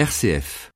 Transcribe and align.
RCF. 0.00 0.70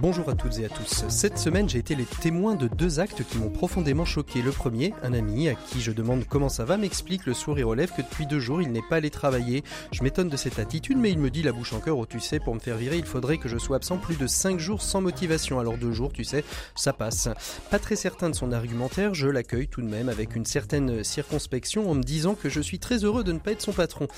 Bonjour 0.00 0.30
à 0.30 0.34
toutes 0.34 0.58
et 0.58 0.64
à 0.64 0.70
tous. 0.70 1.04
Cette 1.08 1.36
semaine, 1.36 1.68
j'ai 1.68 1.78
été 1.78 1.94
les 1.94 2.06
témoins 2.06 2.54
de 2.54 2.68
deux 2.68 3.00
actes 3.00 3.22
qui 3.22 3.36
m'ont 3.36 3.50
profondément 3.50 4.06
choqué. 4.06 4.40
Le 4.40 4.50
premier, 4.50 4.94
un 5.02 5.12
ami 5.12 5.50
à 5.50 5.54
qui 5.54 5.82
je 5.82 5.92
demande 5.92 6.24
comment 6.26 6.48
ça 6.48 6.64
va 6.64 6.78
m'explique 6.78 7.26
le 7.26 7.34
sourire 7.34 7.68
aux 7.68 7.74
lèvres 7.74 7.94
que 7.94 8.00
depuis 8.00 8.24
deux 8.24 8.40
jours, 8.40 8.62
il 8.62 8.72
n'est 8.72 8.80
pas 8.88 8.96
allé 8.96 9.10
travailler. 9.10 9.62
Je 9.92 10.02
m'étonne 10.02 10.30
de 10.30 10.38
cette 10.38 10.58
attitude, 10.58 10.96
mais 10.96 11.10
il 11.10 11.18
me 11.18 11.28
dit 11.28 11.42
la 11.42 11.52
bouche 11.52 11.74
en 11.74 11.80
cœur, 11.80 11.98
oh 11.98 12.06
tu 12.06 12.18
sais, 12.18 12.40
pour 12.40 12.54
me 12.54 12.60
faire 12.60 12.78
virer, 12.78 12.96
il 12.96 13.04
faudrait 13.04 13.36
que 13.36 13.50
je 13.50 13.58
sois 13.58 13.76
absent 13.76 13.98
plus 13.98 14.16
de 14.16 14.26
cinq 14.26 14.58
jours 14.58 14.80
sans 14.80 15.02
motivation. 15.02 15.60
Alors 15.60 15.76
deux 15.76 15.92
jours, 15.92 16.14
tu 16.14 16.24
sais, 16.24 16.44
ça 16.76 16.94
passe. 16.94 17.28
Pas 17.70 17.78
très 17.78 17.96
certain 17.96 18.30
de 18.30 18.34
son 18.34 18.52
argumentaire, 18.52 19.12
je 19.12 19.28
l'accueille 19.28 19.68
tout 19.68 19.82
de 19.82 19.86
même 19.86 20.08
avec 20.08 20.34
une 20.34 20.46
certaine 20.46 21.04
circonspection 21.04 21.90
en 21.90 21.94
me 21.94 22.02
disant 22.02 22.36
que 22.36 22.48
je 22.48 22.62
suis 22.62 22.78
très 22.78 23.04
heureux 23.04 23.22
de 23.22 23.32
ne 23.32 23.38
pas 23.38 23.52
être 23.52 23.60
son 23.60 23.72
patron. 23.72 24.08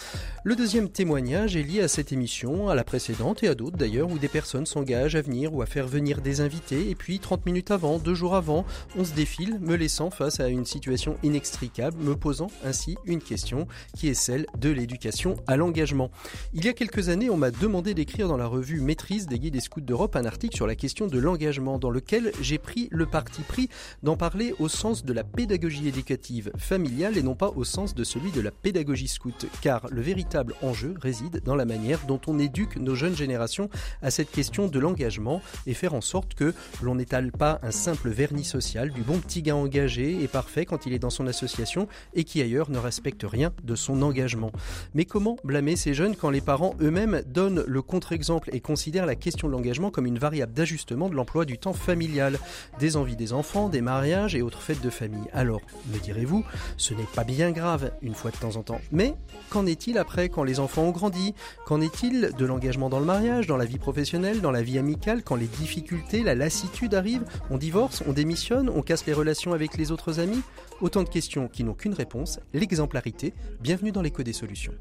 Le 0.44 0.54
deuxième 0.54 0.90
témoignage 0.90 1.56
est 1.56 1.64
lié 1.64 1.82
à 1.82 1.88
cette 1.88 2.12
émission, 2.12 2.68
à 2.68 2.76
la 2.76 2.84
précédente 2.84 3.42
et 3.42 3.48
à 3.48 3.56
d'autres 3.56 3.78
d'ailleurs, 3.78 4.12
où 4.12 4.18
des 4.18 4.28
personnes 4.28 4.64
s'engagent 4.64 5.16
à 5.16 5.22
venir 5.22 5.52
ou 5.52 5.60
à 5.60 5.66
faire 5.72 5.88
venir 5.88 6.20
des 6.20 6.42
invités 6.42 6.90
et 6.90 6.94
puis 6.94 7.18
30 7.18 7.46
minutes 7.46 7.70
avant, 7.70 7.98
deux 7.98 8.14
jours 8.14 8.34
avant, 8.34 8.66
on 8.94 9.04
se 9.04 9.14
défile, 9.14 9.58
me 9.60 9.74
laissant 9.74 10.10
face 10.10 10.38
à 10.38 10.48
une 10.48 10.66
situation 10.66 11.16
inextricable, 11.22 11.96
me 11.98 12.14
posant 12.14 12.50
ainsi 12.62 12.98
une 13.06 13.22
question 13.22 13.66
qui 13.96 14.08
est 14.08 14.14
celle 14.14 14.44
de 14.58 14.68
l'éducation 14.68 15.36
à 15.46 15.56
l'engagement. 15.56 16.10
Il 16.52 16.66
y 16.66 16.68
a 16.68 16.74
quelques 16.74 17.08
années, 17.08 17.30
on 17.30 17.38
m'a 17.38 17.50
demandé 17.50 17.94
d'écrire 17.94 18.28
dans 18.28 18.36
la 18.36 18.46
revue 18.46 18.82
Maîtrise 18.82 19.26
des 19.26 19.38
guides 19.38 19.54
des 19.54 19.60
scouts 19.60 19.80
d'Europe 19.80 20.16
un 20.16 20.26
article 20.26 20.56
sur 20.56 20.66
la 20.66 20.74
question 20.74 21.06
de 21.06 21.18
l'engagement 21.18 21.78
dans 21.78 21.90
lequel 21.90 22.32
j'ai 22.42 22.58
pris 22.58 22.88
le 22.90 23.06
parti 23.06 23.42
pris 23.42 23.68
d'en 24.02 24.16
parler 24.16 24.54
au 24.58 24.68
sens 24.68 25.04
de 25.04 25.12
la 25.12 25.24
pédagogie 25.24 25.88
éducative 25.88 26.52
familiale 26.58 27.16
et 27.16 27.22
non 27.22 27.34
pas 27.34 27.50
au 27.54 27.64
sens 27.64 27.94
de 27.94 28.04
celui 28.04 28.30
de 28.30 28.40
la 28.42 28.50
pédagogie 28.50 29.08
scout 29.08 29.46
car 29.62 29.86
le 29.90 30.02
véritable 30.02 30.54
enjeu 30.62 30.94
réside 31.00 31.42
dans 31.44 31.54
la 31.54 31.64
manière 31.64 32.00
dont 32.06 32.20
on 32.26 32.38
éduque 32.38 32.76
nos 32.76 32.94
jeunes 32.94 33.16
générations 33.16 33.70
à 34.02 34.10
cette 34.10 34.30
question 34.30 34.68
de 34.68 34.78
l'engagement 34.78 35.40
et 35.66 35.74
faire 35.74 35.94
en 35.94 36.00
sorte 36.00 36.34
que 36.34 36.54
l'on 36.82 36.94
n'étale 36.94 37.32
pas 37.32 37.58
un 37.62 37.70
simple 37.70 38.10
vernis 38.10 38.44
social 38.44 38.90
du 38.90 39.02
bon 39.02 39.18
petit 39.18 39.42
gars 39.42 39.56
engagé 39.56 40.22
et 40.22 40.28
parfait 40.28 40.66
quand 40.66 40.86
il 40.86 40.92
est 40.92 40.98
dans 40.98 41.10
son 41.10 41.26
association 41.26 41.88
et 42.14 42.24
qui 42.24 42.40
ailleurs 42.42 42.70
ne 42.70 42.78
respecte 42.78 43.24
rien 43.28 43.52
de 43.62 43.74
son 43.74 44.02
engagement. 44.02 44.52
Mais 44.94 45.04
comment 45.04 45.36
blâmer 45.44 45.76
ces 45.76 45.94
jeunes 45.94 46.16
quand 46.16 46.30
les 46.30 46.40
parents 46.40 46.74
eux-mêmes 46.80 47.22
donnent 47.26 47.64
le 47.66 47.82
contre-exemple 47.82 48.50
et 48.52 48.60
considèrent 48.60 49.06
la 49.06 49.14
question 49.14 49.48
de 49.48 49.52
l'engagement 49.52 49.90
comme 49.90 50.06
une 50.06 50.18
variable 50.18 50.52
d'ajustement 50.52 51.08
de 51.08 51.14
l'emploi 51.14 51.44
du 51.44 51.58
temps 51.58 51.72
familial, 51.72 52.38
des 52.78 52.96
envies 52.96 53.16
des 53.16 53.32
enfants, 53.32 53.68
des 53.68 53.80
mariages 53.80 54.34
et 54.34 54.42
autres 54.42 54.62
fêtes 54.62 54.82
de 54.82 54.90
famille 54.90 55.28
Alors, 55.32 55.60
me 55.92 55.98
direz-vous, 55.98 56.44
ce 56.76 56.94
n'est 56.94 57.02
pas 57.14 57.24
bien 57.24 57.50
grave 57.50 57.92
une 58.02 58.14
fois 58.14 58.30
de 58.30 58.36
temps 58.36 58.56
en 58.56 58.62
temps. 58.62 58.80
Mais 58.90 59.14
qu'en 59.50 59.66
est-il 59.66 59.98
après 59.98 60.28
quand 60.28 60.44
les 60.44 60.60
enfants 60.60 60.82
ont 60.82 60.90
grandi? 60.90 61.34
Qu'en 61.66 61.80
est-il 61.80 62.32
de 62.36 62.44
l'engagement 62.44 62.88
dans 62.88 63.00
le 63.00 63.06
mariage, 63.06 63.46
dans 63.46 63.56
la 63.56 63.64
vie 63.64 63.78
professionnelle, 63.78 64.40
dans 64.40 64.50
la 64.50 64.62
vie 64.62 64.78
amicale, 64.78 65.22
quand 65.22 65.36
les 65.42 65.48
difficultés, 65.48 66.22
la 66.22 66.36
lassitude 66.36 66.94
arrivent 66.94 67.24
On 67.50 67.58
divorce, 67.58 68.04
on 68.06 68.12
démissionne, 68.12 68.70
on 68.70 68.80
casse 68.80 69.04
les 69.06 69.12
relations 69.12 69.52
avec 69.52 69.76
les 69.76 69.90
autres 69.90 70.20
amis 70.20 70.40
Autant 70.80 71.02
de 71.02 71.08
questions 71.08 71.48
qui 71.48 71.64
n'ont 71.64 71.74
qu'une 71.74 71.94
réponse, 71.94 72.38
l'exemplarité. 72.54 73.34
Bienvenue 73.60 73.90
dans 73.90 74.02
l'écho 74.02 74.22
des 74.22 74.32
solutions. 74.32 74.72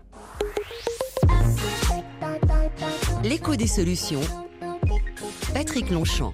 L'écho 3.23 3.55
des 3.55 3.67
solutions. 3.67 4.21
Patrick 5.53 5.89
Longchamp. 5.89 6.33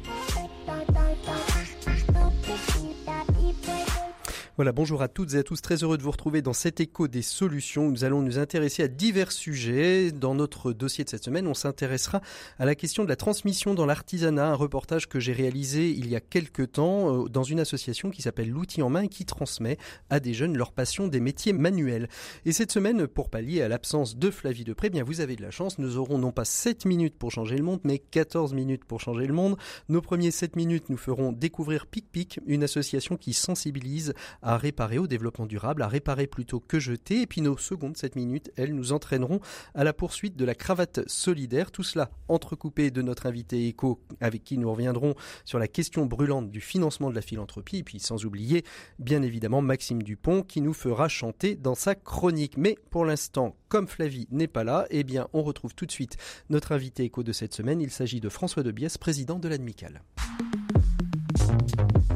Voilà, 4.58 4.72
bonjour 4.72 5.04
à 5.04 5.08
toutes 5.08 5.36
et 5.36 5.38
à 5.38 5.44
tous, 5.44 5.62
très 5.62 5.84
heureux 5.84 6.00
de 6.00 6.02
vous 6.02 6.10
retrouver 6.10 6.42
dans 6.42 6.52
cet 6.52 6.80
écho 6.80 7.08
des 7.08 7.22
solutions. 7.22 7.92
Nous 7.92 8.04
allons 8.04 8.24
nous 8.24 8.40
intéresser 8.40 8.82
à 8.82 8.88
divers 8.88 9.32
sujets. 9.32 10.12
Dans 10.12 10.34
notre 10.34 10.74
dossier 10.74 11.04
de 11.04 11.10
cette 11.12 11.24
semaine, 11.24 11.46
on 11.46 11.54
s'intéressera 11.54 12.22
à 12.58 12.66
la 12.66 12.74
question 12.74 13.04
de 13.04 13.10
la 13.10 13.16
transmission 13.16 13.76
dans 13.76 13.86
l'artisanat, 13.86 14.48
un 14.48 14.56
reportage 14.56 15.08
que 15.08 15.20
j'ai 15.20 15.32
réalisé 15.32 15.92
il 15.92 16.10
y 16.10 16.16
a 16.16 16.20
quelques 16.20 16.72
temps 16.72 17.26
euh, 17.26 17.30
dans 17.30 17.44
une 17.44 17.60
association 17.60 18.10
qui 18.10 18.24
s'appelle 18.24 18.50
L'outil 18.50 18.82
en 18.82 18.90
main 18.90 19.02
et 19.02 19.10
qui 19.10 19.26
transmet 19.26 19.78
à 20.10 20.20
des 20.20 20.34
jeunes 20.34 20.58
leur 20.58 20.72
passion 20.72 21.08
des 21.08 21.20
métiers 21.20 21.54
manuels. 21.54 22.10
Et 22.46 22.52
cette 22.52 22.72
semaine, 22.72 23.06
pour 23.06 23.30
pallier 23.30 23.62
à 23.62 23.68
l'absence 23.68 24.18
de 24.18 24.32
Flavie 24.32 24.64
Depré, 24.64 24.90
bien 24.90 25.04
vous 25.04 25.22
avez 25.22 25.36
de 25.36 25.44
la 25.44 25.52
chance, 25.52 25.78
nous 25.78 25.98
aurons 25.98 26.18
non 26.18 26.32
pas 26.32 26.46
7 26.46 26.86
minutes 26.86 27.20
pour 27.20 27.30
changer 27.30 27.58
le 27.58 27.64
monde, 27.64 27.82
mais 27.84 28.00
14 28.00 28.56
minutes 28.56 28.86
pour 28.86 29.02
changer 29.02 29.28
le 29.28 29.36
monde. 29.36 29.56
Nos 29.88 30.02
premiers 30.02 30.32
7 30.32 30.56
minutes 30.56 30.90
nous 30.90 30.98
feront 30.98 31.32
découvrir 31.32 31.86
Pic 31.86 32.12
Pic, 32.12 32.40
une 32.48 32.64
association 32.64 33.18
qui 33.18 33.34
sensibilise 33.34 34.16
réparer 34.56 34.98
au 35.00 35.08
développement 35.08 35.46
durable, 35.46 35.82
à 35.82 35.88
réparer 35.88 36.28
plutôt 36.28 36.62
que 36.62 36.80
jeter. 36.80 37.24
Et 37.24 37.28
puis 37.28 37.42
nos 37.42 37.58
secondes 37.58 37.98
7 37.98 38.16
minutes, 38.16 38.52
elles 38.56 38.74
nous 38.74 38.94
entraîneront 38.94 39.42
à 39.74 39.84
la 39.84 39.92
poursuite 39.92 40.38
de 40.38 40.46
la 40.46 40.56
cravate 40.56 41.02
solidaire. 41.10 41.72
Tout 41.72 41.84
cela 41.84 42.10
entrecoupé 42.30 42.92
de 42.92 43.02
notre 43.02 43.26
invité 43.26 43.68
éco 43.68 44.00
avec 44.22 44.44
qui 44.44 44.58
nous 44.58 44.72
reviendrons 44.72 45.16
sur 45.44 45.60
la 45.60 45.68
question 45.68 46.06
brûlante 46.06 46.50
du 46.50 46.62
financement 46.62 47.10
de 47.10 47.16
la 47.16 47.22
philanthropie. 47.22 47.80
Et 47.80 47.84
puis 47.84 48.00
sans 48.00 48.24
oublier 48.26 48.64
bien 49.00 49.22
évidemment 49.22 49.62
Maxime 49.62 50.04
Dupont 50.04 50.44
qui 50.44 50.62
nous 50.62 50.74
fera 50.74 51.10
chanter 51.10 51.56
dans 51.56 51.76
sa 51.76 51.96
chronique. 51.96 52.58
Mais 52.58 52.78
pour 52.90 53.04
l'instant, 53.04 53.56
comme 53.68 53.88
Flavie 53.88 54.28
n'est 54.32 54.48
pas 54.48 54.64
là, 54.64 54.86
eh 54.92 55.04
bien 55.04 55.28
on 55.34 55.44
retrouve 55.44 55.76
tout 55.76 55.86
de 55.86 55.92
suite 55.92 56.18
notre 56.50 56.72
invité 56.72 57.04
éco 57.04 57.24
de 57.24 57.34
cette 57.34 57.54
semaine. 57.54 57.82
Il 57.82 57.92
s'agit 57.92 58.22
de 58.22 58.30
François 58.30 58.64
de 58.64 58.72
Biès, 58.72 58.98
président 58.98 59.40
de 59.40 59.48
l'Admical. 59.50 60.02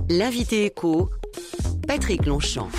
L'invité 0.10 0.66
éco 0.66 1.10
Patrick 1.88 2.26
Longchamp. 2.26 2.70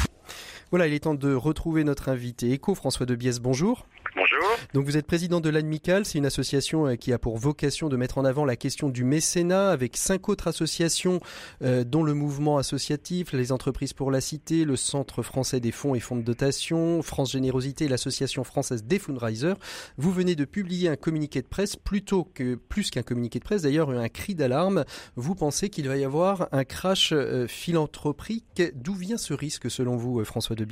Voilà, 0.71 0.87
il 0.87 0.95
est 0.95 1.01
temps 1.01 1.15
de 1.15 1.35
retrouver 1.35 1.85
notre 1.85 2.09
invité 2.09 2.53
éco, 2.53 2.75
François 2.75 3.07
de 3.07 3.15
Biès, 3.15 3.41
bonjour. 3.41 3.87
Bonjour. 4.15 4.45
Donc 4.75 4.85
vous 4.85 4.99
êtes 4.99 5.07
président 5.07 5.41
de 5.41 5.49
l'Admical, 5.49 6.05
c'est 6.05 6.19
une 6.19 6.27
association 6.27 6.87
euh, 6.87 6.97
qui 6.97 7.15
a 7.15 7.19
pour 7.19 7.39
vocation 7.39 7.89
de 7.89 7.97
mettre 7.97 8.19
en 8.19 8.27
avant 8.27 8.45
la 8.45 8.57
question 8.57 8.91
du 8.91 9.05
mécénat 9.05 9.71
avec 9.71 9.97
cinq 9.97 10.29
autres 10.29 10.49
associations 10.49 11.21
euh, 11.63 11.83
dont 11.83 12.03
le 12.03 12.13
mouvement 12.13 12.59
associatif, 12.59 13.33
les 13.33 13.53
entreprises 13.53 13.95
pour 13.95 14.11
la 14.11 14.21
cité, 14.21 14.67
le 14.67 14.77
Centre 14.77 15.23
français 15.23 15.61
des 15.61 15.73
fonds 15.73 15.95
et 15.95 16.01
fonds 16.01 16.17
de 16.17 16.23
dotation, 16.23 17.01
France 17.01 17.33
Générosité 17.33 17.89
l'association 17.89 18.45
française 18.45 18.85
des 18.85 18.99
Fundraisers. 18.99 19.55
Vous 19.97 20.13
venez 20.13 20.37
de 20.37 20.45
publier 20.45 20.91
un 20.91 20.97
communiqué 20.97 21.41
de 21.41 21.49
presse 21.49 21.77
plutôt 21.77 22.25
que 22.25 22.57
plus 22.57 22.91
qu'un 22.91 23.03
communiqué 23.03 23.39
de 23.39 23.45
presse, 23.45 23.63
d'ailleurs 23.63 23.89
un 23.91 24.09
cri 24.11 24.35
d'alarme. 24.35 24.85
Vous 25.17 25.35
pensez 25.35 25.71
qu'il 25.71 25.89
va 25.89 25.97
y 25.97 26.05
avoir 26.05 26.49
un 26.53 26.65
crash 26.65 27.13
euh, 27.13 27.47
philanthropique? 27.47 28.63
D'où 28.75 28.93
vient 28.93 29.17
ce 29.17 29.33
risque 29.33 29.71
selon 29.71 29.97
vous, 29.97 30.23
François 30.25 30.55
de 30.55 30.67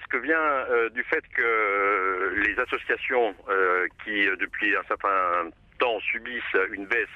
risque 0.00 0.24
vient 0.24 0.38
euh, 0.38 0.88
du 0.90 1.02
fait 1.04 1.22
que 1.34 1.42
euh, 1.42 2.42
les 2.42 2.58
associations 2.58 3.34
euh, 3.48 3.86
qui 4.04 4.26
depuis 4.38 4.74
un 4.76 4.82
certain 4.84 5.50
temps 5.78 6.00
subissent 6.00 6.56
une 6.72 6.86
baisse 6.86 7.08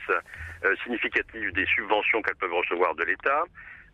significative 0.82 1.52
des 1.52 1.66
subventions 1.66 2.22
qu'elles 2.22 2.36
peuvent 2.36 2.54
recevoir 2.54 2.94
de 2.94 3.04
l'État 3.04 3.44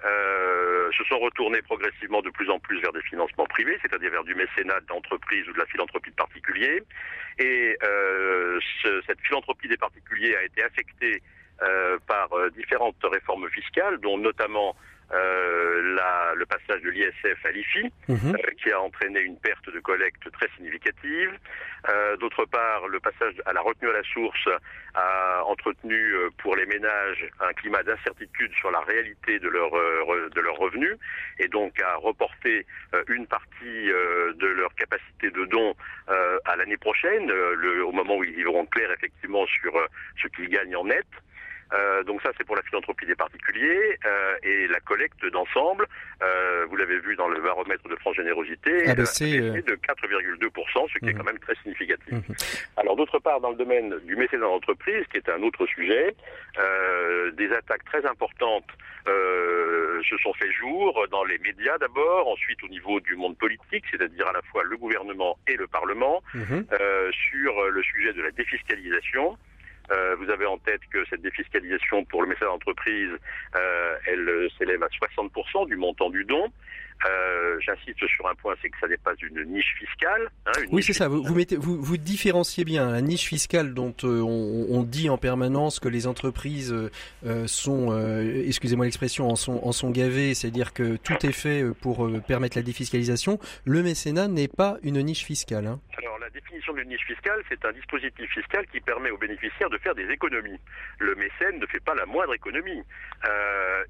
se 0.03 1.05
sont 1.05 1.19
retournées 1.19 1.61
progressivement 1.63 2.23
de 2.23 2.31
plus 2.31 2.49
en 2.49 2.59
plus 2.61 2.81
vers 2.81 2.93
des 2.93 3.03
financements 3.03 3.47
privés, 3.47 3.77
c'est-à-dire 3.83 4.11
vers 4.11 4.25
du 4.25 4.35
mécénat 4.35 4.81
d'entreprise 4.89 5.47
ou 5.49 5.53
de 5.53 5.59
la 5.59 5.67
philanthropie 5.67 6.11
de 6.11 6.15
particuliers. 6.15 6.83
Et 7.39 7.77
ce, 7.81 9.03
cette 9.07 9.21
philanthropie 9.21 9.69
des 9.69 9.77
particuliers 9.77 10.37
a 10.37 10.45
été 10.45 10.63
affectée 10.63 11.21
par 12.07 12.29
différentes 12.53 13.03
réformes 13.03 13.49
fiscales, 13.51 13.99
dont 13.99 14.17
notamment 14.17 14.75
euh, 15.13 15.95
la, 15.95 16.35
le 16.37 16.47
passage 16.47 16.83
de 16.83 16.91
l'ISF 16.91 17.45
à 17.45 17.51
l'IFI, 17.51 17.91
mhm. 18.09 18.35
euh, 18.35 18.51
qui 18.63 18.71
a 18.71 18.81
entraîné 18.81 19.21
une 19.21 19.37
perte 19.39 19.69
de 19.69 19.81
collecte 19.81 20.31
très 20.33 20.49
significative. 20.57 21.31
Euh, 21.89 22.17
D'autre 22.19 22.45
part, 22.45 22.87
le 22.89 23.01
passage 23.01 23.35
à 23.47 23.53
la 23.53 23.61
retenue 23.61 23.91
à 23.91 23.95
la 23.95 24.03
source 24.03 24.49
a 24.95 25.43
entretenu 25.47 25.97
euh, 25.97 26.31
pour 26.39 26.55
les 26.55 26.67
ménages 26.67 27.27
un 27.41 27.53
climat 27.55 27.83
d'incertitude 27.83 28.53
sur 28.55 28.71
la 28.71 28.81
réalité 28.81 29.39
de 29.39 29.49
leurs 29.49 29.71
de 29.71 30.41
leurs 30.41 30.57
revenus 30.57 30.97
et 31.39 31.49
donc 31.49 31.81
a 31.81 31.97
reporté 31.97 32.67
une 33.09 33.27
partie 33.27 33.87
de 33.87 34.47
leur 34.47 34.75
capacité 34.75 35.31
de 35.31 35.45
don 35.47 35.75
à 36.45 36.57
l'année 36.57 36.77
prochaine, 36.77 37.27
le, 37.27 37.85
au 37.85 37.93
moment 37.93 38.17
où 38.17 38.25
ils 38.25 38.39
y 38.39 38.43
verront 38.43 38.67
clair 38.67 38.91
effectivement 38.93 39.47
sur 39.47 39.73
ce 40.21 40.29
qu'ils 40.29 40.49
gagnent 40.49 40.77
en 40.77 40.85
net. 40.85 41.07
Euh, 41.73 42.03
donc 42.05 42.21
ça, 42.23 42.31
c'est 42.37 42.45
pour 42.45 42.57
la 42.57 42.63
philanthropie 42.63 43.07
des 43.07 43.15
particuliers 43.15 43.99
euh, 44.05 44.37
et 44.43 44.67
la 44.69 44.81
collecte 44.81 45.25
d'ensemble. 45.27 45.87
Euh, 46.23 46.67
vous 46.69 46.77
l'avez 46.77 46.99
vu 46.99 47.17
dans 47.17 47.29
le 47.29 47.41
baromètre 47.41 47.89
de 47.89 47.97
France 47.97 48.17
Générosité, 48.17 48.85
ah, 48.87 48.95
de 48.95 49.77
4,2%, 49.77 50.89
ce 50.93 50.99
qui 50.99 51.07
est 51.07 51.13
mhm. 51.13 51.19
quand 51.19 51.25
même 51.25 51.39
très 51.39 51.55
significatif. 51.63 52.13
Mhm. 52.13 52.35
Alors 52.77 52.97
d'autre 52.97 53.19
part, 53.19 53.41
dans 53.41 53.51
le 53.51 53.57
domaine 53.57 53.99
du 54.05 54.17
mécénat 54.17 54.47
d'entreprise, 54.47 55.05
qui 55.11 55.19
est 55.19 55.29
un 55.29 55.43
autre 55.43 55.67
sujet, 55.67 56.15
des 57.37 57.53
attaques 57.53 57.85
très 57.85 58.05
importantes 58.07 58.67
se 59.07 60.17
sont 60.23 60.33
fait 60.35 60.51
jour 60.53 61.07
dans 61.11 61.25
les 61.25 61.39
médias 61.39 61.79
d'abord, 61.79 62.29
ensuite 62.29 62.63
au 62.65 62.69
niveau 62.69 63.01
du 63.01 63.15
monde 63.17 63.37
politique, 63.37 63.85
c'est-à-dire 63.91 64.27
à 64.27 64.33
la 64.33 64.43
fois 64.43 64.63
le 64.65 64.77
gouvernement 64.77 65.39
et 65.47 65.57
le 65.57 65.67
Parlement, 65.67 66.23
mhm. 66.35 66.67
sur 67.13 67.71
le 67.71 67.83
sujet 67.83 68.13
de 68.13 68.23
la 68.23 68.31
défiscalisation. 68.33 69.37
Vous 70.19 70.31
avez 70.31 70.47
en 70.47 70.59
tête 70.59 70.81
que 70.93 71.05
cette 71.07 71.23
défiscalisation 71.23 72.05
pour 72.05 72.23
le 72.23 72.29
mécénat 72.29 72.51
d'entreprise, 72.51 73.11
elle 74.07 74.49
s'élève 74.59 74.83
à 74.83 74.89
60% 74.89 75.67
du 75.67 75.77
montant 75.77 76.11
du 76.11 76.25
don. 76.25 76.51
Euh, 77.09 77.59
J'insiste 77.61 78.07
sur 78.07 78.29
un 78.29 78.35
point, 78.35 78.55
c'est 78.61 78.69
que 78.69 78.77
ça 78.79 78.87
n'est 78.87 78.99
pas 78.99 79.15
une 79.23 79.43
niche 79.45 79.75
fiscale. 79.79 80.31
Hein, 80.47 80.53
oui, 80.71 80.83
c'est 80.83 80.93
ça. 80.93 81.09
Vous, 81.09 81.23
vous, 81.23 81.35
mettez, 81.35 81.57
vous, 81.57 81.81
vous 81.81 81.97
différenciez 81.97 82.65
bien 82.65 82.91
la 82.91 83.01
niche 83.01 83.27
fiscale 83.27 83.73
dont 83.73 83.95
euh, 84.05 84.21
on, 84.21 84.67
on, 84.69 84.83
dit 84.83 85.09
en 85.09 85.17
permanence 85.17 85.81
que 85.81 85.89
les 85.89 86.07
entreprises 86.07 86.75
euh, 87.25 87.47
sont, 87.47 87.89
euh, 87.91 88.45
excusez-moi 88.47 88.85
l'expression, 88.85 89.31
en 89.31 89.37
sont, 89.37 89.61
en 89.63 89.73
sont 89.73 89.91
gavées, 89.91 90.35
c'est-à-dire 90.35 90.75
que 90.75 90.97
tout 90.97 91.25
est 91.25 91.33
fait 91.33 91.65
pour 91.81 92.07
euh, 92.07 92.21
permettre 92.21 92.59
la 92.59 92.63
défiscalisation. 92.63 93.39
Le 93.65 93.83
mécénat 93.83 94.29
n'est 94.29 94.49
pas 94.49 94.77
une 94.83 95.01
niche 95.03 95.25
fiscale. 95.25 95.67
Hein. 95.67 95.81
Alors 95.97 96.19
la 96.33 96.41
définition 96.41 96.73
d'une 96.75 96.89
niche 96.89 97.05
fiscale, 97.07 97.43
c'est 97.49 97.65
un 97.65 97.73
dispositif 97.73 98.31
fiscal 98.31 98.67
qui 98.69 98.81
permet 98.81 99.11
aux 99.11 99.19
bénéficiaires 99.19 99.71
de 99.71 99.79
faire 99.79 99.95
des 99.95 100.09
économies. 100.11 100.61
Le 100.99 101.15
mécène 101.17 101.59
ne 101.59 101.67
fait 101.67 101.81
pas 101.81 101.95
la 101.95 102.07
moindre 102.07 102.35
économie. 102.35 102.83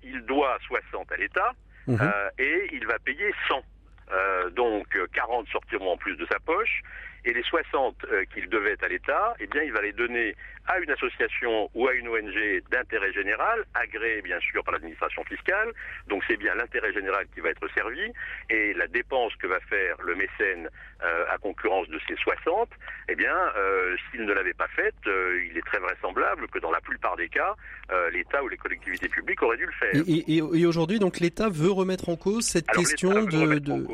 il 0.02 0.22
doit 0.22 0.58
60 0.66 1.12
à 1.12 1.16
l'État. 1.16 1.52
Mhm. 1.86 1.98
Euh, 2.00 2.30
et 2.38 2.68
il 2.72 2.86
va 2.86 2.98
payer 2.98 3.32
100. 3.48 3.62
Euh, 4.12 4.50
donc 4.50 4.86
40 5.12 5.48
sortiront 5.48 5.92
en 5.92 5.96
plus 5.96 6.16
de 6.16 6.26
sa 6.26 6.38
poche 6.40 6.82
et 7.24 7.32
les 7.32 7.42
60 7.42 8.04
euh, 8.04 8.24
qu'il 8.32 8.48
devait 8.48 8.82
à 8.82 8.88
l'État, 8.88 9.34
eh 9.38 9.46
bien, 9.46 9.62
il 9.62 9.72
va 9.72 9.82
les 9.82 9.92
donner 9.92 10.34
à 10.70 10.78
une 10.78 10.90
association 10.90 11.68
ou 11.74 11.88
à 11.88 11.94
une 11.94 12.08
ONG 12.08 12.62
d'intérêt 12.70 13.12
général, 13.12 13.64
agréée 13.74 14.22
bien 14.22 14.38
sûr 14.40 14.62
par 14.62 14.72
l'administration 14.74 15.24
fiscale. 15.24 15.72
Donc 16.06 16.22
c'est 16.28 16.36
bien 16.36 16.54
l'intérêt 16.54 16.92
général 16.92 17.26
qui 17.34 17.40
va 17.40 17.50
être 17.50 17.66
servi 17.74 18.12
et 18.50 18.72
la 18.74 18.86
dépense 18.86 19.34
que 19.36 19.48
va 19.48 19.58
faire 19.68 19.96
le 20.02 20.14
mécène 20.14 20.68
euh, 21.02 21.24
à 21.28 21.38
concurrence 21.38 21.88
de 21.88 21.98
ces 22.06 22.14
60, 22.14 22.68
eh 23.08 23.16
bien, 23.16 23.34
euh, 23.56 23.96
s'il 24.10 24.24
ne 24.24 24.32
l'avait 24.32 24.54
pas 24.54 24.68
faite, 24.68 24.94
euh, 25.06 25.44
il 25.50 25.58
est 25.58 25.66
très 25.66 25.78
vraisemblable 25.78 26.46
que 26.48 26.60
dans 26.60 26.70
la 26.70 26.80
plupart 26.80 27.16
des 27.16 27.28
cas, 27.28 27.54
l'État 28.12 28.42
ou 28.44 28.48
les 28.48 28.56
collectivités 28.56 29.08
publiques 29.08 29.42
auraient 29.42 29.56
dû 29.56 29.66
le 29.66 29.72
faire. 29.72 29.90
Et, 30.06 30.36
et, 30.36 30.36
et 30.36 30.66
aujourd'hui, 30.66 31.00
donc 31.00 31.18
l'État 31.18 31.48
veut 31.48 31.72
remettre 31.72 32.08
en 32.08 32.16
cause 32.16 32.46
cette 32.46 32.68
Alors, 32.68 32.82
question 32.82 33.24
de, 33.24 33.58
de... 33.58 33.86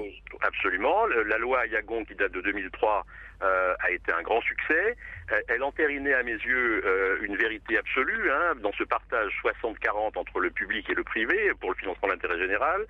Absolument. 0.43 1.07
La 1.07 1.39
loi 1.39 1.67
Yagon 1.67 2.05
qui 2.05 2.15
date 2.15 2.33
de 2.33 2.43
2003 2.43 3.07
euh, 3.43 3.75
a 3.81 3.91
été 3.91 4.13
un 4.13 4.23
grand 4.23 4.41
succès. 4.41 4.97
Euh, 5.31 5.41
elle 5.49 5.63
entérinait 5.63 6.15
à 6.15 6.23
mes 6.23 6.33
yeux 6.33 6.83
euh, 6.87 7.19
une 7.23 7.37
vérité 7.37 7.77
absolue 7.77 8.31
hein, 8.31 8.55
dans 8.63 8.73
ce 8.73 8.85
partage 8.85 9.33
60-40 9.63 10.19
entre 10.19 10.41
le 10.41 10.51
public 10.51 10.89
et 10.89 10.95
le 10.95 11.05
privé 11.05 11.53
pour 11.61 11.71
le 11.71 11.77
financement 11.77 12.09
de 12.09 12.15
l'intérêt 12.15 12.39
général. 12.39 12.87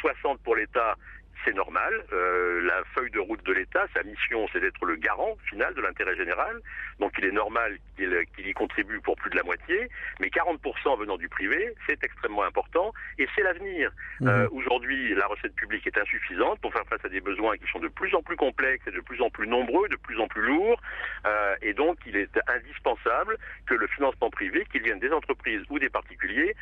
60 0.00 0.40
pour 0.40 0.56
l'État 0.56 0.96
c'est 1.46 1.54
normal. 1.54 1.92
Euh, 2.12 2.60
la 2.62 2.82
feuille 2.94 3.10
de 3.10 3.20
route 3.20 3.44
de 3.44 3.52
l'État, 3.52 3.86
sa 3.94 4.02
mission, 4.02 4.46
c'est 4.52 4.60
d'être 4.60 4.84
le 4.84 4.96
garant 4.96 5.36
final 5.48 5.72
de 5.74 5.80
l'intérêt 5.80 6.16
général. 6.16 6.60
Donc 6.98 7.12
il 7.18 7.24
est 7.24 7.32
normal 7.32 7.78
qu'il 7.96 8.46
y 8.46 8.52
contribue 8.52 9.00
pour 9.00 9.16
plus 9.16 9.30
de 9.30 9.36
la 9.36 9.42
moitié. 9.44 9.88
Mais 10.20 10.28
40% 10.28 10.98
venant 10.98 11.16
du 11.16 11.28
privé, 11.28 11.74
c'est 11.86 12.02
extrêmement 12.02 12.42
important 12.42 12.92
et 13.18 13.26
c'est 13.34 13.42
l'avenir. 13.42 13.92
Mmh. 14.20 14.28
Euh, 14.28 14.48
Aujourd'hui, 14.50 15.14
la 15.14 15.26
recette 15.26 15.54
publique 15.54 15.86
est 15.86 15.98
insuffisante 15.98 16.58
pour 16.60 16.72
faire 16.72 16.86
face 16.88 17.04
à 17.04 17.08
des 17.08 17.20
besoins 17.20 17.56
qui 17.56 17.70
sont 17.70 17.78
de 17.78 17.88
plus 17.88 18.14
en 18.14 18.22
plus 18.22 18.36
complexes 18.36 18.86
et 18.86 18.90
de 18.90 19.00
plus 19.00 19.22
en 19.22 19.30
plus 19.30 19.46
nombreux, 19.46 19.88
de 19.88 19.96
plus 19.96 20.18
en 20.20 20.26
plus 20.26 20.42
lourds. 20.42 20.80
Euh, 21.26 21.54
et 21.62 21.74
donc 21.74 21.98
il 22.06 22.16
est 22.16 22.40
indispensable 22.48 23.36
que 23.66 23.74
le 23.74 23.86
financement 23.88 24.30
privé, 24.30 24.66
qu'il 24.72 24.82
vienne 24.82 24.98
des 24.98 25.10
entreprises 25.10 25.60
ou 25.70 25.78
des 25.78 25.88
particuliers, 25.88 26.54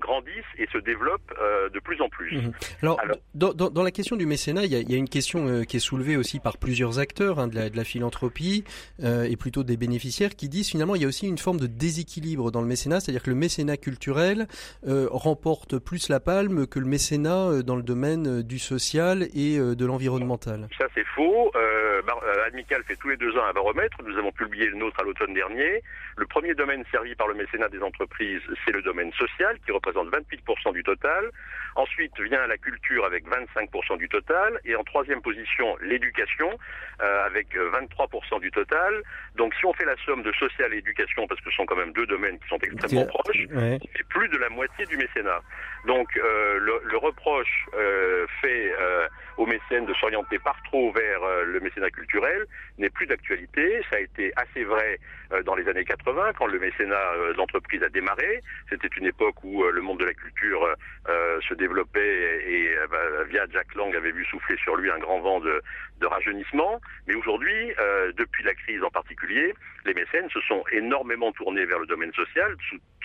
grandisse 0.00 0.44
et 0.58 0.66
se 0.66 0.78
développe 0.78 1.32
de 1.72 1.78
plus 1.80 2.00
en 2.00 2.08
plus. 2.08 2.36
Mmh. 2.36 2.52
Alors, 2.82 3.00
Alors 3.00 3.16
dans, 3.34 3.52
dans, 3.52 3.70
dans 3.70 3.82
la 3.82 3.90
question 3.90 4.01
du 4.10 4.26
mécénat, 4.26 4.64
il 4.64 4.72
y 4.72 4.76
a, 4.76 4.80
il 4.80 4.90
y 4.90 4.94
a 4.94 4.98
une 4.98 5.08
question 5.08 5.46
euh, 5.46 5.62
qui 5.64 5.76
est 5.76 5.80
soulevée 5.80 6.16
aussi 6.16 6.40
par 6.40 6.58
plusieurs 6.58 6.98
acteurs 6.98 7.38
hein, 7.38 7.46
de, 7.46 7.54
la, 7.54 7.70
de, 7.70 7.76
la, 7.76 7.84
philanthropie 7.84 8.64
euh, 9.02 9.24
et 9.24 9.36
plutôt 9.36 9.62
des 9.62 9.76
bénéficiaires 9.76 10.34
qui 10.34 10.48
disent 10.48 10.68
finalement 10.68 10.96
il 10.96 11.02
y 11.02 11.04
a 11.04 11.08
aussi 11.08 11.28
une 11.28 11.38
forme 11.38 11.58
de 11.58 11.66
déséquilibre 11.66 12.50
dans 12.50 12.60
le 12.60 12.66
mécénat, 12.66 13.00
c'est-à-dire 13.00 13.22
que 13.22 13.30
le 13.30 13.36
mécénat 13.36 13.76
culturel 13.76 14.48
euh, 14.86 15.06
remporte 15.10 15.78
plus 15.78 16.08
la 16.08 16.20
palme 16.20 16.66
que 16.66 16.78
le 16.78 16.86
mécénat 16.86 17.48
euh, 17.48 17.62
dans 17.62 17.76
le 17.76 17.82
domaine 17.82 18.40
euh, 18.40 18.42
du 18.42 18.58
social 18.58 19.28
et 19.34 19.58
de 19.58 19.86
l'environnemental. 19.86 20.68
Ça 20.76 20.86
c'est 20.94 21.06
faux. 21.14 21.52
Admical 22.46 22.82
fait 22.84 22.96
tous 22.96 23.08
les 23.08 23.16
deux 23.16 23.36
ans 23.38 23.44
un 23.44 23.52
baromètre. 23.52 23.96
Nous 24.04 24.18
avons 24.18 24.32
publié 24.32 24.66
le 24.66 24.76
nôtre 24.76 25.00
à 25.00 25.04
l'automne 25.04 25.32
dernier. 25.32 25.82
Le 26.16 26.26
premier 26.26 26.54
domaine 26.54 26.84
servi 26.90 27.14
par 27.14 27.28
le 27.28 27.34
mécénat 27.34 27.68
des 27.68 27.80
entreprises, 27.80 28.42
c'est 28.64 28.72
le 28.72 28.82
domaine 28.82 29.10
social 29.12 29.56
qui 29.64 29.72
représente 29.72 30.08
28% 30.10 30.72
du 30.72 30.82
total. 30.82 31.30
Ensuite 31.76 32.18
vient 32.20 32.46
la 32.46 32.58
culture 32.58 33.04
avec 33.06 33.24
25% 33.26 33.81
du 33.96 34.08
total. 34.08 34.60
Et 34.64 34.74
en 34.76 34.84
troisième 34.84 35.22
position, 35.22 35.76
l'éducation 35.80 36.58
euh, 37.00 37.26
avec 37.26 37.48
23% 37.54 38.40
du 38.40 38.50
total. 38.50 39.02
Donc 39.36 39.54
si 39.54 39.66
on 39.66 39.72
fait 39.72 39.84
la 39.84 39.96
somme 40.04 40.22
de 40.22 40.32
social 40.32 40.72
et 40.74 40.78
éducation, 40.78 41.26
parce 41.26 41.40
que 41.40 41.50
ce 41.50 41.56
sont 41.56 41.66
quand 41.66 41.76
même 41.76 41.92
deux 41.92 42.06
domaines 42.06 42.38
qui 42.38 42.48
sont 42.48 42.58
extrêmement 42.58 43.06
proches, 43.06 43.46
ouais. 43.52 43.78
c'est 43.96 44.06
plus 44.08 44.28
de 44.28 44.38
la 44.38 44.48
moitié 44.48 44.86
du 44.86 44.96
mécénat. 44.96 45.40
Donc 45.86 46.08
euh, 46.16 46.58
le, 46.58 46.80
le, 46.84 46.96
reproche 46.98 47.66
euh, 47.74 48.26
fait 48.40 48.72
euh, 48.80 49.08
aux 49.36 49.46
mécènes 49.46 49.86
de 49.86 49.94
s'orienter 49.94 50.38
par 50.38 50.56
trop 50.64 50.92
vers 50.92 51.22
euh, 51.22 51.44
le 51.44 51.60
mécénat 51.60 51.90
culturel 51.90 52.46
n'est 52.78 52.90
plus 52.90 53.06
d'actualité. 53.06 53.82
Ça 53.90 53.96
a 53.96 54.00
été 54.00 54.32
assez 54.36 54.64
vrai 54.64 54.98
euh, 54.98 55.21
dans 55.44 55.54
les 55.54 55.68
années 55.68 55.84
80 55.84 56.32
quand 56.38 56.46
le 56.46 56.58
mécénat 56.58 57.32
d'entreprise 57.36 57.82
a 57.82 57.88
démarré. 57.88 58.40
C'était 58.68 58.88
une 58.96 59.06
époque 59.06 59.42
où 59.44 59.64
le 59.64 59.80
monde 59.80 60.00
de 60.00 60.04
la 60.04 60.14
culture 60.14 60.66
se 61.06 61.54
développait 61.54 62.42
et, 62.46 62.74
bah, 62.90 63.24
via 63.28 63.46
Jack 63.50 63.74
Lang 63.74 63.94
avait 63.94 64.12
vu 64.12 64.24
souffler 64.26 64.56
sur 64.58 64.76
lui 64.76 64.90
un 64.90 64.98
grand 64.98 65.20
vent 65.20 65.40
de, 65.40 65.62
rajeunissement. 66.02 66.80
Mais 67.06 67.14
aujourd'hui, 67.14 67.72
depuis 68.16 68.44
la 68.44 68.54
crise 68.54 68.82
en 68.82 68.90
particulier, 68.90 69.54
les 69.84 69.94
mécènes 69.94 70.28
se 70.30 70.40
sont 70.40 70.64
énormément 70.72 71.32
tournés 71.32 71.64
vers 71.64 71.78
le 71.78 71.86
domaine 71.86 72.12
social 72.12 72.56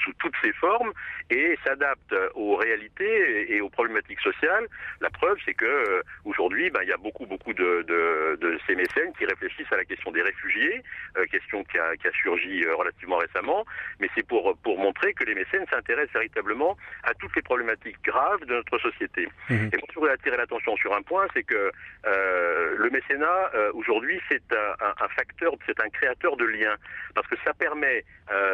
sous 0.04 0.14
toutes 0.20 0.36
ses 0.42 0.54
formes 0.54 0.92
et 1.30 1.58
s'adaptent 1.64 2.16
aux 2.36 2.56
réalités 2.56 3.54
et 3.54 3.62
aux 3.62 3.70
problématiques 3.70 4.20
sociales. 4.22 4.68
La 5.02 5.10
preuve, 5.10 5.38
c'est 5.46 5.54
que 5.54 5.66
euh, 5.66 6.02
aujourd'hui, 6.26 6.70
ben, 6.70 6.82
il 6.84 6.90
y 6.90 6.94
a 6.94 6.98
beaucoup, 6.98 7.26
beaucoup 7.26 7.54
de, 7.54 7.84
de, 7.88 8.38
de, 8.40 8.60
ces 8.66 8.76
mécènes 8.76 9.14
qui 9.18 9.26
réfléchissent 9.26 9.72
à 9.72 9.78
la 9.78 9.86
question 9.86 10.12
des 10.12 10.22
réfugiés, 10.22 10.82
euh, 11.18 11.26
question 11.26 11.64
qui 11.66 11.78
a, 11.78 11.96
qui 11.98 12.08
a 12.08 12.12
surgi 12.12 12.64
euh, 12.64 12.76
relativement 12.76 13.18
récemment, 13.18 13.66
mais 14.00 14.10
c'est 14.16 14.26
pour, 14.26 14.58
pour 14.64 14.78
montrer 14.78 15.14
que 15.14 15.24
les 15.24 15.36
mécènes 15.36 15.66
s'intéressent 15.70 16.14
véritablement 16.14 16.78
à 17.04 17.14
toutes 17.14 17.36
les 17.36 17.42
problématiques 17.42 18.02
graves 18.04 18.46
de 18.46 18.56
notre 18.56 18.78
société. 18.80 19.28
Mmh. 19.50 19.54
Et 19.54 19.78
moi, 19.78 19.88
je 19.90 19.96
voudrais 19.96 20.14
attirer 20.14 20.38
l'attention 20.38 20.76
sur 20.78 20.96
un 20.96 21.02
point, 21.02 21.28
c'est 21.34 21.44
que 21.44 21.72
euh, 22.06 22.76
le 22.78 22.90
mécénat, 22.90 23.52
aujourd'hui, 23.74 24.20
c'est 24.30 24.44
un, 24.54 24.86
un, 24.86 24.94
un, 25.06 25.08
facteur, 25.10 25.54
c'est 25.66 25.80
un 25.82 25.90
créateur 25.90 26.38
de 26.38 26.46
liens, 26.46 26.76
parce 27.16 27.28
que 27.28 27.36
ça 27.44 27.54
permet 27.54 28.04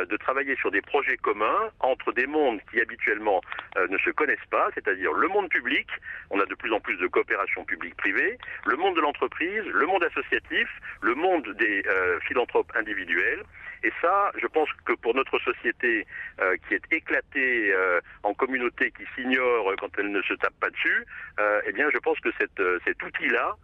de 0.10 0.18
travailler 0.18 0.56
sur 0.56 0.72
des 0.72 0.82
projets 0.82 1.18
communs 1.18 1.33
entre 1.80 2.12
des 2.14 2.28
mondes 2.28 2.60
qui 2.72 2.82
habituellement 2.82 3.42
ne 3.90 3.98
se 3.98 4.10
connaissent 4.12 4.50
pas, 4.50 4.70
c'est-à-dire 4.74 5.12
le 5.14 5.28
monde 5.28 5.50
public, 5.50 5.88
on 6.30 6.40
a 6.40 6.46
de 6.46 6.56
plus 6.56 6.72
en 6.74 6.80
plus 6.80 6.98
de 6.98 7.08
coopération 7.08 7.64
publique-privée, 7.66 8.38
le 8.66 8.76
monde 8.76 8.96
de 8.96 9.02
l'entreprise, 9.02 9.64
le 9.66 9.86
monde 9.86 10.04
associatif, 10.04 10.68
le 11.02 11.16
monde 11.16 11.48
des 11.58 11.84
euh, 11.88 12.20
philanthropes 12.22 12.72
individuels. 12.76 13.44
Et 13.84 13.92
ça, 14.02 14.32
je 14.42 14.48
pense 14.48 14.70
que 14.86 14.94
pour 14.94 15.14
notre 15.14 15.38
société 15.40 16.08
euh, 16.40 16.56
qui 16.68 16.76
est 16.76 16.84
éclatée 16.92 17.74
euh, 17.74 18.00
en 18.24 18.34
communautés 18.34 18.92
qui 18.92 19.04
s'ignorent 19.14 19.74
quand 19.78 19.90
elle 19.98 20.12
ne 20.12 20.22
se 20.22 20.34
tape 20.36 20.54
pas 20.60 20.70
dessus, 20.70 21.06
eh 21.66 21.72
bien, 21.74 21.90
je 21.92 21.98
pense 21.98 22.20
que 22.20 22.30
cette, 22.40 22.62
cet 22.86 23.02
outil-là 23.04 23.56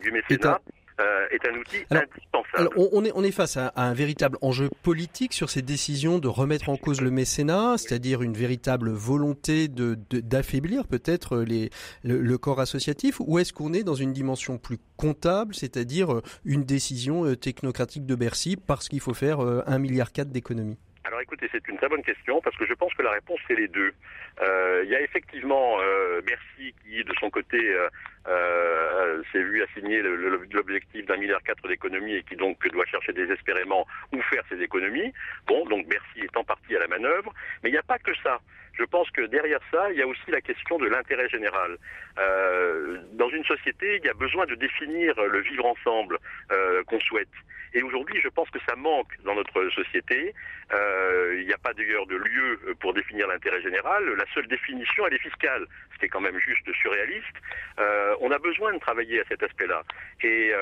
du 0.00 0.10
mécénat 0.10 0.60
euh, 1.00 1.26
est 1.30 1.46
un 1.46 1.54
outil 1.58 1.76
alors, 1.90 2.04
indispensable. 2.04 2.68
Alors 2.76 2.92
on, 2.92 3.04
est, 3.04 3.12
on 3.14 3.24
est 3.24 3.30
face 3.30 3.56
à, 3.56 3.68
à, 3.68 3.84
un 3.84 3.94
véritable 3.94 4.38
enjeu 4.42 4.68
politique 4.82 5.32
sur 5.32 5.50
ces 5.50 5.62
décisions 5.62 6.18
de 6.18 6.28
remettre 6.28 6.68
en 6.68 6.76
cause 6.76 7.00
le 7.00 7.10
mécénat, 7.10 7.76
c'est-à-dire 7.78 8.22
une 8.22 8.34
véritable 8.34 8.90
volonté 8.90 9.68
de, 9.68 9.98
d'affaiblir 10.10 10.86
peut-être 10.86 11.38
les, 11.38 11.70
le, 12.04 12.20
le, 12.20 12.38
corps 12.38 12.60
associatif, 12.60 13.20
ou 13.20 13.38
est-ce 13.38 13.52
qu'on 13.52 13.72
est 13.72 13.84
dans 13.84 13.94
une 13.94 14.12
dimension 14.12 14.58
plus 14.58 14.78
comptable, 14.96 15.54
c'est-à-dire 15.54 16.12
euh, 16.12 16.22
une 16.44 16.64
décision 16.64 17.24
euh, 17.24 17.36
technocratique 17.36 18.06
de 18.06 18.14
Bercy 18.14 18.56
parce 18.56 18.88
qu'il 18.88 19.00
faut 19.00 19.14
faire 19.14 19.40
un 19.40 19.78
milliard 19.78 20.12
quatre 20.12 20.30
d'économies? 20.30 20.78
Alors 21.04 21.20
écoutez, 21.20 21.48
c'est 21.50 21.66
une 21.68 21.76
très 21.76 21.88
bonne 21.88 22.02
question 22.02 22.40
parce 22.40 22.56
que 22.56 22.64
je 22.64 22.74
pense 22.74 22.94
que 22.94 23.02
la 23.02 23.10
réponse 23.10 23.40
c'est 23.48 23.56
les 23.56 23.66
deux. 23.66 23.92
Euh, 24.40 24.82
il 24.84 24.90
y 24.90 24.94
a 24.94 25.00
effectivement 25.00 25.76
euh, 25.80 26.20
Bercy 26.22 26.74
qui, 26.82 27.02
de 27.02 27.14
son 27.18 27.28
côté, 27.28 27.58
euh, 27.58 27.88
euh 28.28 29.22
s'est 29.32 29.42
vu 29.42 29.62
assigner 29.62 30.00
l'objectif 30.02 31.04
d'un 31.06 31.16
milliard 31.16 31.42
quatre 31.42 31.66
d'économies 31.66 32.14
et 32.14 32.22
qui 32.22 32.36
donc 32.36 32.66
doit 32.68 32.86
chercher 32.86 33.12
désespérément 33.12 33.86
où 34.12 34.22
faire 34.22 34.44
ses 34.48 34.62
économies. 34.62 35.12
Bon, 35.46 35.64
donc 35.66 35.88
Bercy 35.88 36.20
est 36.20 36.36
en 36.36 36.44
partie 36.44 36.76
à 36.76 36.78
la 36.78 36.88
manœuvre, 36.88 37.34
mais 37.62 37.70
il 37.70 37.72
n'y 37.72 37.78
a 37.78 37.82
pas 37.82 37.98
que 37.98 38.14
ça. 38.22 38.40
Je 38.74 38.84
pense 38.84 39.10
que 39.10 39.22
derrière 39.22 39.60
ça, 39.70 39.90
il 39.90 39.98
y 39.98 40.02
a 40.02 40.06
aussi 40.06 40.30
la 40.30 40.40
question 40.40 40.78
de 40.78 40.86
l'intérêt 40.86 41.28
général. 41.28 41.76
Euh, 42.18 42.98
dans 43.12 43.28
une 43.28 43.44
société, 43.44 43.96
il 43.96 44.04
y 44.04 44.08
a 44.08 44.14
besoin 44.14 44.46
de 44.46 44.54
définir 44.54 45.14
le 45.22 45.40
vivre 45.40 45.66
ensemble 45.66 46.18
euh, 46.50 46.82
qu'on 46.84 47.00
souhaite. 47.00 47.28
Et 47.74 47.82
aujourd'hui, 47.82 48.20
je 48.20 48.28
pense 48.28 48.50
que 48.50 48.58
ça 48.68 48.76
manque 48.76 49.12
dans 49.24 49.34
notre 49.34 49.68
société. 49.70 50.34
Euh, 50.74 51.38
il 51.40 51.46
n'y 51.46 51.54
a 51.54 51.58
pas 51.58 51.72
d'ailleurs 51.72 52.06
de 52.06 52.16
lieu 52.16 52.60
pour 52.80 52.92
définir 52.92 53.28
l'intérêt 53.28 53.62
général. 53.62 54.04
La 54.14 54.26
seule 54.34 54.46
définition, 54.46 55.06
elle 55.06 55.14
est 55.14 55.22
fiscale, 55.22 55.66
ce 55.94 55.98
qui 55.98 56.04
est 56.04 56.08
quand 56.10 56.20
même 56.20 56.38
juste 56.38 56.70
surréaliste. 56.74 57.36
Euh, 57.78 58.14
on 58.20 58.30
a 58.30 58.38
besoin 58.38 58.74
de 58.74 58.78
travailler 58.78 59.20
à 59.20 59.24
cet 59.24 59.42
aspect-là. 59.42 59.82
Et 60.22 60.52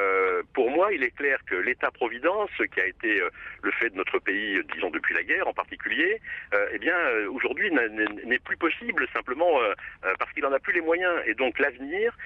pour 0.55 0.71
moi, 0.71 0.93
il 0.93 1.03
est 1.03 1.11
clair 1.11 1.39
que 1.47 1.57
l'État-providence, 1.57 2.51
qui 2.73 2.81
a 2.81 2.87
été 2.87 3.21
le 3.63 3.71
fait 3.73 3.91
de 3.91 3.97
notre 3.97 4.19
pays, 4.21 4.61
disons 4.73 4.91
depuis 4.91 5.15
la 5.15 5.23
guerre 5.23 5.49
en 5.49 5.53
particulier, 5.53 6.21
eh 6.73 6.79
bien 6.79 6.97
aujourd'hui 7.31 7.71
n'est 8.25 8.39
plus 8.39 8.57
possible 8.57 9.07
simplement 9.13 9.59
parce 10.19 10.33
qu'il 10.33 10.43
n'en 10.43 10.53
a 10.53 10.59
plus 10.59 10.73
les 10.73 10.81
moyens. 10.81 11.15
Et 11.27 11.35
donc 11.35 11.59
l'avenir, 11.59 12.17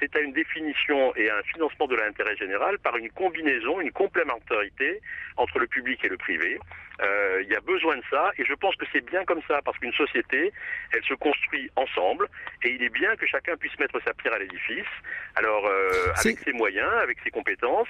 c'est 0.00 0.14
à 0.16 0.20
une 0.20 0.32
définition 0.32 1.14
et 1.16 1.30
à 1.30 1.38
un 1.38 1.42
financement 1.42 1.86
de 1.86 1.96
l'intérêt 1.96 2.36
général 2.36 2.78
par 2.78 2.96
une 2.96 3.10
combinaison, 3.10 3.80
une 3.80 3.92
complémentarité 3.92 5.00
entre 5.36 5.58
le 5.58 5.66
public 5.66 6.04
et 6.04 6.08
le 6.08 6.16
privé. 6.16 6.58
Euh, 7.02 7.42
il 7.42 7.48
y 7.48 7.56
a 7.56 7.60
besoin 7.60 7.96
de 7.96 8.02
ça 8.08 8.30
et 8.38 8.44
je 8.44 8.54
pense 8.54 8.76
que 8.76 8.84
c'est 8.92 9.04
bien 9.04 9.24
comme 9.24 9.40
ça 9.48 9.60
parce 9.64 9.76
qu'une 9.78 9.92
société, 9.92 10.52
elle 10.92 11.02
se 11.02 11.14
construit 11.14 11.68
ensemble 11.76 12.28
et 12.62 12.70
il 12.70 12.82
est 12.82 12.88
bien 12.88 13.16
que 13.16 13.26
chacun 13.26 13.56
puisse 13.56 13.76
mettre 13.78 14.00
sa 14.04 14.14
pierre 14.14 14.34
à 14.34 14.38
l'édifice. 14.38 14.86
Alors 15.34 15.66
euh, 15.66 16.12
avec 16.16 16.38
ses 16.38 16.52
moyens, 16.52 16.92
avec 17.02 17.18
ses 17.24 17.30
compétences. 17.30 17.88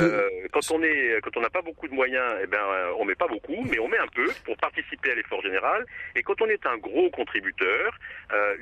Euh, 0.00 0.28
quand 0.52 0.70
on 0.70 0.82
est, 0.82 1.20
quand 1.22 1.36
on 1.36 1.40
n'a 1.40 1.50
pas 1.50 1.62
beaucoup 1.62 1.88
de 1.88 1.94
moyens, 1.94 2.32
eh 2.42 2.46
ben 2.46 2.62
on 2.98 3.04
met 3.04 3.16
pas 3.16 3.26
beaucoup, 3.26 3.66
mais 3.68 3.78
on 3.80 3.88
met 3.88 3.98
un 3.98 4.06
peu 4.14 4.26
pour 4.44 4.56
participer 4.58 5.10
à 5.10 5.14
l'effort 5.16 5.42
général. 5.42 5.84
Et 6.14 6.22
quand 6.22 6.40
on 6.40 6.46
est 6.46 6.64
un 6.66 6.78
gros 6.84 7.10
contributeur, 7.10 7.98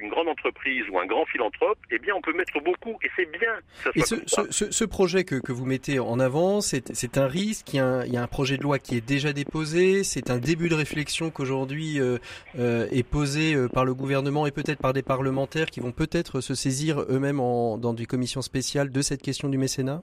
une 0.00 0.10
grande 0.10 0.28
entreprise 0.28 0.84
ou 0.90 0.98
un 0.98 1.06
grand 1.06 1.24
philanthrope, 1.26 1.78
eh 1.90 1.98
bien 1.98 2.14
on 2.14 2.20
peut 2.20 2.32
mettre 2.34 2.60
beaucoup 2.60 2.98
et 3.02 3.08
c'est 3.16 3.30
bien. 3.30 3.54
et 3.94 4.02
ce, 4.02 4.16
ce, 4.26 4.70
ce, 4.70 4.84
projet 4.84 5.24
que, 5.24 5.36
que 5.36 5.52
vous 5.52 5.64
mettez 5.64 5.98
en 5.98 6.20
avant, 6.20 6.60
c'est 6.60 7.18
un 7.18 7.26
risque. 7.26 7.72
Il 7.72 7.76
y, 7.76 7.80
a 7.80 8.04
il 8.06 8.12
y 8.12 8.16
a 8.16 8.22
un 8.22 8.26
projet 8.26 8.58
de 8.58 8.62
loi 8.62 8.78
qui 8.78 8.96
est 8.96 9.06
déjà 9.06 9.32
déposé 9.32 9.72
c'est 10.02 10.30
un 10.30 10.38
début 10.38 10.68
de 10.68 10.74
réflexion 10.74 11.30
qu'aujourd'hui 11.30 12.00
euh, 12.00 12.18
euh, 12.58 12.86
est 12.90 13.02
posé 13.02 13.54
euh, 13.54 13.68
par 13.68 13.84
le 13.84 13.94
gouvernement 13.94 14.46
et 14.46 14.50
peut-être 14.50 14.80
par 14.80 14.92
des 14.92 15.02
parlementaires 15.02 15.70
qui 15.70 15.80
vont 15.80 15.92
peut-être 15.92 16.40
se 16.40 16.54
saisir 16.54 17.00
eux-mêmes 17.08 17.38
dans 17.38 17.94
des 17.94 18.06
commissions 18.06 18.42
spéciales 18.42 18.90
de 18.90 19.02
cette 19.02 19.22
question 19.22 19.48
du 19.48 19.58
mécénat? 19.58 20.02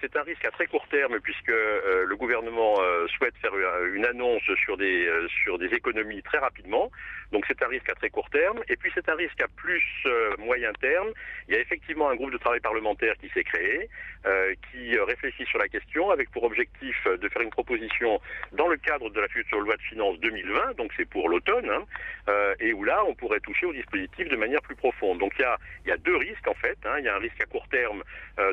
C'est 0.00 0.16
un 0.16 0.22
risque 0.22 0.44
à 0.44 0.50
très 0.50 0.66
court 0.66 0.86
terme 0.88 1.18
puisque 1.20 1.48
euh, 1.48 2.04
le 2.06 2.16
gouvernement 2.16 2.74
euh, 2.80 3.06
souhaite 3.08 3.34
faire 3.38 3.52
une 3.94 4.04
annonce 4.04 4.42
sur 4.64 4.76
des 4.76 5.06
euh, 5.06 5.28
sur 5.42 5.58
des 5.58 5.66
économies 5.74 6.22
très 6.22 6.38
rapidement. 6.38 6.90
Donc 7.32 7.44
c'est 7.46 7.62
un 7.62 7.68
risque 7.68 7.90
à 7.90 7.94
très 7.94 8.10
court 8.10 8.28
terme. 8.30 8.60
Et 8.68 8.76
puis 8.76 8.90
c'est 8.94 9.08
un 9.08 9.14
risque 9.14 9.40
à 9.42 9.48
plus 9.56 9.82
moyen 10.38 10.72
terme. 10.74 11.08
Il 11.48 11.54
y 11.54 11.56
a 11.56 11.60
effectivement 11.60 12.08
un 12.08 12.16
groupe 12.16 12.32
de 12.32 12.38
travail 12.38 12.60
parlementaire 12.60 13.14
qui 13.20 13.28
s'est 13.30 13.44
créé, 13.44 13.88
qui 14.70 14.98
réfléchit 14.98 15.44
sur 15.46 15.58
la 15.58 15.68
question 15.68 16.10
avec 16.10 16.30
pour 16.30 16.44
objectif 16.44 16.96
de 17.06 17.28
faire 17.28 17.42
une 17.42 17.50
proposition 17.50 18.20
dans 18.52 18.68
le 18.68 18.76
cadre 18.76 19.10
de 19.10 19.20
la 19.20 19.28
future 19.28 19.60
loi 19.60 19.76
de 19.76 19.82
finances 19.82 20.18
2020. 20.20 20.76
Donc 20.76 20.92
c'est 20.96 21.08
pour 21.08 21.28
l'automne, 21.28 21.70
hein, 21.70 21.84
et 22.60 22.72
où 22.72 22.84
là 22.84 23.04
on 23.06 23.14
pourrait 23.14 23.40
toucher 23.40 23.66
au 23.66 23.72
dispositif 23.72 24.28
de 24.28 24.36
manière 24.36 24.62
plus 24.62 24.76
profonde. 24.76 25.18
Donc 25.18 25.32
il 25.38 25.42
y 25.42 25.44
a 25.44 25.56
il 25.84 25.88
y 25.88 25.92
a 25.92 25.96
deux 25.96 26.16
risques 26.16 26.48
en 26.48 26.54
fait. 26.54 26.78
Hein. 26.84 26.96
Il 26.98 27.04
y 27.04 27.08
a 27.08 27.16
un 27.16 27.20
risque 27.20 27.40
à 27.42 27.46
court 27.46 27.68
terme 27.68 28.02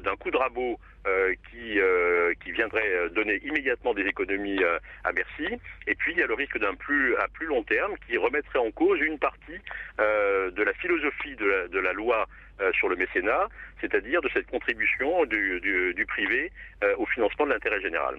d'un 0.04 0.16
coup 0.16 0.32
de 0.32 0.38
rabot 0.38 0.80
euh, 1.08 1.36
qui, 1.52 1.80
euh, 1.80 2.34
qui 2.44 2.52
viendrait 2.52 2.90
euh, 2.90 3.10
donner 3.10 3.40
immédiatement 3.46 3.94
des 3.94 4.08
économies 4.08 4.60
à 5.04 5.12
Bercy. 5.12 5.62
Et 5.86 5.94
puis 5.94 6.14
il 6.14 6.18
y 6.18 6.24
a 6.24 6.26
le 6.26 6.34
risque 6.34 6.58
d'un 6.58 6.74
plus 6.74 7.16
à 7.18 7.28
plus 7.28 7.46
long 7.46 7.62
terme 7.62 7.94
qui 8.08 8.18
remettrait 8.18 8.58
cause 8.72 9.00
une 9.02 9.20
partie 9.20 9.60
de 9.98 10.64
la 10.64 10.74
philosophie 10.74 11.36
de 11.36 11.46
la, 11.46 11.68
de 11.68 11.80
la 11.80 11.94
loi 11.94 12.28
euh, 12.62 12.72
sur 12.72 12.88
le 12.88 12.96
mécénat, 12.96 13.50
c'est-à-dire 13.82 14.22
de 14.22 14.30
cette 14.34 14.48
contribution 14.48 15.26
du, 15.26 15.60
du, 15.60 16.06
privé 16.06 16.54
euh, 16.86 16.96
au 16.98 17.06
financement 17.06 17.46
de 17.46 17.52
l'intérêt 17.52 17.82
général. 17.82 18.16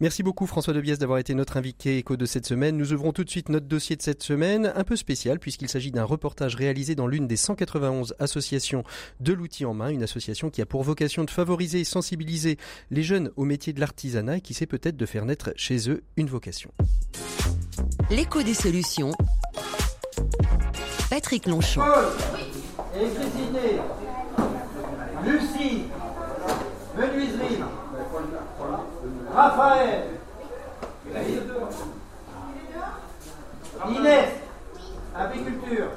Merci 0.00 0.24
beaucoup 0.24 0.48
François 0.48 0.74
Debiès 0.74 0.98
d'avoir 0.98 1.20
été 1.20 1.32
notre 1.32 1.56
invité 1.56 1.96
écho 1.96 2.16
de 2.16 2.26
cette 2.26 2.44
semaine. 2.44 2.76
Nous 2.76 2.92
ouvrons 2.92 3.12
tout 3.12 3.22
de 3.22 3.30
suite 3.30 3.50
notre 3.50 3.66
dossier 3.66 3.94
de 3.94 4.02
cette 4.02 4.20
semaine, 4.20 4.72
un 4.74 4.82
peu 4.82 4.96
spécial 4.96 5.38
puisqu'il 5.38 5.68
s'agit 5.68 5.92
d'un 5.92 6.02
reportage 6.02 6.56
réalisé 6.56 6.96
dans 6.96 7.06
l'une 7.06 7.28
des 7.28 7.36
191 7.36 8.16
associations 8.18 8.82
de 9.20 9.32
l'outil 9.32 9.64
en 9.64 9.74
main, 9.74 9.90
une 9.90 10.02
association 10.02 10.50
qui 10.50 10.60
a 10.60 10.66
pour 10.66 10.82
vocation 10.82 11.22
de 11.22 11.30
favoriser 11.30 11.78
et 11.78 11.84
sensibiliser 11.84 12.56
les 12.90 13.04
jeunes 13.04 13.30
au 13.36 13.44
métier 13.44 13.72
de 13.72 13.78
l'artisanat 13.78 14.38
et 14.38 14.40
qui 14.40 14.54
sait 14.54 14.66
peut-être 14.66 14.96
de 14.96 15.06
faire 15.06 15.24
naître 15.24 15.52
chez 15.54 15.88
eux 15.88 16.02
une 16.16 16.26
vocation. 16.26 16.72
L'écho 18.10 18.42
des 18.42 18.54
solutions. 18.54 19.12
Patrick 21.18 21.46
Longchamp 21.46 21.82
électricité, 22.94 23.80
Lucie, 25.26 25.82
menuiserie, 26.96 27.58
Raphaël, 29.34 30.02
Inès, 33.88 34.28
apiculture. 35.16 35.88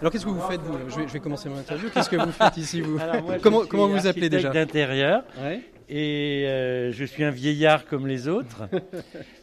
Alors 0.00 0.12
qu'est-ce 0.12 0.24
que 0.24 0.30
vous 0.30 0.40
faites 0.40 0.62
vous? 0.62 0.78
Je 0.88 0.96
vais, 0.96 1.08
je 1.08 1.12
vais, 1.12 1.20
commencer 1.20 1.50
mon 1.50 1.58
interview. 1.58 1.90
Qu'est-ce 1.92 2.08
que 2.08 2.16
vous 2.16 2.32
faites 2.32 2.56
ici 2.56 2.80
vous? 2.80 2.98
Comment, 3.42 3.66
comment 3.66 3.86
vous 3.86 4.06
appelez 4.06 4.30
déjà? 4.30 4.48
d'intérieur. 4.48 5.24
Et 5.90 6.46
euh, 6.46 6.90
je 6.90 7.04
suis 7.04 7.22
un 7.22 7.30
vieillard 7.30 7.84
comme 7.84 8.06
les 8.06 8.28
autres. 8.28 8.62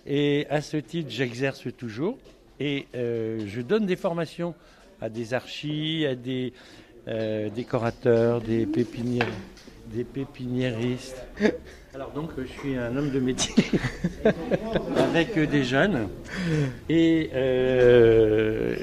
et 0.08 0.48
à 0.50 0.62
ce 0.62 0.78
titre, 0.78 1.12
j'exerce 1.12 1.68
toujours. 1.78 2.18
Et 2.60 2.88
euh, 2.96 3.40
je 3.48 3.62
donne 3.62 3.86
des 3.86 3.96
formations 3.96 4.54
à 5.02 5.08
des 5.10 5.34
archis, 5.34 6.06
à 6.06 6.16
des 6.16 6.52
euh, 7.08 7.50
décorateurs, 7.50 8.42
des 8.42 8.66
pépinières, 8.66 9.28
des 9.88 10.04
pépiniéristes. 10.04 11.26
Alors 11.96 12.12
donc 12.12 12.32
je 12.38 12.46
suis 12.46 12.76
un 12.76 12.96
homme 12.96 13.12
de 13.12 13.20
métier 13.20 13.56
avec 14.98 15.40
des 15.40 15.64
jeunes 15.64 16.10
et, 16.88 17.30
euh, 17.34 18.76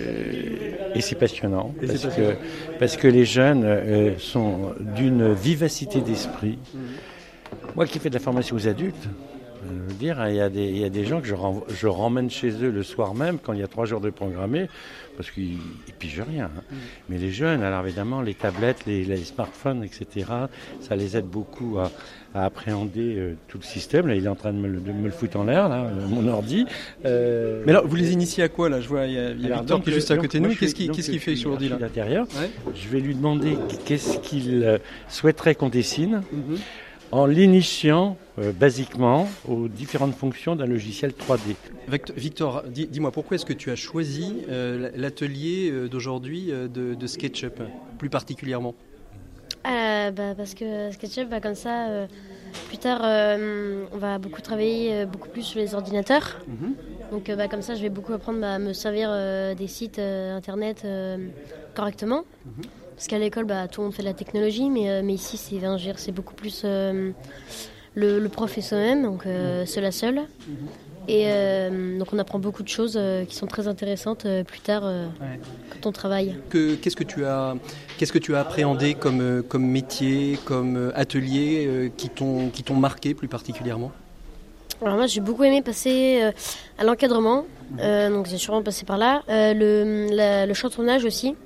et 0.95 1.01
c'est 1.01 1.15
passionnant 1.15 1.75
parce, 1.79 2.07
Que, 2.17 2.35
parce 2.79 2.97
que 2.97 3.07
les 3.07 3.25
jeunes 3.25 4.19
sont 4.19 4.75
d'une 4.81 5.33
vivacité 5.35 6.01
d'esprit. 6.01 6.59
Moi 7.77 7.87
qui 7.87 7.99
fais 7.99 8.09
de 8.09 8.15
la 8.15 8.21
formation 8.21 8.57
aux 8.57 8.67
adultes, 8.67 9.09
dire, 9.99 10.27
il 10.29 10.37
y, 10.37 10.41
a 10.41 10.49
des, 10.49 10.65
il 10.65 10.79
y 10.79 10.85
a 10.85 10.89
des 10.89 11.05
gens 11.05 11.21
que 11.21 11.27
je, 11.27 11.35
je 11.69 11.87
ramène 11.87 12.31
chez 12.31 12.51
eux 12.63 12.71
le 12.71 12.83
soir 12.83 13.15
même 13.15 13.39
quand 13.39 13.53
il 13.53 13.61
y 13.61 13.63
a 13.63 13.69
trois 13.69 13.85
jours 13.85 14.01
de 14.01 14.11
programmé 14.11 14.69
parce 15.17 15.31
qu'ils 15.31 15.55
ne 15.55 15.93
pigent 15.99 16.23
rien. 16.29 16.51
Hein. 16.57 16.63
Mm. 16.71 16.77
Mais 17.09 17.19
les 17.19 17.31
jeunes, 17.31 17.63
alors 17.63 17.85
évidemment, 17.85 18.21
les 18.21 18.35
tablettes, 18.35 18.87
les, 18.87 19.17
smartphones, 19.17 19.83
etc., 19.83 20.27
ça 20.81 20.95
les 20.95 21.17
aide 21.17 21.27
beaucoup 21.27 21.79
à, 21.79 21.91
appréhender 22.35 23.17
euh, 23.17 23.35
tout 23.49 23.57
le 23.57 23.63
système. 23.63 24.07
Là, 24.07 24.15
il 24.15 24.27
est 24.27 24.29
en 24.29 24.35
train 24.35 24.53
de 24.53 24.59
me, 24.59 24.69
le 24.69 25.11
foutre 25.11 25.39
en 25.39 25.45
l'air, 25.45 25.71
là, 25.71 25.85
euh, 25.85 26.07
mon 26.07 26.29
ordi. 26.29 26.67
Euh, 27.07 27.63
Mais 27.65 27.73
alors, 27.73 27.87
vous 27.87 27.97
les 27.97 28.13
initiez 28.13 28.45
à 28.45 28.51
quoi 28.51 28.69
là? 28.69 28.83
Je 28.83 28.89
vois, 28.89 29.07
il 29.07 29.15
y 29.15 29.19
a, 29.19 29.33
Victor 29.33 29.83
qui 29.83 29.89
est 29.89 29.95
juste 29.95 30.11
à 30.11 30.19
côté 30.19 30.39
de 30.39 30.47
nous. 30.47 30.55
Qu'est-ce 30.55 30.75
qu'il 30.75 30.91
qu 30.91 31.19
fait 31.19 31.35
sur 31.35 31.51
l'ordi 31.51 31.71
là 31.71 31.79
L'intérieur. 31.81 32.27
Je 32.75 32.89
vais 32.89 33.01
lui 33.01 33.15
demander 33.15 33.57
qu'est-ce 33.87 34.19
qu'il 34.19 34.79
souhaiterait 35.09 35.55
qu'on 35.55 35.71
dessine. 35.71 36.23
Mm-hmm 36.35 36.59
en 37.17 37.25
l'initiant 37.25 38.19
euh, 38.39 38.53
basiquement 38.53 39.27
aux 39.49 39.69
différentes 39.69 40.15
fonctions 40.15 40.55
d'un 40.55 40.67
logiciel 40.67 41.13
3D. 41.13 41.57
Victor, 42.15 42.65
dis-moi, 42.69 43.11
pourquoi 43.11 43.37
est-ce 43.37 43.47
que 43.47 43.55
tu 43.55 43.71
as 43.71 43.77
choisi 43.77 44.43
euh, 44.51 44.91
l'atelier 44.95 45.71
euh, 45.71 45.89
d'aujourd'hui 45.89 46.53
de, 46.53 47.07
SketchUp, 47.07 47.63
plus 47.99 48.11
particulièrement? 48.11 48.75
Bah, 49.65 50.35
Parce 50.37 50.55
que 50.55 50.91
SketchUp, 50.93 51.29
bah, 51.31 51.41
comme 51.41 51.55
ça, 51.55 52.07
plus 52.69 52.79
tard, 52.79 53.01
on 53.03 53.99
va 53.99 54.19
beaucoup 54.19 54.43
travailler 54.43 55.07
beaucoup 55.07 55.29
plus 55.29 55.43
sur 55.43 55.59
les 55.59 55.75
ordinateurs. 55.75 56.39
Mhm. 56.47 56.75
Donc 57.11 57.31
bah, 57.31 57.49
comme 57.49 57.63
ça, 57.63 57.75
je 57.75 57.83
vais 57.83 57.89
beaucoup 57.89 58.13
apprendre 58.13 58.45
à 58.45 58.59
me 58.59 58.73
servir 58.73 59.11
des 59.57 59.67
sites 59.67 59.99
Internet 59.99 60.87
correctement. 61.75 62.25
Mhm. 62.45 62.65
Parce 62.97 63.09
qu'à 63.09 63.19
l'école, 63.19 63.45
bah, 63.45 63.69
tout 63.69 63.83
le 63.83 63.87
monde 63.87 63.95
fait 63.95 64.03
de 64.03 64.09
la 64.09 64.15
technologie, 64.15 64.71
mais, 64.71 64.89
euh, 64.89 65.03
mais 65.05 65.13
ici, 65.13 65.37
c'est, 65.37 65.61
c'est 65.97 66.13
beaucoup 66.13 66.35
plus 66.35 66.63
euh, 66.65 67.11
le, 67.95 68.27
prof 68.29 68.57
et 68.57 68.63
soi-même, 68.63 69.03
donc 69.03 69.27
euh, 69.27 69.61
mhm. 69.61 69.67
seul 69.67 69.85
à 69.85 69.93
seul. 69.93 70.15
Mhm. 70.15 70.57
Et 71.09 71.29
donc 72.01 72.09
on 72.13 72.19
apprend 72.19 72.41
beaucoup 72.41 72.65
de 72.65 72.69
choses 72.69 72.99
qui 73.29 73.37
sont 73.37 73.47
très 73.47 73.69
intéressantes 73.69 74.27
plus 74.45 74.59
tard 74.59 74.83
quand 75.71 75.87
on 75.89 75.93
travaille. 75.93 76.35
Que, 76.51 76.75
qu'est-ce, 76.75 76.97
que 76.97 77.05
tu 77.05 77.25
as, 77.25 77.55
qu'est-ce 77.97 78.13
que 78.13 78.19
tu 78.19 78.35
as 78.35 78.41
appréhendé 78.41 78.95
comme, 78.95 79.45
comme 79.45 79.65
métier, 79.65 80.37
comme 80.45 80.91
atelier 80.97 81.93
qui, 81.97 82.09
t'ont, 82.09 82.49
qui 82.49 82.65
t'ont 82.65 82.75
marqué 82.75 83.15
plus 83.15 83.29
particulièrement? 83.29 83.93
Alors 84.83 84.97
moi 84.97 85.07
j'ai 85.07 85.21
beaucoup 85.21 85.45
aimé 85.45 85.63
passer 85.63 86.29
à 86.77 86.83
l'encadrement, 86.83 87.47
mhm. 87.71 88.13
donc 88.13 88.27
j'ai 88.27 88.39
sûrement 88.39 88.65
passé 88.65 88.85
par 88.85 88.99
là. 88.99 89.23
le, 89.29 90.45
le 90.45 90.55
chantonnage 90.55 91.05
aussi, 91.05 91.37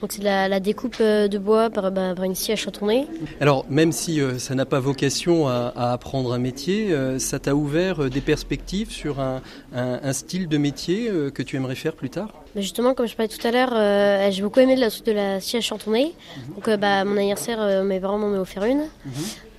donc 0.00 0.12
c'est 0.12 0.22
la, 0.22 0.48
la, 0.48 0.60
découpe 0.60 0.96
euh, 1.00 1.28
de 1.28 1.38
bois 1.38 1.68
par, 1.68 1.90
bah, 1.92 2.14
par 2.14 2.24
une 2.24 2.34
scie 2.34 2.52
à 2.52 2.56
chantonner. 2.56 3.06
Alors 3.40 3.66
même 3.68 3.92
si 3.92 4.20
euh, 4.20 4.38
ça 4.38 4.54
n'a 4.54 4.64
pas 4.64 4.80
vocation 4.80 5.46
à, 5.46 5.72
à, 5.76 5.92
apprendre 5.92 6.32
un 6.32 6.38
métier, 6.38 6.92
euh, 6.92 7.18
ça 7.18 7.38
t'a 7.38 7.54
ouvert 7.54 8.08
des 8.08 8.20
perspectives 8.22 8.90
sur 8.90 9.20
un, 9.20 9.42
un, 9.74 10.00
un 10.02 10.12
style 10.12 10.48
de 10.48 10.56
métier 10.56 11.10
que 11.34 11.42
tu 11.42 11.56
aimerais 11.56 11.74
faire 11.74 11.92
plus 11.92 12.10
tard? 12.10 12.28
Bah, 12.54 12.60
Justement, 12.60 12.94
comme 12.94 13.06
je 13.06 13.14
parlais 13.14 13.28
tout 13.28 13.46
à 13.46 13.50
l'heure, 13.50 14.32
j'ai 14.32 14.42
beaucoup 14.42 14.60
aimé 14.60 14.74
de 14.74 14.80
la, 14.80 14.88
de 14.88 15.12
la 15.12 15.40
scie 15.40 15.58
à 15.58 15.60
chantonner. 15.60 16.14
Mhm. 16.36 16.54
Donc 16.54 16.80
bah, 16.80 17.04
mon 17.04 17.16
anniversaire, 17.16 17.84
mes 17.84 18.00
parents 18.00 18.18
m'en 18.18 18.28
ont 18.28 18.40
offert 18.40 18.64
une. 18.64 18.80
Mhm. 19.04 19.12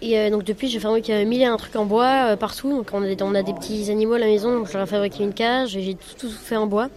Et 0.03 0.29
donc 0.31 0.43
depuis, 0.43 0.67
j'ai 0.67 0.79
fabriqué 0.79 1.23
mille 1.25 1.41
et 1.41 1.45
un 1.45 1.57
trucs 1.57 1.75
en 1.75 1.85
bois 1.85 2.35
partout. 2.37 2.69
Donc 2.69 2.89
on 2.93 3.03
a, 3.03 3.23
on 3.23 3.35
a, 3.35 3.43
des 3.43 3.53
petits 3.53 3.91
animaux 3.91 4.13
à 4.13 4.19
la 4.19 4.25
maison, 4.25 4.57
donc 4.57 4.67
je 4.67 4.73
leur 4.73 4.83
ai 4.83 4.87
fabriqué 4.87 5.23
une 5.23 5.33
cage, 5.33 5.69
j'ai 5.69 5.93
tout, 5.93 6.27
tout 6.27 6.31
fait 6.31 6.55
en 6.55 6.65
bois. 6.65 6.89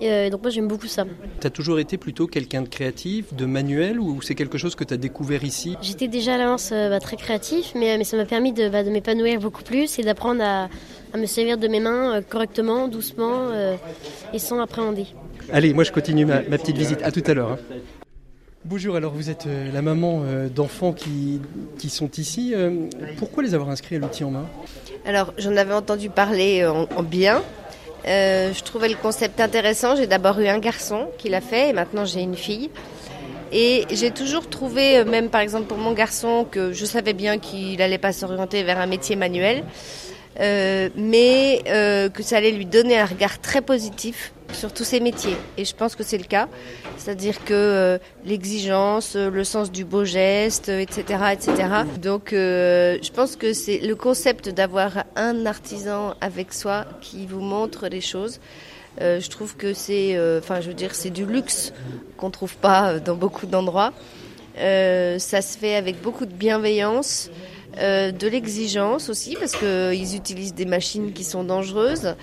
Et 0.00 0.10
euh, 0.10 0.30
donc 0.30 0.42
moi 0.42 0.50
j'aime 0.50 0.66
beaucoup 0.66 0.86
ça. 0.86 1.04
Tu 1.40 1.46
as 1.46 1.50
toujours 1.50 1.78
été 1.78 1.98
plutôt 1.98 2.26
quelqu'un 2.26 2.62
de 2.62 2.68
créatif, 2.68 3.34
de 3.34 3.44
manuel, 3.44 4.00
ou 4.00 4.22
c'est 4.22 4.34
quelque 4.34 4.56
chose 4.56 4.74
que 4.74 4.84
tu 4.84 4.94
as 4.94 4.96
découvert 4.96 5.44
ici? 5.44 5.76
J'étais 5.82 6.08
déjà 6.08 6.34
à 6.34 6.38
l'avance 6.38 6.70
euh, 6.72 6.88
bah, 6.88 7.00
très 7.00 7.16
créatif, 7.16 7.72
mais, 7.74 7.98
mais 7.98 8.04
ça 8.04 8.16
m'a 8.16 8.24
permis 8.24 8.52
de, 8.52 8.68
bah, 8.68 8.82
de 8.82 8.90
m'épanouir 8.90 9.38
beaucoup 9.40 9.62
plus 9.62 9.98
et 9.98 10.02
d'apprendre 10.02 10.42
à, 10.42 10.68
à 11.12 11.18
me 11.18 11.26
servir 11.26 11.58
de 11.58 11.68
mes 11.68 11.80
mains 11.80 12.16
euh, 12.16 12.22
correctement, 12.22 12.88
doucement 12.88 13.48
euh, 13.50 13.76
et 14.32 14.38
sans 14.38 14.58
appréhender. 14.60 15.06
Allez, 15.52 15.74
moi 15.74 15.84
je 15.84 15.92
continue 15.92 16.24
ma, 16.24 16.42
ma 16.42 16.56
petite 16.58 16.78
visite. 16.78 17.02
À 17.02 17.10
tout 17.10 17.22
à 17.26 17.34
l'heure. 17.34 17.52
hein. 17.52 17.58
Bonjour, 18.64 18.94
alors 18.94 19.12
vous 19.12 19.30
êtes 19.30 19.46
euh, 19.46 19.72
la 19.72 19.80
maman 19.82 20.22
euh, 20.24 20.48
d'enfants 20.48 20.92
qui, 20.92 21.40
qui 21.78 21.88
sont 21.88 22.10
ici. 22.18 22.52
Euh, 22.54 22.86
pourquoi 23.18 23.42
les 23.42 23.54
avoir 23.54 23.70
inscrits 23.70 23.96
à 23.96 23.98
l'outil 23.98 24.22
en 24.22 24.30
main? 24.30 24.46
Alors, 25.06 25.32
j'en 25.38 25.56
avais 25.56 25.72
entendu 25.72 26.10
parler 26.10 26.66
en, 26.66 26.86
en 26.94 27.02
bien. 27.02 27.42
Euh, 28.06 28.52
je 28.52 28.62
trouvais 28.62 28.88
le 28.88 28.96
concept 28.96 29.40
intéressant. 29.40 29.96
J'ai 29.96 30.06
d'abord 30.06 30.38
eu 30.40 30.48
un 30.48 30.58
garçon 30.58 31.08
qui 31.18 31.28
l'a 31.28 31.40
fait 31.40 31.70
et 31.70 31.72
maintenant 31.72 32.04
j'ai 32.04 32.20
une 32.20 32.36
fille. 32.36 32.70
Et 33.52 33.84
j'ai 33.90 34.10
toujours 34.10 34.48
trouvé, 34.48 34.98
euh, 34.98 35.04
même 35.04 35.28
par 35.28 35.40
exemple 35.40 35.66
pour 35.66 35.78
mon 35.78 35.92
garçon, 35.92 36.46
que 36.48 36.72
je 36.72 36.84
savais 36.84 37.12
bien 37.12 37.38
qu'il 37.38 37.78
n'allait 37.78 37.98
pas 37.98 38.12
s'orienter 38.12 38.62
vers 38.62 38.78
un 38.78 38.86
métier 38.86 39.16
manuel, 39.16 39.64
euh, 40.38 40.88
mais 40.96 41.62
euh, 41.66 42.08
que 42.08 42.22
ça 42.22 42.36
allait 42.36 42.52
lui 42.52 42.66
donner 42.66 42.98
un 42.98 43.06
regard 43.06 43.40
très 43.40 43.60
positif 43.60 44.32
sur 44.52 44.72
tous 44.72 44.84
ces 44.84 45.00
métiers. 45.00 45.36
Et 45.56 45.64
je 45.64 45.74
pense 45.74 45.96
que 45.96 46.02
c'est 46.02 46.18
le 46.18 46.24
cas. 46.24 46.48
C'est-à-dire 46.96 47.44
que 47.44 47.54
euh, 47.54 47.98
l'exigence, 48.24 49.16
euh, 49.16 49.30
le 49.30 49.44
sens 49.44 49.72
du 49.72 49.84
beau 49.84 50.04
geste, 50.04 50.68
etc., 50.68 51.02
etc. 51.32 51.68
Donc, 52.00 52.32
euh, 52.32 52.98
je 53.02 53.10
pense 53.10 53.36
que 53.36 53.52
c'est 53.52 53.78
le 53.78 53.94
concept 53.96 54.48
d'avoir 54.48 55.04
un 55.16 55.46
artisan 55.46 56.14
avec 56.20 56.52
soi 56.52 56.84
qui 57.00 57.26
vous 57.26 57.40
montre 57.40 57.88
les 57.88 58.00
choses. 58.00 58.40
Je 58.98 59.30
trouve 59.30 59.56
que 59.56 59.72
c'est, 59.72 60.18
enfin, 60.38 60.60
je 60.60 60.68
veux 60.68 60.74
dire, 60.74 60.94
c'est 60.94 61.08
du 61.08 61.24
luxe 61.24 61.72
qu'on 62.18 62.30
trouve 62.30 62.56
pas 62.56 62.98
dans 62.98 63.14
beaucoup 63.14 63.46
d'endroits. 63.46 63.94
Ça 64.56 65.40
se 65.40 65.56
fait 65.56 65.74
avec 65.76 66.02
beaucoup 66.02 66.26
de 66.26 66.34
bienveillance, 66.34 67.30
euh, 67.78 68.10
de 68.12 68.26
l'exigence 68.26 69.08
aussi, 69.08 69.36
parce 69.38 69.52
qu'ils 69.56 70.16
utilisent 70.16 70.54
des 70.54 70.66
machines 70.66 71.12
qui 71.12 71.24
sont 71.24 71.44
dangereuses. 71.44 72.14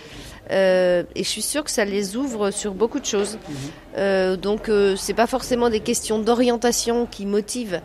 Euh, 0.51 1.03
et 1.15 1.23
je 1.23 1.29
suis 1.29 1.41
sûre 1.41 1.63
que 1.63 1.71
ça 1.71 1.85
les 1.85 2.15
ouvre 2.15 2.51
sur 2.51 2.73
beaucoup 2.73 2.99
de 2.99 3.05
choses. 3.05 3.37
Euh, 3.97 4.35
donc, 4.37 4.69
euh, 4.69 4.95
c'est 4.95 5.13
pas 5.13 5.27
forcément 5.27 5.69
des 5.69 5.79
questions 5.79 6.19
d'orientation 6.19 7.05
qui 7.05 7.25
motivent 7.25 7.81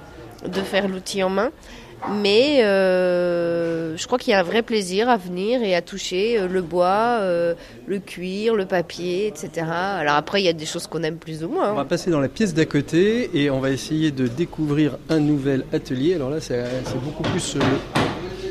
de 0.47 0.61
faire 0.61 0.89
l'outil 0.89 1.23
en 1.23 1.31
main, 1.31 1.51
mais 2.11 2.65
euh, 2.65 3.97
je 3.97 4.07
crois 4.07 4.19
qu'il 4.19 4.33
y 4.33 4.35
a 4.35 4.41
un 4.41 4.45
vrai 4.45 4.63
plaisir 4.63 5.09
à 5.09 5.17
venir 5.17 5.63
et 5.63 5.75
à 5.75 5.83
toucher 5.83 6.39
euh, 6.39 6.49
le 6.49 6.63
bois, 6.63 7.19
euh, 7.21 7.55
le 7.87 7.99
cuir, 7.99 8.55
le 8.55 8.67
papier, 8.67 9.27
etc. 9.27 9.67
Alors 9.71 10.15
après, 10.15 10.43
il 10.43 10.45
y 10.45 10.49
a 10.49 10.53
des 10.53 10.67
choses 10.67 10.87
qu'on 10.87 11.03
aime 11.03 11.19
plus 11.19 11.45
ou 11.45 11.49
moins. 11.49 11.69
On 11.69 11.73
hein. 11.73 11.75
va 11.75 11.85
passer 11.85 12.11
dans 12.11 12.21
la 12.21 12.29
pièce 12.29 12.55
d'à 12.55 12.67
côté 12.67 13.31
et 13.35 13.51
on 13.51 13.61
va 13.61 13.71
essayer 13.71 14.11
de 14.11 14.27
découvrir 14.27 14.99
un 15.09 15.21
nouvel 15.21 15.65
atelier. 15.73 16.15
Alors 16.15 16.31
là, 16.31 16.41
c'est 16.41 16.65
beaucoup 17.03 17.23
plus. 17.23 17.57
euh, 17.57 17.61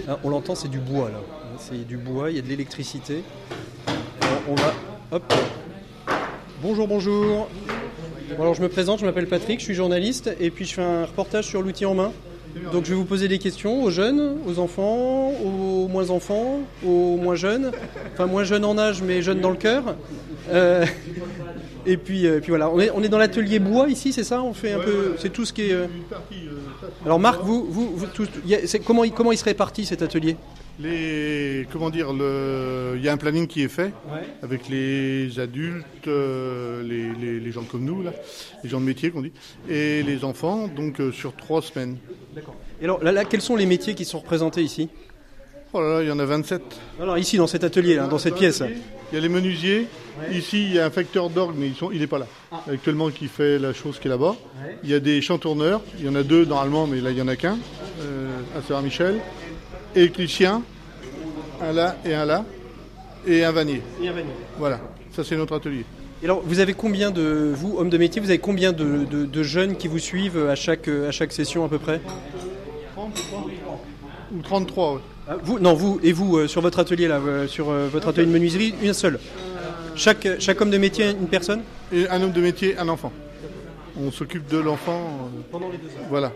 ah, 0.07 0.17
on 0.23 0.29
l'entend, 0.29 0.55
c'est 0.55 0.69
du 0.69 0.79
bois 0.79 1.09
là. 1.09 1.19
C'est 1.57 1.85
du 1.85 1.97
bois, 1.97 2.31
il 2.31 2.37
y 2.37 2.39
a 2.39 2.41
de 2.41 2.47
l'électricité. 2.47 3.23
On 4.47 4.55
va. 4.55 4.73
Hop. 5.11 5.33
Bonjour, 6.61 6.87
bonjour. 6.87 7.47
Bon, 8.35 8.41
alors 8.41 8.53
je 8.53 8.61
me 8.61 8.69
présente, 8.69 8.99
je 8.99 9.05
m'appelle 9.05 9.27
Patrick, 9.27 9.59
je 9.59 9.65
suis 9.65 9.73
journaliste 9.73 10.33
et 10.39 10.51
puis 10.51 10.65
je 10.65 10.73
fais 10.73 10.81
un 10.81 11.05
reportage 11.05 11.45
sur 11.45 11.61
l'outil 11.61 11.85
en 11.85 11.93
main. 11.93 12.11
Donc 12.73 12.85
je 12.85 12.89
vais 12.91 12.95
vous 12.95 13.05
poser 13.05 13.27
des 13.27 13.37
questions 13.39 13.83
aux 13.83 13.89
jeunes, 13.91 14.37
aux 14.47 14.59
enfants, 14.59 15.31
aux 15.43 15.87
moins 15.87 16.09
enfants, 16.09 16.59
aux 16.85 17.17
moins 17.17 17.35
jeunes, 17.35 17.71
enfin 18.13 18.25
moins 18.25 18.43
jeunes 18.43 18.65
en 18.65 18.77
âge 18.77 19.01
mais 19.01 19.21
jeunes 19.21 19.39
dans 19.41 19.49
le 19.51 19.57
cœur. 19.57 19.95
Euh, 20.51 20.85
et 21.85 21.97
puis, 21.97 22.27
euh, 22.27 22.39
puis 22.39 22.49
voilà, 22.49 22.69
on 22.69 22.79
est, 22.79 22.91
on 22.91 23.01
est 23.03 23.09
dans 23.09 23.17
l'atelier 23.17 23.59
bois 23.59 23.87
ici, 23.89 24.13
c'est 24.13 24.23
ça? 24.23 24.41
On 24.43 24.53
fait 24.53 24.73
un 24.73 24.79
peu, 24.79 25.15
c'est 25.17 25.31
tout 25.31 25.45
ce 25.45 25.53
qui 25.53 25.63
est. 25.63 25.73
euh, 25.73 25.87
Alors 27.05 27.19
Marc, 27.19 27.41
vous, 27.43 27.65
vous, 27.69 27.95
vous 27.95 28.05
y 28.45 28.55
a- 28.55 28.59
comment, 28.85 29.03
il- 29.03 29.11
comment 29.11 29.31
il 29.31 29.37
se 29.37 29.43
répartit 29.45 29.85
cet 29.85 30.01
atelier? 30.01 30.35
Les, 30.79 31.67
comment 31.71 31.89
dire, 31.89 32.11
le, 32.13 32.93
il 32.95 33.03
y 33.03 33.09
a 33.09 33.13
un 33.13 33.17
planning 33.17 33.45
qui 33.45 33.61
est 33.63 33.67
fait 33.67 33.93
avec 34.41 34.67
les 34.69 35.39
adultes, 35.39 35.85
euh, 36.07 36.81
les, 36.83 37.11
les- 37.19 37.39
les 37.39 37.51
gens 37.51 37.63
comme 37.63 37.83
nous, 37.85 38.01
là, 38.01 38.11
les 38.63 38.69
gens 38.69 38.79
de 38.79 38.85
métier 38.85 39.11
qu'on 39.11 39.21
dit, 39.21 39.33
et 39.69 40.01
les 40.01 40.23
enfants, 40.23 40.67
donc 40.67 40.99
euh, 40.99 41.11
sur 41.11 41.35
trois 41.35 41.61
semaines. 41.61 41.97
Et 42.81 42.83
alors 42.85 43.03
là, 43.03 43.11
là, 43.11 43.25
quels 43.25 43.41
sont 43.41 43.55
les 43.55 43.65
métiers 43.65 43.95
qui 43.95 44.05
sont 44.05 44.19
représentés 44.19 44.61
ici? 44.61 44.89
Oh 45.73 45.81
là 45.81 45.95
là, 45.95 46.03
il 46.03 46.09
y 46.09 46.11
en 46.11 46.19
a 46.19 46.25
27. 46.25 46.61
Alors 46.99 47.17
ici, 47.17 47.37
dans 47.37 47.47
cet 47.47 47.63
atelier, 47.63 47.95
là, 47.95 48.07
dans 48.07 48.17
cette 48.17 48.35
pièce. 48.35 48.61
Il 49.11 49.15
y 49.15 49.17
a 49.17 49.21
les 49.21 49.29
menuisiers. 49.29 49.87
Ici, 50.31 50.63
il 50.63 50.73
y 50.73 50.79
a 50.79 50.85
un 50.85 50.89
facteur 50.89 51.29
d'orgue, 51.29 51.55
mais 51.57 51.67
ils 51.67 51.75
sont, 51.75 51.91
il 51.91 51.99
n'est 51.99 52.07
pas 52.07 52.19
là. 52.19 52.27
Actuellement, 52.69 53.09
qui 53.09 53.27
fait 53.27 53.57
la 53.57 53.73
chose 53.73 53.97
qui 53.99 54.07
est 54.07 54.11
là-bas. 54.11 54.35
Il 54.83 54.89
y 54.89 54.93
a 54.93 54.99
des 54.99 55.21
chantourneurs. 55.21 55.81
Il 55.99 56.05
y 56.05 56.09
en 56.09 56.15
a 56.15 56.23
deux 56.23 56.45
normalement, 56.45 56.87
mais 56.87 56.99
là, 56.99 57.11
il 57.11 57.15
n'y 57.15 57.21
en 57.21 57.27
a 57.27 57.35
qu'un. 57.35 57.57
Euh, 58.01 58.29
à 58.57 58.61
Saint-Michel. 58.61 59.19
Électricien. 59.95 60.61
Un 61.61 61.73
là 61.73 61.95
et 62.05 62.13
un 62.13 62.25
là. 62.25 62.45
Et 63.25 63.43
un 63.45 63.51
vannier. 63.51 63.81
Voilà. 64.57 64.79
Ça, 65.11 65.23
c'est 65.23 65.37
notre 65.37 65.55
atelier. 65.55 65.85
Et 66.21 66.25
alors, 66.25 66.41
vous 66.45 66.59
avez 66.59 66.73
combien 66.73 67.09
de, 67.11 67.51
vous, 67.53 67.77
hommes 67.77 67.89
de 67.89 67.97
métier, 67.97 68.21
vous 68.21 68.29
avez 68.29 68.37
combien 68.39 68.71
de, 68.73 69.05
de- 69.09 69.25
de 69.25 69.43
jeunes 69.43 69.75
qui 69.75 69.87
vous 69.87 69.97
suivent 69.99 70.47
à 70.49 70.55
chaque, 70.55 70.87
à 70.87 71.11
chaque 71.11 71.31
session 71.33 71.65
à 71.65 71.69
peu 71.69 71.79
près? 71.79 71.99
30, 72.95 73.19
Ou 74.35 74.41
33, 74.43 74.93
ouais. 74.95 74.99
Ah, 75.27 75.37
Vous, 75.43 75.59
non, 75.59 75.73
vous 75.73 75.99
et 76.03 76.11
vous 76.11 76.37
euh, 76.37 76.47
sur 76.47 76.61
votre 76.61 76.79
atelier 76.79 77.07
là, 77.07 77.15
euh, 77.17 77.47
sur 77.47 77.69
euh, 77.69 77.87
votre 77.91 78.07
atelier 78.09 78.27
de 78.27 78.31
menuiserie, 78.31 78.73
une 78.83 78.93
seule. 78.93 79.19
Chaque, 79.95 80.27
chaque 80.39 80.61
homme 80.61 80.69
de 80.71 80.77
métier, 80.77 81.09
une 81.09 81.27
personne? 81.27 81.61
Et 81.91 82.07
un 82.07 82.21
homme 82.21 82.31
de 82.31 82.41
métier, 82.41 82.77
un 82.77 82.87
enfant. 82.89 83.11
On 83.99 84.11
s'occupe 84.11 84.47
de 84.47 84.57
l'enfant. 84.57 84.99
euh, 84.99 85.41
Pendant 85.51 85.69
les 85.69 85.77
deux 85.77 85.87
heures. 85.87 86.05
Voilà. 86.09 86.31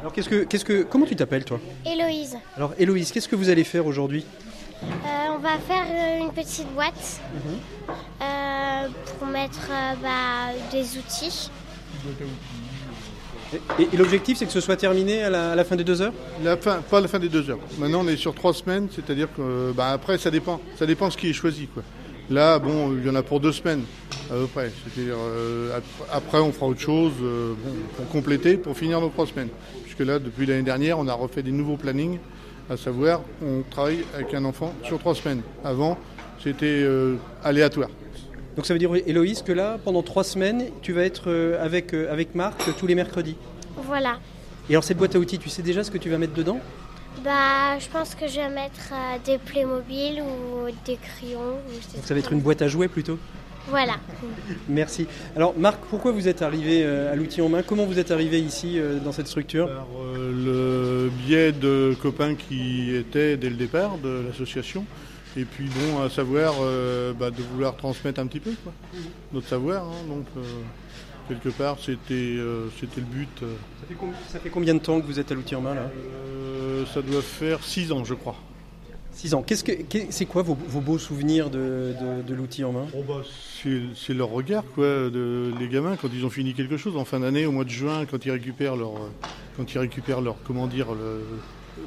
Alors 0.00 0.12
qu'est-ce 0.12 0.28
que, 0.28 0.44
qu'est-ce 0.44 0.64
que, 0.64 0.82
comment 0.82 1.06
tu 1.06 1.16
t'appelles 1.16 1.44
toi? 1.44 1.58
Héloïse, 1.84 2.36
Alors 2.56 2.74
Héloïse, 2.78 3.10
qu'est-ce 3.10 3.28
que 3.28 3.36
vous 3.36 3.48
allez 3.48 3.64
faire 3.64 3.86
aujourd'hui? 3.86 4.24
euh, 4.24 4.53
on 5.34 5.38
va 5.38 5.58
faire 5.58 5.84
euh, 5.90 6.24
une 6.24 6.32
petite 6.32 6.68
boîte 6.74 7.20
euh, 8.22 8.88
pour 9.18 9.28
mettre 9.28 9.68
euh, 9.70 9.94
bah, 10.02 10.52
des 10.72 10.98
outils. 10.98 11.50
Et, 13.52 13.82
et- 13.82 13.88
et 13.92 13.96
l'objectif, 13.96 14.38
c'est 14.38 14.46
que 14.46 14.52
ce 14.52 14.60
soit 14.60 14.76
terminé 14.76 15.22
à 15.22 15.30
la, 15.30 15.52
à 15.52 15.54
la 15.54 15.64
fin 15.64 15.76
des 15.76 15.84
deux 15.84 16.00
heures? 16.02 16.12
La 16.42 16.56
fin, 16.56 16.80
pas 16.82 17.00
la 17.00 17.08
fin 17.08 17.18
des 17.18 17.28
deux 17.28 17.48
heures. 17.50 17.58
Maintenant, 17.78 18.00
on 18.04 18.08
est 18.08 18.16
sur 18.16 18.34
trois 18.34 18.52
semaines, 18.54 18.88
c'est-à-dire 18.94 19.28
que, 19.36 19.40
euh, 19.42 19.72
bah, 19.72 19.90
après, 19.92 20.18
ça 20.18 20.30
dépend. 20.30 20.60
Ça 20.76 20.86
dépend 20.86 21.08
de 21.08 21.12
ce 21.12 21.18
qui 21.18 21.28
est 21.30 21.34
choisi, 21.34 21.66
quoi. 21.68 21.82
Là, 22.30 22.58
bon, 22.58 22.96
il 22.96 23.06
y 23.06 23.10
en 23.10 23.14
a 23.14 23.22
pour 23.22 23.38
deux 23.38 23.52
semaines, 23.52 23.82
à 24.30 24.34
peu 24.34 24.46
près. 24.46 24.72
C'est-à-dire, 24.94 25.14
euh, 25.18 25.76
ap- 25.76 26.08
après, 26.10 26.38
on 26.38 26.52
fera 26.52 26.66
autre 26.66 26.80
chose, 26.80 27.12
euh, 27.22 27.52
bon, 27.62 27.70
pour 27.96 28.08
compléter, 28.08 28.56
pour 28.56 28.76
finir 28.76 29.00
nos 29.00 29.10
trois 29.10 29.26
semaines. 29.26 29.50
Puisque 29.82 30.00
là, 30.00 30.18
depuis 30.18 30.46
l'année 30.46 30.62
dernière, 30.62 30.98
on 30.98 31.06
a 31.06 31.12
refait 31.12 31.42
des 31.42 31.52
nouveaux 31.52 31.76
plannings, 31.76 32.18
à 32.70 32.76
savoir, 32.76 33.20
on 33.42 33.62
travaille 33.70 34.04
avec 34.14 34.34
un 34.34 34.44
enfant 34.44 34.72
sur 34.82 34.98
trois 34.98 35.14
semaines. 35.14 35.42
Avant, 35.64 35.98
c'était 36.42 36.66
euh, 36.66 37.16
aléatoire. 37.42 37.90
Donc 38.56 38.66
ça 38.66 38.72
veut 38.72 38.78
dire, 38.78 38.94
Héloïse, 38.94 39.42
que 39.42 39.52
là, 39.52 39.78
pendant 39.84 40.02
trois 40.02 40.24
semaines, 40.24 40.66
tu 40.80 40.92
vas 40.92 41.04
être 41.04 41.24
euh, 41.28 41.64
avec, 41.64 41.92
euh, 41.92 42.12
avec 42.12 42.34
Marc 42.34 42.62
tous 42.78 42.86
les 42.86 42.94
mercredis. 42.94 43.36
Voilà. 43.76 44.18
Et 44.68 44.72
alors 44.72 44.84
cette 44.84 44.96
boîte 44.96 45.14
à 45.16 45.18
outils, 45.18 45.38
tu 45.38 45.48
sais 45.48 45.62
déjà 45.62 45.82
ce 45.82 45.90
que 45.90 45.98
tu 45.98 46.08
vas 46.08 46.18
mettre 46.18 46.34
dedans? 46.34 46.60
Bah, 47.22 47.78
je 47.78 47.88
pense 47.88 48.14
que 48.14 48.26
je 48.28 48.36
vais 48.36 48.48
mettre 48.48 48.92
euh, 48.92 49.18
des 49.24 49.38
Playmobil 49.38 50.22
ou 50.22 50.70
des 50.86 50.96
crayons. 50.96 51.58
ou 51.68 51.96
Donc 51.96 52.04
ça 52.04 52.14
va 52.14 52.20
être 52.20 52.32
une 52.32 52.40
boîte 52.40 52.62
à 52.62 52.68
jouets 52.68 52.88
plutôt? 52.88 53.18
Voilà. 53.68 53.94
Merci. 54.68 55.06
Alors 55.34 55.54
Marc, 55.56 55.80
pourquoi 55.88 56.12
vous 56.12 56.28
êtes 56.28 56.42
arrivé 56.42 56.82
euh, 56.84 57.12
à 57.12 57.16
l'outil 57.16 57.40
en 57.40 57.48
main? 57.48 57.62
Comment 57.62 57.86
vous 57.86 57.98
êtes 57.98 58.10
arrivé 58.10 58.38
ici 58.40 58.78
euh, 58.78 58.98
dans 58.98 59.12
cette 59.12 59.26
structure? 59.26 59.66
Par 59.68 59.86
euh, 59.98 61.06
le 61.06 61.10
biais 61.10 61.52
de 61.52 61.96
copains 62.00 62.34
qui 62.34 62.94
étaient 62.94 63.36
dès 63.36 63.48
le 63.48 63.56
départ 63.56 63.96
de 63.98 64.22
l'association. 64.28 64.84
Et 65.36 65.44
puis 65.44 65.64
bon, 65.64 66.02
à 66.02 66.10
savoir 66.10 66.54
euh, 66.60 67.12
bah, 67.12 67.30
de 67.30 67.42
vouloir 67.42 67.76
transmettre 67.76 68.20
un 68.20 68.26
petit 68.26 68.38
peu 68.40 68.52
quoi, 68.62 68.72
notre 69.32 69.48
savoir. 69.48 69.84
hein. 69.84 70.06
donc 70.08 70.26
euh, 70.36 70.42
quelque 71.28 71.48
part, 71.48 71.78
c'était 71.80 72.14
euh, 72.14 72.68
c'était 72.78 73.00
le 73.00 73.06
but. 73.06 73.40
ça 73.40 73.86
fait, 73.88 73.96
ça 74.28 74.38
fait 74.38 74.50
combien 74.50 74.74
de 74.74 74.78
temps 74.78 75.00
que 75.00 75.06
vous 75.06 75.18
êtes 75.18 75.32
à 75.32 75.34
l'outil 75.34 75.56
en 75.56 75.60
main 75.62 75.74
là? 75.74 75.90
Euh, 75.90 76.84
ça 76.92 77.02
doit 77.02 77.22
faire 77.22 77.64
six 77.64 77.90
ans, 77.90 78.04
je 78.04 78.14
crois. 78.14 78.36
Six 79.14 79.32
ans. 79.34 79.42
Qu'est-ce 79.42 79.62
que, 79.64 79.72
qu'est- 79.72 80.08
c'est 80.10 80.26
quoi 80.26 80.42
vos, 80.42 80.56
vos 80.68 80.80
beaux 80.80 80.98
souvenirs 80.98 81.48
de, 81.50 81.94
de- 82.00 82.22
de 82.28 82.34
l'outil 82.34 82.64
en 82.64 82.72
main? 82.72 82.86
C'est 83.62 83.80
c'est 83.94 84.12
leur 84.14 84.28
regard, 84.28 84.64
quoi, 84.74 84.84
de, 84.84 85.52
les 85.58 85.68
gamins 85.68 85.96
quand 85.96 86.08
ils 86.12 86.24
ont 86.26 86.30
fini 86.30 86.52
quelque 86.52 86.76
chose 86.76 86.96
en 86.96 87.04
fin 87.04 87.20
d'année, 87.20 87.46
au 87.46 87.52
mois 87.52 87.64
de 87.64 87.70
juin, 87.70 88.06
quand 88.10 88.24
ils 88.26 88.30
récupèrent 88.32 88.76
leur, 88.76 88.90
euh, 88.96 89.08
quand 89.56 89.72
ils 89.72 89.78
récupèrent 89.78 90.20
leur, 90.20 90.36
comment 90.44 90.66
dire, 90.66 90.88
le- 90.94 91.22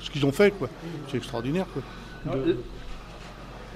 ce 0.02 0.10
qu'ils 0.10 0.26
ont 0.26 0.32
fait, 0.32 0.52
quoi. 0.52 0.70
C'est 1.12 1.18
extraordinaire, 1.18 1.66
quoi. 1.74 1.82
De- 2.36 2.58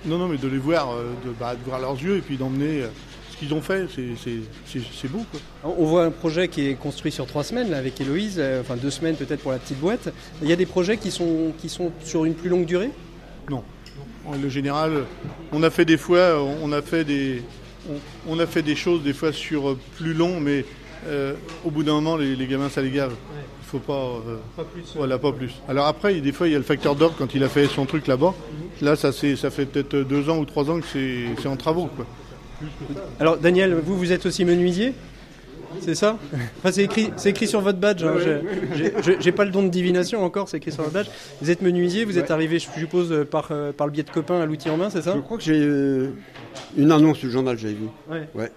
Non, 0.05 0.17
non, 0.17 0.27
mais 0.27 0.37
de 0.37 0.47
les 0.47 0.57
voir, 0.57 0.91
euh, 0.93 1.11
de, 1.25 1.29
bah, 1.39 1.55
de 1.55 1.63
voir 1.63 1.79
leurs 1.79 2.01
yeux 2.01 2.17
et 2.17 2.21
puis 2.21 2.35
d'emmener 2.37 2.81
euh, 2.83 2.87
ce 3.31 3.37
qu'ils 3.37 3.53
ont 3.53 3.61
fait, 3.61 3.85
c'est- 3.93 4.15
c'est 4.23 4.37
c'est- 4.65 4.81
c'est 4.99 5.07
beau, 5.11 5.23
quoi. 5.29 5.39
On 5.77 5.85
voit 5.85 6.05
un 6.05 6.09
projet 6.11 6.47
qui 6.47 6.67
est 6.67 6.73
construit 6.75 7.11
sur 7.11 7.27
trois 7.27 7.43
semaines 7.43 7.69
là, 7.69 7.77
avec 7.77 7.99
Héloïse, 8.01 8.37
euh, 8.39 8.61
enfin 8.61 8.77
deux 8.77 8.89
semaines 8.89 9.15
peut-être 9.15 9.41
pour 9.41 9.51
la 9.51 9.59
petite 9.59 9.79
boîte. 9.79 10.09
Il 10.41 10.49
y 10.49 10.53
a 10.53 10.55
des 10.55 10.65
projets 10.65 10.97
qui 10.97 11.11
sont, 11.11 11.53
qui 11.59 11.69
sont 11.69 11.91
sur 12.03 12.25
une 12.25 12.33
plus 12.33 12.49
longue 12.49 12.65
durée? 12.65 12.89
Non. 13.49 13.63
En 14.25 14.35
le 14.37 14.49
général, 14.49 15.03
on 15.51 15.63
a 15.63 15.69
fait 15.69 15.85
des 15.85 15.97
fois, 15.97 16.41
on 16.61 16.71
a 16.71 16.81
fait 16.81 17.03
des, 17.03 17.41
on, 17.89 17.93
on 18.35 18.39
a 18.39 18.45
fait 18.45 18.61
des 18.61 18.75
choses 18.75 19.01
des 19.03 19.13
fois 19.13 19.33
sur 19.33 19.69
euh, 19.71 19.79
plus 19.97 20.13
long, 20.13 20.39
mais 20.39 20.63
euh, 21.07 21.33
au 21.65 21.71
bout 21.71 21.83
d'un 21.83 21.93
moment, 21.93 22.17
les, 22.17 22.35
les 22.35 22.47
gamins, 22.47 22.69
ça 22.69 22.81
les 22.81 22.91
gave. 22.91 23.13
Il 23.63 23.67
faut 23.67 23.79
pas. 23.79 23.93
euh, 24.27 24.37
Pas 24.55 24.63
plus. 24.63 24.83
voilà, 24.95 25.17
pas 25.17 25.31
plus. 25.31 25.51
Alors 25.67 25.87
après, 25.87 26.19
des 26.21 26.31
fois, 26.31 26.47
il 26.47 26.51
y 26.51 26.55
a 26.55 26.59
le 26.59 26.63
facteur 26.63 26.95
d'ordre 26.95 27.15
quand 27.17 27.33
il 27.33 27.43
a 27.43 27.49
fait 27.49 27.67
son 27.67 27.85
truc 27.85 28.05
là-bas. 28.07 28.33
Là, 28.81 28.95
ça, 28.95 29.11
c'est- 29.11 29.35
ça 29.35 29.49
fait 29.49 29.65
peut-être 29.65 29.95
deux 30.07 30.29
ans 30.29 30.37
ou 30.37 30.45
trois 30.45 30.69
ans 30.69 30.79
que 30.79 30.85
c'est 30.91 31.25
c'est 31.41 31.47
en 31.47 31.55
travaux. 31.57 31.89
Quoi. 31.95 32.05
Alors 33.19 33.37
Daniel, 33.37 33.73
vous, 33.83 33.97
vous 33.97 34.11
êtes 34.11 34.25
aussi 34.27 34.45
menuisier? 34.45 34.93
C'est 35.79 35.95
ça 35.95 36.17
Enfin, 36.59 36.71
c'est 36.71 36.83
écrit, 36.83 37.11
c'est 37.17 37.29
écrit 37.29 37.47
sur 37.47 37.61
votre 37.61 37.79
badge. 37.79 38.03
hein. 38.03 38.15
J'ai- 39.19 39.31
pas 39.31 39.45
le 39.45 39.51
don 39.51 39.63
de 39.63 39.69
divination 39.69 40.23
encore, 40.23 40.49
c'est 40.49 40.57
écrit 40.57 40.71
sur 40.71 40.83
votre 40.83 40.93
badge. 40.93 41.07
Vous 41.41 41.49
êtes 41.49 41.61
menuisier, 41.61 42.05
vous 42.05 42.17
êtes 42.17 42.31
arrivé, 42.31 42.59
je 42.59 42.67
suppose, 42.69 43.11
euh, 43.11 43.23
par, 43.25 43.49
euh, 43.51 43.71
par 43.71 43.87
le 43.87 43.93
biais 43.93 44.03
de 44.03 44.09
copains 44.09 44.41
à 44.41 44.45
l'outil 44.45 44.69
en 44.69 44.77
main, 44.77 44.89
c'est 44.89 45.01
ça 45.01 45.13
Je 45.15 45.21
crois 45.21 45.37
que 45.37 45.43
j'ai 45.43 45.59
euh, 45.61 46.09
une 46.77 46.91
annonce 46.91 47.19
du 47.19 47.31
journal, 47.31 47.57
j'avais 47.57 47.73
vu. 47.73 47.87
Ouais. 48.09 48.27
Ouais. 48.35 48.51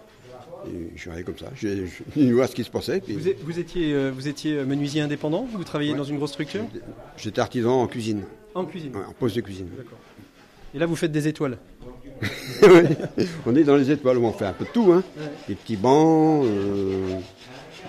Et 0.67 0.91
je 0.97 1.01
suis 1.01 1.11
arrivé 1.11 1.25
comme 1.25 1.37
ça. 1.39 1.47
J'ai 1.55 1.85
voir 2.33 2.49
ce 2.49 2.55
qui 2.55 2.65
se 2.65 2.71
passait. 2.71 3.01
Puis 3.01 3.15
Vous, 3.15 3.31
vous 3.45 3.59
étiez, 3.59 3.93
euh, 3.93 4.11
vous 4.15 4.29
étiez 4.29 4.65
menuisier 4.65 5.03
indépendant 5.03 5.47
Vous 5.53 5.63
travailliez 5.63 5.93
Ouais. 5.93 5.99
dans 5.99 6.05
une 6.05 6.17
grosse 6.17 6.31
structure 6.33 6.63
J'étais 7.19 7.41
artisan 7.41 7.83
en 7.83 7.87
cuisine, 7.87 8.23
En 8.55 8.65
cuisine. 8.65 8.93
en 8.97 9.13
poste 9.13 9.37
de 9.37 9.43
cuisine. 9.43 9.69
Et 10.75 10.79
là, 10.79 10.87
vous 10.87 10.97
faites 10.97 11.13
des 11.13 11.29
étoiles. 11.29 11.59
On 13.47 13.55
est 13.57 13.65
dans 13.65 13.77
les 13.77 13.91
étoiles, 13.91 14.19
on 14.19 14.33
fait 14.33 14.47
un 14.47 14.53
peu 14.53 14.65
de 14.65 14.71
tout. 14.71 14.93
Hein. 14.93 15.03
Des 15.49 15.55
petits 15.55 15.77
bancs. 15.77 16.45
euh, 16.47 17.17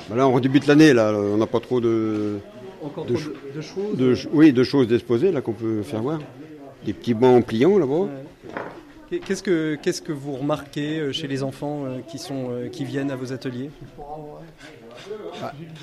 bah 0.09 0.15
là, 0.15 0.27
on 0.27 0.39
débute 0.39 0.67
l'année, 0.67 0.93
là. 0.93 1.13
On 1.13 1.37
n'a 1.37 1.45
pas 1.47 1.59
trop 1.59 1.79
de, 1.79 2.39
Encore 2.83 3.05
De 3.05 3.15
trop 3.15 3.29
de, 3.29 3.55
de 3.57 3.61
choses. 3.61 3.97
de, 3.97 4.15
ch- 4.15 4.27
oui, 4.33 4.51
de 4.53 4.63
choses 4.63 4.87
disposées 4.87 5.31
là 5.31 5.41
qu'on 5.41 5.53
peut 5.53 5.81
faire 5.83 6.01
voir. 6.01 6.19
Des 6.85 6.93
petits 6.93 7.13
bancs 7.13 7.45
pliants 7.45 7.77
là-bas. 7.77 8.07
Qu'est- 9.09 9.19
Qu'est-ce 9.19 9.43
que, 9.43 9.75
qu'est-ce 9.81 10.01
que 10.01 10.11
vous 10.11 10.33
remarquez 10.33 10.99
euh, 10.99 11.11
chez 11.11 11.27
les 11.27 11.43
enfants 11.43 11.83
euh, 11.85 11.99
qui, 12.07 12.17
sont, 12.17 12.47
euh, 12.49 12.67
qui 12.69 12.83
viennent 12.85 13.11
à 13.11 13.15
vos 13.15 13.31
ateliers? 13.31 13.69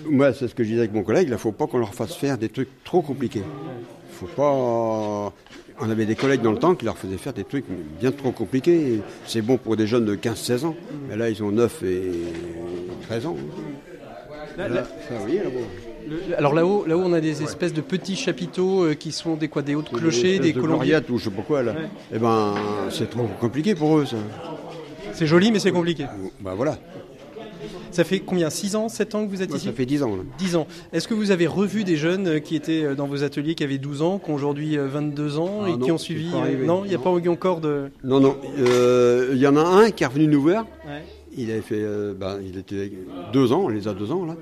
Moi, 0.07 0.33
c'est 0.33 0.49
ce 0.49 0.55
que 0.55 0.65
je 0.65 0.69
disais 0.71 0.81
avec 0.81 0.93
mon 0.93 1.03
collègue. 1.05 1.29
Il 1.29 1.33
ne 1.33 1.37
faut 1.37 1.53
pas 1.53 1.67
qu'on 1.67 1.79
leur 1.79 1.95
fasse 1.95 2.15
faire 2.15 2.37
des 2.39 2.49
trucs 2.49 2.69
trop 2.85 3.01
compliqués. 3.03 3.43
faut 4.11 4.27
pas. 4.27 5.33
On 5.81 5.91
avait 5.91 6.07
des 6.07 6.15
collègues 6.15 6.43
dans 6.43 6.53
le 6.53 6.59
temps 6.59 6.75
qui 6.75 6.85
leur 6.85 6.97
faisaient 6.99 7.17
faire 7.17 7.33
des 7.33 7.45
trucs 7.45 7.65
bien 8.01 8.13
trop 8.13 8.31
compliqués. 8.31 9.01
C'est 9.27 9.43
bon 9.43 9.57
pour 9.57 9.77
des 9.77 9.87
jeunes 9.87 10.05
de 10.05 10.15
15-16 10.15 10.65
ans. 10.65 10.77
Mais 11.09 11.17
là, 11.17 11.29
ils 11.31 11.43
ont 11.43 11.51
9 11.51 11.83
et 11.83 12.11
13 13.09 13.27
ans. 13.27 13.37
Là- 14.59 14.69
Là, 14.69 14.85
ça, 15.09 15.15
le- 15.27 16.37
alors 16.37 16.53
là-haut, 16.53 16.85
là-haut, 16.87 17.03
on 17.05 17.13
a 17.15 17.21
des 17.21 17.43
espèces 17.43 17.73
de 17.73 17.81
petits 17.81 18.17
chapiteaux 18.17 18.85
euh, 18.85 18.95
qui 18.95 19.13
sont 19.13 19.35
des 19.37 19.49
quoi, 19.49 19.63
des 19.63 19.75
hauts 19.75 19.83
de 19.83 19.89
clochers, 19.89 20.39
des 20.41 20.49
espèces 20.49 20.55
de 20.57 20.61
colombiers. 20.61 20.97
ou 21.09 21.17
je 21.19 21.25
sais 21.25 21.31
pas 21.31 21.43
quoi 21.43 21.63
là. 21.63 21.73
Ouais. 21.73 21.79
Eh 22.15 22.19
ben, 22.19 22.55
c'est 22.91 23.09
trop 23.09 23.27
compliqué 23.41 23.75
pour 23.75 23.97
eux 23.99 24.05
ça. 24.05 24.17
C'est 25.15 25.27
joli, 25.27 25.53
mais 25.53 25.59
c'est 25.59 25.73
compliqué. 25.73 26.05
Bah 26.41 26.53
voilà. 26.55 26.77
Ça 27.93 28.05
fait 28.05 28.21
combien 28.21 28.51
6 28.51 28.75
ans, 28.77 28.89
7 28.89 29.15
ans 29.15 29.25
que 29.27 29.31
vous 29.31 29.43
êtes 29.43 29.55
ici 29.55 29.67
ça 29.67 29.73
fait 29.73 29.87
10 29.87 30.03
ans 30.03 30.17
là. 30.17 30.23
10 30.39 30.57
ans. 30.57 30.67
Est-ce 30.93 31.07
que 31.07 31.15
vous 31.15 31.31
avez 31.31 31.47
revu 31.47 31.85
des 31.85 31.97
jeunes 31.97 32.27
euh, 32.27 32.39
qui 32.41 32.57
étaient 32.57 32.83
euh, 32.85 32.95
dans 32.95 33.07
vos 33.07 33.23
ateliers, 33.23 33.55
qui 33.55 33.63
avaient 33.65 33.79
12 33.79 34.03
ans, 34.03 34.19
qui 34.19 34.31
ont 34.31 34.35
aujourd'hui 34.35 34.77
euh, 34.79 34.89
22 34.89 35.39
ans 35.39 35.61
Ah 35.65 35.71
et 35.71 35.79
qui 35.79 35.93
ont 35.93 35.99
suivi 35.99 36.27
c'est 36.27 36.33
pas 36.33 36.39
euh, 36.39 36.47
arrivé. 36.47 36.67
Non, 36.67 36.85
il 36.85 36.89
n'y 36.89 36.95
a 36.95 36.99
pas 36.99 37.11
eu 37.11 37.29
encore 37.29 37.61
de. 37.61 37.91
Non, 38.03 38.19
non. 38.21 38.37
euh, 38.59 39.31
Il 39.35 39.39
y 39.39 39.47
en 39.47 39.57
a 39.57 39.61
un 39.63 39.91
qui 39.91 40.03
est 40.05 40.07
revenu 40.07 40.27
nous 40.27 40.43
voir. 40.43 40.67
Ouais. 40.87 41.03
Il 41.37 41.51
avait 41.51 41.61
fait, 41.63 41.77
euh, 41.81 42.13
ben, 42.19 42.39
il 42.45 42.59
était 42.59 42.93
deux 43.33 43.53
ans, 43.53 43.63
on 43.65 43.69
les 43.69 43.89
a 43.89 43.95
deux 43.95 44.11
ans 44.13 44.25
là. 44.27 44.37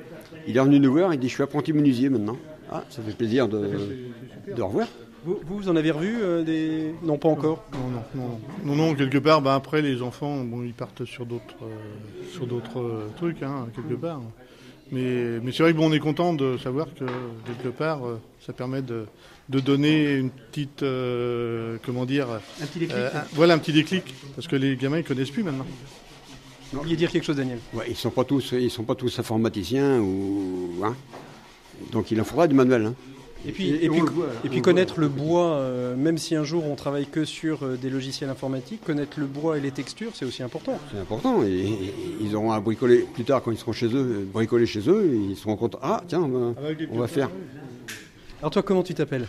Il 0.49 0.57
est 0.57 0.61
revenu 0.61 0.81
nous 0.81 0.93
voir, 0.93 1.13
il 1.15 1.21
dit 1.21 1.29
je 1.29 1.35
suis 1.35 1.43
apprenti 1.43 1.73
menuisier 1.73 2.09
maintenant. 2.09 2.37
Ah, 2.73 2.85
ça 2.89 3.03
fait 3.03 3.17
plaisir 3.17 3.47
de, 3.49 3.61
de 4.57 4.63
revoir. 4.63 4.87
Vous, 5.25 5.39
vous, 5.47 5.69
en 5.69 5.77
avez 5.77 5.91
revu 5.91 6.17
euh, 6.23 6.43
des. 6.43 6.95
Non, 7.03 7.19
pas 7.19 7.29
encore. 7.29 7.63
Non, 7.73 7.91
non, 7.91 8.03
non, 8.15 8.41
non, 8.65 8.75
non, 8.77 8.95
quelque 8.95 9.19
part, 9.19 9.43
bah, 9.43 9.55
après, 9.55 9.83
les 9.83 10.01
enfants, 10.01 10.43
bon, 10.45 10.63
ils 10.63 10.73
partent 10.73 11.05
sur 11.05 11.27
d'autres 11.27 11.57
euh, 11.63 12.33
sur 12.33 12.47
d'autres 12.47 12.81
euh, 12.81 13.09
trucs, 13.17 13.43
hein, 13.43 13.69
quelque 13.75 13.95
part. 14.01 14.21
Mais, 14.93 15.39
mais 15.43 15.53
c'est 15.53 15.63
vrai 15.63 15.73
que 15.73 15.77
bon, 15.79 15.89
on 15.91 15.93
est 15.93 16.01
content 16.01 16.33
de 16.35 16.57
savoir 16.59 16.87
que, 16.99 17.05
quelque 17.47 17.69
part, 17.69 18.05
euh, 18.07 18.19
ça 18.45 18.53
permet 18.53 18.83
de, 18.83 19.05
de 19.49 19.61
donner 19.61 20.15
une 20.17 20.31
petite, 20.31 20.83
euh, 20.83 21.77
comment 21.85 22.07
dire, 22.07 22.27
Un 22.61 22.67
petit 22.67 22.81
déclic. 22.81 22.97
euh, 22.99 23.11
un- 23.15 23.25
voilà, 23.35 23.55
un 23.55 23.59
petit 23.59 23.73
déclic, 23.73 24.15
parce 24.35 24.49
que 24.49 24.57
les 24.57 24.75
gamins, 24.77 24.99
ils 24.99 25.05
connaissent 25.05 25.31
plus 25.31 25.45
maintenant. 25.45 25.67
Vous 26.73 26.81
vouliez 26.81 26.97
dire 26.97 27.11
quelque 27.11 27.25
chose, 27.25 27.37
Daniel? 27.37 27.59
Ouais, 27.75 27.85
ils 27.89 27.95
sont 27.97 28.11
pas 28.11 28.25
tous, 28.25 28.53
ils 28.53 28.71
sont 28.71 28.85
pas 28.85 28.95
tous 28.97 29.17
informaticiens 29.19 30.01
ou, 30.01 30.71
hein. 30.83 30.97
Donc 31.93 32.11
il 32.11 32.21
en 32.21 32.25
faudra 32.25 32.47
du 32.49 32.55
manuel. 32.55 32.87
Hein. 32.87 32.95
Et 33.47 33.53
puis, 33.53 33.71
Et- 33.71 33.87
et 33.87 33.89
voit, 33.89 34.27
et 34.53 34.61
connaître 34.61 35.01
le 35.01 35.09
bois, 35.09 35.53
euh, 35.53 35.97
même 35.97 36.19
si 36.19 36.37
un 36.37 36.45
jour 36.45 36.67
on 36.67 36.75
travaille 36.77 37.07
que 37.07 37.25
sur 37.25 37.65
euh, 37.65 37.77
des 37.77 37.89
logiciels 37.89 38.29
informatiques, 38.29 38.85
connaître 38.85 39.19
le 39.19 39.25
bois 39.27 39.57
et 39.57 39.61
les 39.61 39.71
textures, 39.71 40.11
c'est 40.15 40.27
aussi 40.27 40.43
important. 40.43 40.79
C'est 40.93 40.99
important. 41.01 41.43
Et, 41.43 41.49
et- 41.49 41.95
ils 42.21 42.37
auront 42.37 42.53
à 42.53 42.61
bricoler 42.61 42.99
plus 43.15 43.25
tard 43.25 43.43
quand 43.43 43.51
ils 43.51 43.57
seront 43.57 43.73
chez 43.73 43.87
eux, 43.87 44.21
euh, 44.21 44.25
bricoler 44.31 44.67
chez 44.67 44.87
eux, 44.91 45.11
et 45.15 45.17
ils 45.31 45.37
seront 45.37 45.57
contents. 45.57 45.79
Ah 45.83 46.03
tiens, 46.07 46.21
on 46.21 46.29
va, 46.29 46.55
on 46.93 46.99
va 46.99 47.07
faire. 47.09 47.31
Alors 48.41 48.51
toi, 48.51 48.63
comment 48.63 48.83
tu 48.83 48.93
t'appelles? 48.95 49.27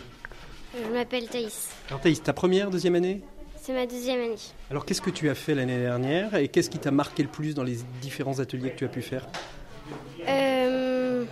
Je 0.74 0.92
m'appelle 0.92 1.26
Thaïs. 1.28 1.68
Alors 1.88 2.00
Thaïs, 2.00 2.22
ta 2.22 2.32
première, 2.34 2.70
deuxième 2.70 2.94
année? 2.94 3.20
C'est 3.60 3.72
ma 3.72 3.86
deuxième 3.86 4.20
année. 4.20 4.34
Alors 4.70 4.84
qu'est-ce 4.84 5.00
que 5.00 5.10
tu 5.10 5.30
as 5.30 5.34
fait 5.34 5.54
l'année 5.54 5.78
dernière 5.78 6.34
et 6.34 6.48
qu'est-ce 6.48 6.68
qui 6.68 6.78
t'a 6.78 6.90
marqué 6.90 7.22
le 7.22 7.28
plus 7.28 7.54
dans 7.54 7.62
les 7.62 7.76
différents 8.02 8.40
ateliers 8.40 8.70
que 8.70 8.78
tu 8.78 8.84
as 8.84 8.88
pu 8.88 9.02
faire? 9.02 9.26
Euh, 10.28 11.24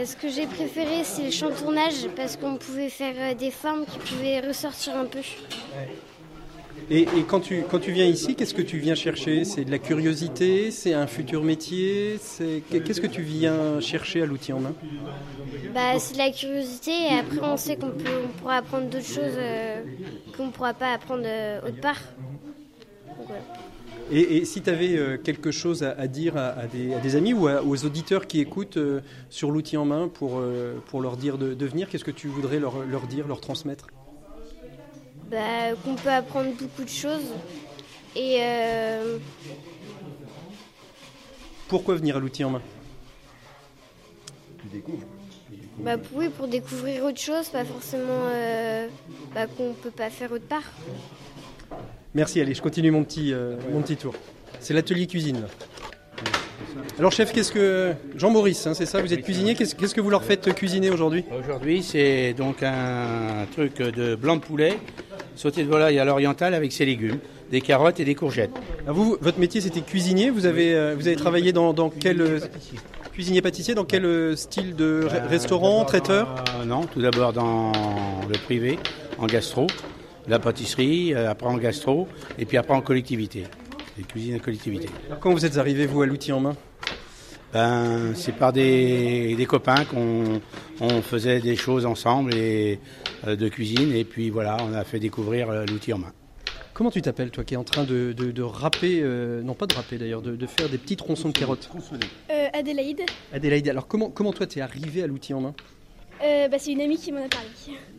euh, 0.00 0.04
ce 0.04 0.16
que 0.16 0.28
j'ai 0.28 0.46
préféré, 0.46 1.04
c'est 1.04 1.24
le 1.24 1.30
chantournage 1.30 2.08
parce 2.16 2.36
qu'on 2.36 2.56
pouvait 2.56 2.88
faire 2.88 3.14
euh, 3.18 3.34
des 3.34 3.50
formes 3.50 3.84
qui 3.84 3.98
pouvaient 3.98 4.40
ressortir 4.40 4.96
un 4.96 5.04
peu. 5.04 5.20
Et, 6.90 7.02
et 7.02 7.24
quand, 7.28 7.40
tu, 7.40 7.62
quand 7.70 7.78
tu 7.78 7.92
viens 7.92 8.06
ici, 8.06 8.34
qu'est-ce 8.34 8.54
que 8.54 8.62
tu 8.62 8.78
viens 8.78 8.94
chercher? 8.94 9.44
C'est 9.44 9.64
de 9.64 9.70
la 9.70 9.78
curiosité? 9.78 10.70
C'est 10.70 10.94
un 10.94 11.06
futur 11.06 11.44
métier? 11.44 12.18
C'est 12.20 12.62
Qu'est-ce 12.70 13.00
que 13.00 13.06
tu 13.06 13.22
viens 13.22 13.80
chercher 13.80 14.22
à 14.22 14.26
l'outil 14.26 14.52
en 14.52 14.60
main? 14.60 14.74
Bah, 15.74 15.98
c'est 15.98 16.14
de 16.14 16.18
la 16.18 16.30
curiosité 16.30 16.90
et 16.90 17.18
après 17.18 17.46
on 17.46 17.56
sait 17.56 17.76
qu'on 17.76 17.92
pourra 18.38 18.56
apprendre 18.56 18.86
d'autres 18.86 19.04
choses 19.06 19.36
euh, 19.36 19.82
qu'on 20.36 20.46
ne 20.46 20.50
pourra 20.50 20.74
pas 20.74 20.94
apprendre 20.94 21.22
euh, 21.24 21.60
autre 21.60 21.80
part. 21.80 22.00
Et, 24.12 24.38
et 24.38 24.44
si 24.44 24.60
tu 24.60 24.70
avais 24.70 25.18
quelque 25.22 25.50
chose 25.52 25.82
à, 25.84 25.92
à 25.92 26.06
dire 26.08 26.36
à, 26.36 26.48
à 26.48 26.66
des, 26.66 26.94
à 26.94 26.98
des 27.00 27.14
amis 27.16 27.32
ou 27.32 27.46
à- 27.46 27.62
aux 27.62 27.84
auditeurs 27.84 28.26
qui 28.26 28.40
écoutent 28.40 28.76
euh, 28.76 29.00
sur 29.28 29.50
l'outil 29.50 29.76
en 29.76 29.84
main 29.84 30.08
pour, 30.08 30.38
euh, 30.38 30.74
pour 30.88 31.00
leur 31.00 31.16
dire 31.16 31.38
de, 31.38 31.54
de 31.54 31.66
venir, 31.66 31.88
qu'est-ce 31.88 32.04
que 32.04 32.10
tu 32.10 32.26
voudrais 32.28 32.58
leur, 32.58 32.84
leur 32.84 33.02
dire, 33.06 33.28
leur 33.28 33.40
transmettre? 33.40 33.86
Bah, 35.30 35.74
qu'on 35.84 35.94
peut 35.94 36.10
apprendre 36.10 36.50
beaucoup 36.56 36.82
de 36.82 36.88
choses 36.88 37.34
et 38.16 38.38
euh, 38.40 39.18
Pourquoi 41.68 41.94
venir 41.94 42.16
à 42.16 42.18
l'outil 42.20 42.42
en 42.42 42.50
main? 42.50 42.62
Bah, 45.84 45.96
pour- 45.96 46.18
oui, 46.18 46.28
pour 46.36 46.48
découvrir 46.48 47.04
autre 47.04 47.20
chose, 47.20 47.48
pas 47.48 47.64
forcément 47.64 48.26
euh, 48.26 48.88
bah, 49.34 49.46
qu'on 49.46 49.72
peut 49.74 49.92
pas 49.92 50.10
faire 50.10 50.32
autre 50.32 50.46
part. 50.48 50.64
Merci, 52.14 52.40
allez, 52.40 52.54
je 52.54 52.62
continue 52.62 52.90
mon 52.90 53.04
petit, 53.04 53.32
euh, 53.32 53.56
mon 53.72 53.82
petit 53.82 53.96
tour. 53.96 54.14
C'est 54.58 54.74
l'atelier 54.74 55.06
cuisine. 55.06 55.42
là. 55.42 55.46
Alors 56.98 57.12
chef, 57.12 57.32
qu'est-ce 57.32 57.52
que... 57.52 57.92
Jean-Maurice, 58.16 58.66
hein, 58.66 58.74
c'est 58.74 58.84
ça, 58.86 59.00
vous 59.00 59.12
êtes 59.12 59.22
cuisinier, 59.22 59.54
qu'est-ce 59.54 59.74
qu'est-ce 59.74 59.94
que 59.94 60.00
vous 60.00 60.10
leur 60.10 60.22
faites 60.22 60.52
cuisiner 60.54 60.90
aujourd'hui? 60.90 61.24
Aujourd'hui, 61.42 61.82
c'est 61.82 62.34
donc 62.34 62.62
un 62.62 63.46
truc 63.52 63.76
de 63.78 64.16
blanc 64.16 64.36
de 64.36 64.42
poulet, 64.42 64.76
sauté 65.36 65.62
de 65.62 65.68
volaille 65.68 65.98
à 65.98 66.04
l'oriental 66.04 66.52
avec 66.52 66.72
ses 66.72 66.84
légumes, 66.84 67.18
des 67.50 67.60
carottes 67.60 68.00
et 68.00 68.04
des 68.04 68.14
courgettes. 68.14 68.50
Alors 68.84 68.96
vous, 68.96 69.16
votre 69.20 69.38
métier 69.38 69.60
c'était 69.60 69.80
cuisinier, 69.80 70.30
vous 70.30 70.46
avez, 70.46 70.74
euh, 70.74 70.94
vous 70.98 71.06
avez 71.06 71.16
travaillé 71.16 71.52
dans, 71.52 71.72
dans 71.72 71.90
quel... 71.90 72.20
euh, 72.20 72.40
Cuisinier 73.12 73.42
pâtissier, 73.42 73.74
dans 73.74 73.84
quel 73.84 74.04
euh, 74.04 74.36
style 74.36 74.76
de 74.76 75.06
re- 75.08 75.26
restaurant, 75.28 75.84
traiteur? 75.84 76.44
Euh, 76.60 76.64
Non, 76.64 76.82
tout 76.84 77.00
d'abord 77.02 77.32
dans 77.32 77.72
le 78.28 78.38
privé, 78.44 78.78
en 79.18 79.26
gastro, 79.26 79.66
la 80.28 80.38
pâtisserie, 80.38 81.14
euh, 81.14 81.30
après 81.30 81.46
en 81.46 81.56
gastro, 81.56 82.08
et 82.38 82.44
puis 82.44 82.56
après 82.56 82.74
en 82.74 82.80
collectivité, 82.80 83.44
les 83.96 84.04
cuisines 84.04 84.36
de 84.36 84.42
collectivité. 84.42 84.88
Alors, 85.06 85.20
Quand 85.20 85.32
vous 85.32 85.44
êtes 85.44 85.56
arrivé, 85.58 85.86
vous, 85.86 86.02
à 86.02 86.06
l'outil 86.06 86.32
en 86.32 86.40
main? 86.40 86.56
Ben, 87.52 88.14
c'est 88.14 88.36
par 88.36 88.52
des, 88.52 89.34
des 89.34 89.46
copains 89.46 89.84
qu'on 89.84 90.40
on 90.80 91.02
faisait 91.02 91.40
des 91.40 91.56
choses 91.56 91.84
ensemble 91.84 92.32
et, 92.34 92.78
euh, 93.26 93.34
de 93.34 93.48
cuisine, 93.48 93.92
et 93.92 94.04
puis 94.04 94.30
voilà, 94.30 94.56
on 94.60 94.72
a 94.72 94.84
fait 94.84 95.00
découvrir 95.00 95.50
euh, 95.50 95.64
l'outil 95.66 95.92
en 95.92 95.98
main. 95.98 96.12
Comment 96.72 96.92
tu 96.92 97.02
t'appelles, 97.02 97.30
toi, 97.30 97.42
qui 97.42 97.54
est 97.54 97.56
en 97.56 97.64
train 97.64 97.82
de, 97.84 98.12
de, 98.12 98.30
de 98.30 98.42
râper, 98.42 99.00
euh, 99.02 99.42
non 99.42 99.54
pas 99.54 99.66
de 99.66 99.74
râper 99.74 99.98
d'ailleurs, 99.98 100.22
de, 100.22 100.36
de 100.36 100.46
faire 100.46 100.68
des 100.68 100.78
petits 100.78 100.96
tronçons 100.96 101.28
de 101.28 101.34
carottes? 101.36 101.68
Euh, 102.30 102.46
Adélaïde, 102.54 103.00
Adélaïde, 103.32 103.68
alors 103.68 103.88
comment, 103.88 104.10
comment 104.10 104.32
toi 104.32 104.46
t'es 104.46 104.60
arrivé 104.60 105.02
à 105.02 105.08
l'outil 105.08 105.34
en 105.34 105.40
main? 105.40 105.54
Euh, 106.22 106.48
bah, 106.48 106.58
c'est 106.58 106.72
une 106.72 106.80
amie 106.80 106.96
qui 106.98 107.12
m'en 107.12 107.24
a 107.24 107.28
parlé. 107.28 107.48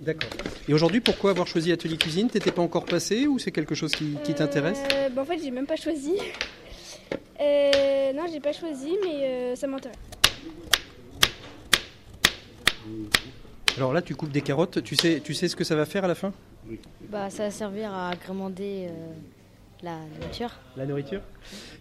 D'accord. 0.01 0.29
Et 0.67 0.73
aujourd'hui, 0.73 1.01
pourquoi 1.01 1.31
avoir 1.31 1.47
choisi 1.47 1.71
Atelier 1.71 1.97
Cuisine? 1.97 2.29
T'étais 2.29 2.51
pas 2.51 2.62
encore 2.62 2.86
passé 2.86 3.27
ou 3.27 3.39
c'est 3.39 3.51
quelque 3.51 3.75
chose 3.75 3.93
qui, 3.93 4.17
qui 4.23 4.34
t'intéresse? 4.34 4.81
Euh, 4.91 5.10
bah, 5.10 5.21
en 5.21 5.25
fait, 5.25 5.39
j'ai 5.43 5.51
même 5.51 5.67
pas 5.67 5.75
choisi. 5.75 6.13
Euh, 7.39 8.13
non, 8.13 8.25
j'ai 8.31 8.39
pas 8.39 8.53
choisi, 8.53 8.97
mais 9.03 9.23
euh, 9.25 9.55
ça 9.55 9.67
m'intéresse. 9.67 9.97
Alors 13.77 13.93
là, 13.93 14.01
tu 14.01 14.15
coupes 14.15 14.31
des 14.31 14.41
carottes. 14.41 14.84
Tu 14.84 14.95
sais, 14.95 15.21
tu 15.23 15.34
sais 15.34 15.47
ce 15.47 15.55
que 15.55 15.63
ça 15.63 15.75
va 15.75 15.86
faire 15.86 16.03
à 16.03 16.07
la 16.07 16.15
fin? 16.15 16.34
Bah, 17.10 17.29
ça 17.29 17.43
va 17.43 17.51
servir 17.51 17.93
à 17.93 18.10
agrémenter 18.10 18.88
euh, 18.89 18.91
la 19.81 19.97
nourriture. 20.19 20.51
La 20.77 20.86
nourriture? 20.86 21.21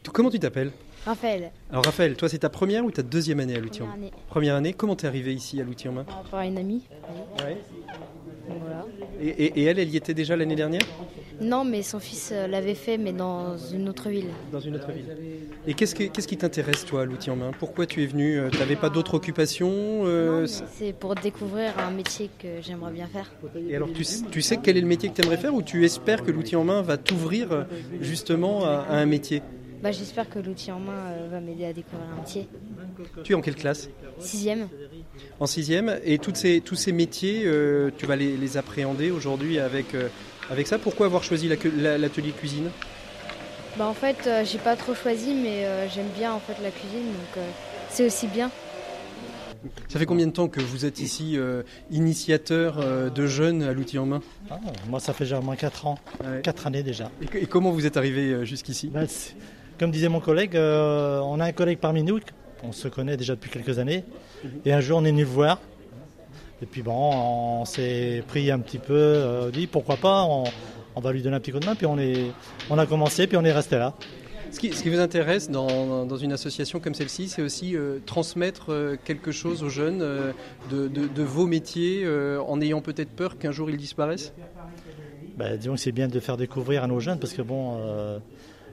Tu- 0.02 0.10
Comment 0.10 0.30
tu 0.30 0.38
t'appelles? 0.38 0.72
Raphaël, 1.06 1.50
Alors 1.70 1.84
Raphaël, 1.84 2.14
toi 2.14 2.28
c'est 2.28 2.38
ta 2.40 2.50
première 2.50 2.84
ou 2.84 2.90
ta 2.90 3.02
deuxième 3.02 3.40
année 3.40 3.56
à 3.56 3.60
l'outil 3.60 3.82
en 3.82 3.86
main 3.86 3.92
Première 3.92 4.06
année. 4.10 4.12
Première 4.28 4.54
année. 4.56 4.72
Comment 4.74 4.96
t'es 4.96 5.06
arrivé 5.06 5.32
ici 5.34 5.60
à 5.60 5.64
l'outil 5.64 5.88
en 5.88 5.92
main 5.92 6.04
par 6.04 6.22
rapport 6.22 6.38
à 6.40 6.46
une 6.46 6.58
amie. 6.58 6.82
Ouais. 7.38 7.56
Donc, 8.48 8.58
voilà. 8.62 8.84
et, 9.22 9.28
et- 9.28 9.60
et 9.60 9.64
elle, 9.64 9.78
elle 9.78 9.88
y 9.88 9.96
était 9.96 10.12
déjà 10.14 10.36
l'année 10.36 10.56
dernière? 10.56 10.82
Non, 11.40 11.64
mais 11.64 11.82
son 11.82 12.00
fils 12.00 12.30
euh, 12.32 12.46
l'avait 12.46 12.74
fait, 12.74 12.98
mais 12.98 13.12
dans 13.12 13.56
une 13.56 13.88
autre 13.88 14.10
ville. 14.10 14.26
Dans 14.52 14.60
une 14.60 14.74
autre 14.74 14.90
ville. 14.92 15.06
Et 15.66 15.72
qu'est-ce 15.74 15.94
qui, 15.94 16.10
qu'est-ce 16.10 16.28
qui 16.28 16.36
t'intéresse 16.36 16.84
toi 16.84 17.02
à 17.02 17.04
l'outil 17.06 17.30
en 17.30 17.36
main 17.36 17.52
Pourquoi 17.58 17.86
tu 17.86 18.02
es 18.02 18.06
venu 18.06 18.38
Euh, 18.38 18.50
T'avais 18.50 18.76
pas 18.76 18.90
d'autre 18.90 19.14
occupation 19.14 19.70
euh, 20.04 20.46
c'est- 20.46 20.64
C'est 20.78 20.92
pour 20.92 21.14
découvrir 21.14 21.78
un 21.78 21.90
métier 21.92 22.28
que 22.38 22.60
j'aimerais 22.60 22.92
bien 22.92 23.06
faire. 23.06 23.30
Et 23.68 23.74
alors 23.76 23.88
tu, 23.92 24.42
sais 24.42 24.56
quel 24.58 24.76
est 24.76 24.80
le 24.82 24.86
métier 24.86 25.08
que 25.08 25.14
tu 25.14 25.22
aimerais 25.22 25.38
faire 25.38 25.54
ou 25.54 25.62
tu 25.62 25.84
espères 25.84 26.22
que 26.24 26.30
l'outil 26.30 26.56
en 26.56 26.64
main 26.64 26.82
va 26.82 26.98
t'ouvrir 26.98 27.66
justement 28.02 28.64
à, 28.64 28.84
à 28.88 28.96
un 28.96 29.06
métier? 29.06 29.42
Bah, 29.82 29.92
J'espère 29.92 30.28
que 30.28 30.38
l'outil 30.38 30.70
en 30.72 30.78
main 30.80 31.06
euh, 31.08 31.28
va 31.30 31.40
m'aider 31.40 31.64
à 31.64 31.72
découvrir 31.72 32.08
un 32.08 32.16
métier. 32.20 32.46
Tu 33.24 33.32
es 33.32 33.34
en 33.34 33.40
quelle 33.40 33.54
classe? 33.54 33.88
Sixième. 34.18 34.68
En 35.38 35.46
sixième. 35.46 35.98
Et 36.04 36.18
toutes 36.18 36.36
ces, 36.36 36.60
tous 36.60 36.74
ces 36.76 36.92
métiers, 36.92 37.42
euh, 37.46 37.90
tu 37.96 38.06
vas 38.06 38.16
les, 38.16 38.36
les 38.36 38.56
appréhender 38.56 39.10
aujourd'hui 39.10 39.58
avec, 39.58 39.94
euh, 39.94 40.08
avec 40.50 40.66
ça? 40.66 40.78
Pourquoi 40.78 41.06
avoir 41.06 41.24
choisi 41.24 41.48
la 41.48 41.56
cu- 41.56 41.72
la- 41.76 41.96
l'atelier 41.96 42.32
cuisine? 42.32 42.70
Bah, 43.78 43.86
en 43.86 43.94
fait, 43.94 44.26
euh, 44.26 44.44
j'ai 44.44 44.58
pas 44.58 44.76
trop 44.76 44.94
choisi, 44.94 45.32
mais 45.34 45.64
euh, 45.64 45.88
j'aime 45.88 46.08
bien 46.16 46.32
en 46.34 46.40
fait 46.40 46.60
la 46.62 46.70
cuisine, 46.70 47.06
donc 47.06 47.38
euh, 47.38 47.48
c'est 47.88 48.04
aussi 48.04 48.26
bien. 48.26 48.50
Ça 49.88 49.98
fait 49.98 50.06
combien 50.06 50.26
de 50.26 50.32
temps 50.32 50.48
que 50.48 50.60
vous 50.60 50.84
êtes 50.84 51.00
ici 51.00 51.36
euh, 51.36 51.62
initiateur 51.90 52.78
euh, 52.78 53.10
de 53.10 53.26
jeunes 53.26 53.62
à 53.62 53.72
l'outil 53.72 53.98
en 53.98 54.06
main? 54.06 54.22
Ah, 54.50 54.58
moi, 54.88 55.00
ça 55.00 55.12
fait 55.12 55.24
déjà 55.24 55.38
au 55.38 55.42
moins 55.42 55.56
4 55.56 55.86
ans. 55.86 55.98
4 56.42 56.66
années 56.66 56.82
déjà. 56.82 57.10
et, 57.34 57.46
comment 57.46 57.70
vous 57.70 57.86
êtes 57.86 57.96
arrivé 57.96 58.32
euh, 58.32 58.44
jusqu'ici? 58.44 58.88
Bah, 58.88 59.02
Comme 59.80 59.90
disait 59.90 60.10
mon 60.10 60.20
collègue, 60.20 60.56
euh, 60.56 61.20
on 61.20 61.40
a 61.40 61.46
un 61.46 61.52
collègue 61.52 61.78
parmi 61.78 62.02
nous, 62.02 62.20
on 62.62 62.70
se 62.70 62.86
connaît 62.86 63.16
déjà 63.16 63.34
depuis 63.34 63.50
quelques 63.50 63.78
années. 63.78 64.04
Et 64.66 64.74
un 64.74 64.80
jour, 64.80 64.98
on 64.98 65.04
est 65.06 65.10
venu 65.10 65.22
le 65.22 65.28
voir. 65.28 65.58
Et 66.60 66.66
puis 66.66 66.82
bon, 66.82 66.92
on 66.92 67.64
s'est 67.64 68.22
pris 68.28 68.50
un 68.50 68.58
petit 68.58 68.76
peu, 68.76 68.92
euh, 68.92 69.50
dit 69.50 69.66
pourquoi 69.66 69.96
pas, 69.96 70.24
on, 70.24 70.44
on 70.96 71.00
va 71.00 71.12
lui 71.12 71.22
donner 71.22 71.36
un 71.36 71.40
petit 71.40 71.50
coup 71.52 71.60
de 71.60 71.64
main. 71.64 71.74
Puis 71.76 71.86
on, 71.86 71.98
est, 71.98 72.26
on 72.68 72.76
a 72.76 72.84
commencé, 72.84 73.26
puis 73.26 73.38
on 73.38 73.44
est 73.46 73.52
resté 73.52 73.78
là. 73.78 73.94
Ce 74.50 74.60
qui, 74.60 74.70
ce 74.74 74.82
qui 74.82 74.90
vous 74.90 75.00
intéresse 75.00 75.48
dans, 75.48 76.04
dans 76.04 76.16
une 76.18 76.32
association 76.32 76.78
comme 76.78 76.92
celle-ci, 76.92 77.30
c'est 77.30 77.40
aussi 77.40 77.74
euh, 77.74 78.00
transmettre 78.04 78.72
euh, 78.74 78.96
quelque 79.02 79.32
chose 79.32 79.62
aux 79.62 79.70
jeunes 79.70 80.02
euh, 80.02 80.32
de, 80.70 80.88
de- 80.88 81.06
de 81.08 81.22
vos 81.22 81.46
métiers 81.46 82.06
en 82.46 82.60
ayant 82.60 82.82
peut-être 82.82 83.12
peur 83.12 83.38
qu'un 83.38 83.52
jour 83.52 83.70
ils 83.70 83.78
disparaissent? 83.78 84.34
Bah, 85.38 85.56
disons 85.56 85.76
que 85.76 85.80
c'est 85.80 85.92
bien 85.92 86.08
de 86.08 86.20
faire 86.20 86.36
découvrir 86.36 86.84
à 86.84 86.86
nos 86.86 87.00
jeunes 87.00 87.18
parce 87.18 87.32
que 87.32 87.40
bon, 87.40 87.78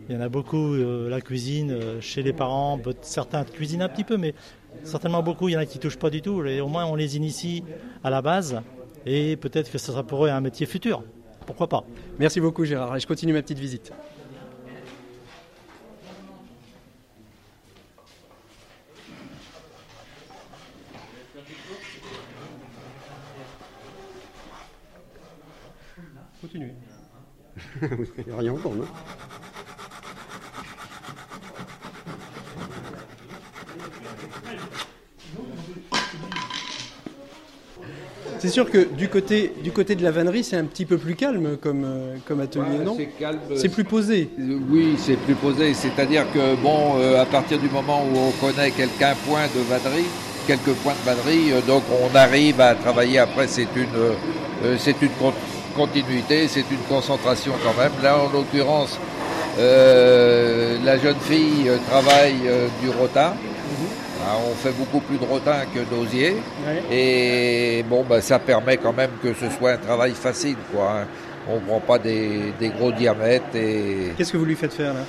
il 0.10 0.16
y 0.16 0.18
en 0.18 0.22
a 0.22 0.30
beaucoup, 0.30 0.74
euh, 0.74 1.10
la 1.10 1.20
cuisine 1.20 1.72
euh, 1.72 2.00
chez 2.00 2.24
les 2.24 2.32
parents, 2.32 2.80
certains 3.02 3.44
cuisinent 3.44 3.82
un 3.82 3.90
petit 3.90 4.06
peu, 4.06 4.18
mais 4.18 4.34
certainement 4.84 5.22
beaucoup, 5.22 5.50
il 5.50 5.54
y 5.54 5.58
en 5.58 5.60
a 5.60 5.66
qui 5.66 5.80
touchent 5.80 5.98
pas 5.98 6.10
du 6.10 6.22
tout. 6.22 6.46
Et 6.46 6.62
au 6.62 6.68
moins, 6.68 6.86
on 6.86 6.96
les 6.96 7.18
initie 7.18 7.64
à 8.04 8.10
la 8.10 8.22
base 8.22 8.62
et 9.06 9.36
peut-être 9.36 9.72
que 9.72 9.78
ce 9.78 9.88
sera 9.88 10.04
pour 10.04 10.26
eux 10.26 10.30
un 10.30 10.42
métier 10.42 10.66
futur. 10.66 11.04
Pourquoi 11.46 11.68
pas 11.68 11.84
Merci 12.20 12.40
beaucoup 12.40 12.64
Gérard, 12.66 12.96
et 12.96 13.00
je 13.00 13.08
continue 13.08 13.34
ma 13.34 13.42
petite 13.42 13.60
visite. 13.60 13.92
Continuez. 26.42 26.74
Il 27.82 28.26
n'y 28.28 28.32
a 28.32 28.38
rien 28.38 28.54
encore, 28.54 28.76
non? 28.76 28.86
C'est 38.40 38.50
sûr 38.50 38.70
que 38.70 38.86
du 38.96 39.08
côté, 39.10 39.52
du 39.64 39.72
côté 39.72 39.96
de 39.96 40.04
la 40.04 40.12
vannerie, 40.12 40.44
c'est 40.44 40.58
un 40.58 40.66
petit 40.66 40.86
peu 40.86 40.98
plus 40.98 41.16
calme 41.16 41.58
comme, 41.62 41.84
euh, 41.86 42.16
comme 42.28 42.40
atelier, 42.42 42.78
Ouais, 42.80 42.86
non 42.86 42.96
c'est 42.98 43.08
calme. 43.20 43.40
C'est 43.56 43.70
plus 43.70 43.84
posé. 43.84 44.30
Euh, 44.40 44.58
Oui, 44.70 44.96
c'est 44.98 45.18
plus 45.18 45.34
posé. 45.36 45.74
C'est-à-dire 45.74 46.26
que, 46.34 46.56
bon, 46.62 46.98
euh, 47.00 47.22
à 47.22 47.26
partir 47.26 47.58
du 47.58 47.70
moment 47.70 48.04
où 48.04 48.18
on 48.18 48.32
connaît 48.46 48.72
quelqu'un 48.72 49.14
point 49.28 49.46
de 49.56 49.62
vannerie, 49.70 50.06
quelques 50.46 50.74
points 50.84 50.94
de 50.94 51.06
vannerie, 51.10 51.52
euh, 51.52 51.62
donc 51.68 51.84
on 51.92 52.16
arrive 52.16 52.62
à 52.62 52.76
travailler. 52.76 53.20
Après, 53.20 53.48
c'est 53.48 53.68
une, 53.76 53.96
euh, 53.96 54.76
c'est 54.78 55.02
une 55.02 55.10
con- 55.20 55.34
continuité, 55.76 56.48
c'est 56.48 56.66
une 56.72 56.84
concentration 56.88 57.54
quand 57.64 57.80
même. 57.82 57.92
Là, 58.04 58.18
en 58.20 58.32
l'occurrence, 58.32 58.98
la 59.58 60.98
jeune 61.00 61.20
fille 61.22 61.70
travaille 61.90 62.36
du 62.82 62.90
rotin. 62.90 63.34
Ah, 64.30 64.36
on 64.52 64.54
fait 64.56 64.74
beaucoup 64.78 65.00
plus 65.00 65.18
de 65.18 65.24
rotin 65.24 65.62
que 65.74 65.80
d'osier. 65.90 66.36
Et 66.92 67.84
bon, 67.90 68.04
bah, 68.04 68.20
ça 68.20 68.40
permet 68.40 68.76
quand 68.76 68.92
même 68.92 69.12
que 69.24 69.34
ce 69.34 69.50
soit 69.58 69.72
un 69.72 69.78
travail 69.78 70.12
facile. 70.12 70.58
Quoi, 70.74 70.92
hein. 70.92 71.08
On 71.50 71.56
ne 71.56 71.62
prend 71.62 71.80
pas 71.80 71.98
des, 71.98 72.54
des 72.60 72.68
gros 72.68 72.92
diamètres. 72.92 73.56
Et... 73.56 74.12
Qu'est-ce 74.18 74.34
que 74.34 74.38
vous 74.38 74.44
lui 74.44 74.56
faites 74.56 74.74
faire 74.74 74.94
là? 74.94 75.00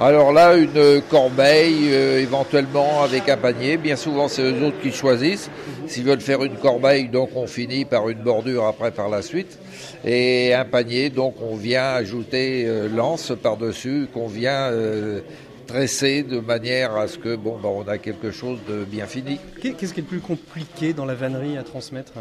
Alors 0.00 0.32
là, 0.32 0.56
une 0.56 1.00
corbeille, 1.08 1.84
euh, 1.92 2.18
éventuellement 2.20 3.04
avec 3.04 3.28
un 3.28 3.36
panier. 3.36 3.76
Bien 3.76 3.94
souvent, 3.94 4.26
c'est 4.26 4.42
eux 4.42 4.64
autres 4.64 4.80
qui 4.82 4.90
choisissent. 4.90 5.48
S'ils 5.86 6.02
veulent 6.02 6.20
faire 6.20 6.42
une 6.42 6.56
corbeille, 6.56 7.06
donc 7.06 7.30
on 7.36 7.46
finit 7.46 7.84
par 7.84 8.08
une 8.08 8.18
bordure 8.18 8.66
après 8.66 8.90
par 8.90 9.08
la 9.08 9.22
suite. 9.22 9.56
Et 10.04 10.52
un 10.52 10.64
panier, 10.64 11.10
donc 11.10 11.36
on 11.40 11.54
vient 11.54 11.92
ajouter 11.92 12.64
euh, 12.66 12.88
l'anse 12.92 13.32
par-dessus, 13.40 14.08
qu'on 14.12 14.26
vient 14.26 14.72
euh, 14.72 15.20
tresser 15.66 16.22
de 16.22 16.38
manière 16.40 16.94
à 16.96 17.08
ce 17.08 17.18
que 17.18 17.36
bon, 17.36 17.58
bah, 17.62 17.68
on 17.70 17.86
a 17.88 17.98
quelque 17.98 18.30
chose 18.30 18.58
de 18.68 18.84
bien 18.84 19.06
fini. 19.06 19.38
Qu'est- 19.60 19.72
Qu'est-ce 19.72 19.92
qui 19.94 20.00
est 20.00 20.02
le 20.02 20.08
plus 20.08 20.20
compliqué 20.20 20.92
dans 20.92 21.04
la 21.04 21.14
vannerie 21.14 21.56
à 21.58 21.62
transmettre? 21.62 22.12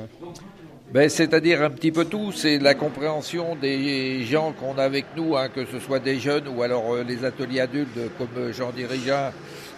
Ben, 0.91 1.09
C'est-à-dire 1.09 1.63
un 1.63 1.69
petit 1.71 1.91
peu 1.91 2.05
tout, 2.05 2.31
c'est 2.31 2.59
la 2.59 2.75
compréhension 2.75 3.55
des 3.55 4.23
gens 4.25 4.53
qu'on 4.53 4.77
a 4.77 4.83
avec 4.83 5.05
nous, 5.17 5.35
hein, 5.35 5.49
que 5.49 5.65
ce 5.65 5.79
soit 5.79 5.99
des 5.99 6.19
jeunes 6.19 6.47
ou 6.47 6.61
alors 6.61 6.93
euh, 6.93 7.03
les 7.03 7.25
ateliers 7.25 7.61
adultes 7.61 7.97
comme 8.17 8.27
euh, 8.37 8.53
Jean 8.53 8.69
Dirigeant 8.71 9.31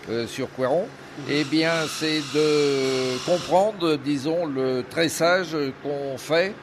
euh, 0.09 0.27
sur 0.27 0.49
Couéron. 0.51 0.85
Eh 1.29 1.45
bien, 1.45 1.71
c'est 1.87 2.19
de 2.33 3.17
comprendre, 3.25 3.95
disons, 3.95 4.45
le 4.45 4.83
tressage 4.89 5.55
qu'on 5.81 6.17
fait 6.17 6.53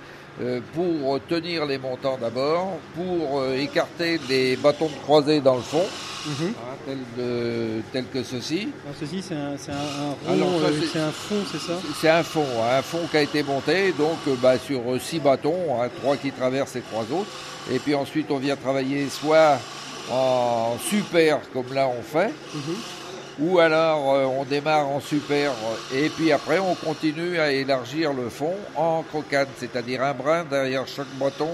pour 0.75 1.21
tenir 1.29 1.67
les 1.67 1.79
montants 1.79 2.19
d'abord, 2.21 2.79
pour 2.95 3.41
euh, 3.41 3.57
écarter 3.57 4.19
les 4.29 4.57
bâtons 4.57 4.87
de 4.87 5.01
croisée 5.03 5.41
dans 5.41 5.57
le 5.57 5.63
fond, 5.63 5.85
hein, 6.27 6.77
tel, 6.87 6.99
de- 7.19 7.83
tel 7.93 8.05
que 8.07 8.23
ceci. 8.23 8.69
Alors 8.85 8.97
ceci, 8.99 9.23
c'est 9.23 9.35
un, 9.35 9.57
c'est 9.59 9.73
euh, 9.73 9.75
fond, 11.13 11.37
c'est 11.51 11.59
ça? 11.59 11.75
C'est 12.01 12.09
un 12.09 12.23
fond, 12.23 12.47
hein, 12.63 12.79
un 12.79 12.83
fond 12.83 13.01
qui 13.11 13.17
a 13.19 13.23
été 13.23 13.43
monté 13.43 13.93
donc 13.93 14.19
euh, 14.29 14.35
bah, 14.41 14.59
sur 14.59 14.81
euh, 14.91 14.99
six 14.99 15.19
bâtons, 15.21 15.81
hein, 15.83 15.89
trois 16.01 16.17
qui 16.17 16.31
traversent 16.33 16.77
et 16.77 16.83
trois 16.83 17.03
autres. 17.03 17.31
Et 17.71 17.79
puis 17.79 17.95
ensuite 17.95 18.31
on 18.31 18.39
vient 18.39 18.57
travailler 18.57 19.09
soit 19.09 19.59
en 20.11 20.77
super 20.91 21.39
comme 21.53 21.73
là 21.73 21.89
on 21.89 22.03
fait, 22.03 22.33
ou 23.43 23.59
alors 23.59 24.15
euh, 24.15 24.25
on 24.25 24.45
démarre 24.45 24.89
en 24.89 25.01
super 25.01 25.53
et 25.95 26.09
puis 26.09 26.33
après 26.33 26.59
on 26.59 26.75
continue 26.75 27.39
à 27.39 27.51
élargir 27.53 28.13
le 28.13 28.29
fond 28.29 28.55
en 28.77 29.03
crocade, 29.03 29.49
c'est-à-dire 29.57 30.03
un 30.03 30.15
brin 30.15 30.45
derrière 30.45 30.87
chaque 30.87 31.13
bâton 31.19 31.51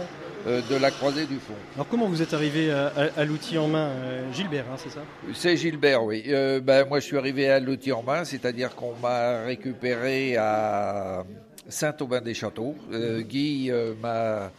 euh, 0.47 0.61
de 0.71 0.77
la 0.77 0.91
croisée 0.91 1.27
du 1.27 1.37
fond. 1.37 1.55
Alors 1.75 1.89
comment 1.89 2.07
vous 2.07 2.23
êtes 2.23 2.35
arrivé 2.35 2.71
à, 2.71 2.87
à- 2.89 3.21
à 3.21 3.25
l'outil 3.25 3.59
en 3.59 3.67
main 3.69 3.89
euh, 3.89 4.33
Gilbert, 4.33 4.65
hein, 4.73 4.77
c'est 4.77 4.91
ça? 4.91 5.01
C'est 5.35 5.57
Gilbert, 5.57 6.05
oui. 6.05 6.23
Ben, 6.63 6.87
moi, 6.89 7.01
je 7.01 7.05
suis 7.07 7.17
arrivé 7.19 7.49
à 7.51 7.59
l'outil 7.59 7.93
en 7.93 8.03
main, 8.03 8.25
c'est-à-dire 8.25 8.75
qu'on 8.77 8.95
m'a 9.03 9.43
récupéré 9.45 10.37
à 10.37 11.25
Saint-Aubin-des-Châteaux. 11.69 12.75
Guy 13.21 13.71
m'a 14.03 14.51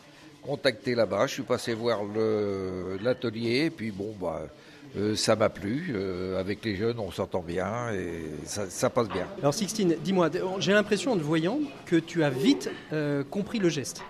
contacté 0.42 0.96
là-bas. 0.96 1.28
Je 1.28 1.34
suis 1.36 1.44
passé 1.44 1.74
voir 1.74 2.00
l'atelier, 3.02 3.66
et 3.66 3.70
puis 3.70 3.92
bon, 3.92 4.14
bah, 4.20 4.42
euh, 4.98 5.16
ça 5.16 5.36
m'a 5.36 5.50
plu. 5.50 5.92
Euh, 5.94 6.40
avec 6.40 6.64
les 6.66 6.76
jeunes, 6.76 7.00
on 7.00 7.12
s'entend 7.12 7.42
bien 7.42 7.92
et 7.94 8.26
ça, 8.46 8.70
ça 8.70 8.90
passe 8.90 9.10
bien. 9.10 9.28
Alors 9.40 9.54
Sixtine, 9.54 9.96
dis-moi, 10.04 10.30
j'ai 10.60 10.74
l'impression 10.74 11.14
en 11.14 11.18
te 11.18 11.24
voyant 11.24 11.60
que 11.86 11.96
tu 11.96 12.24
as 12.24 12.30
vite 12.30 12.70
euh, 12.94 13.24
compris 13.24 13.60
le 13.60 13.70
geste. 13.70 14.04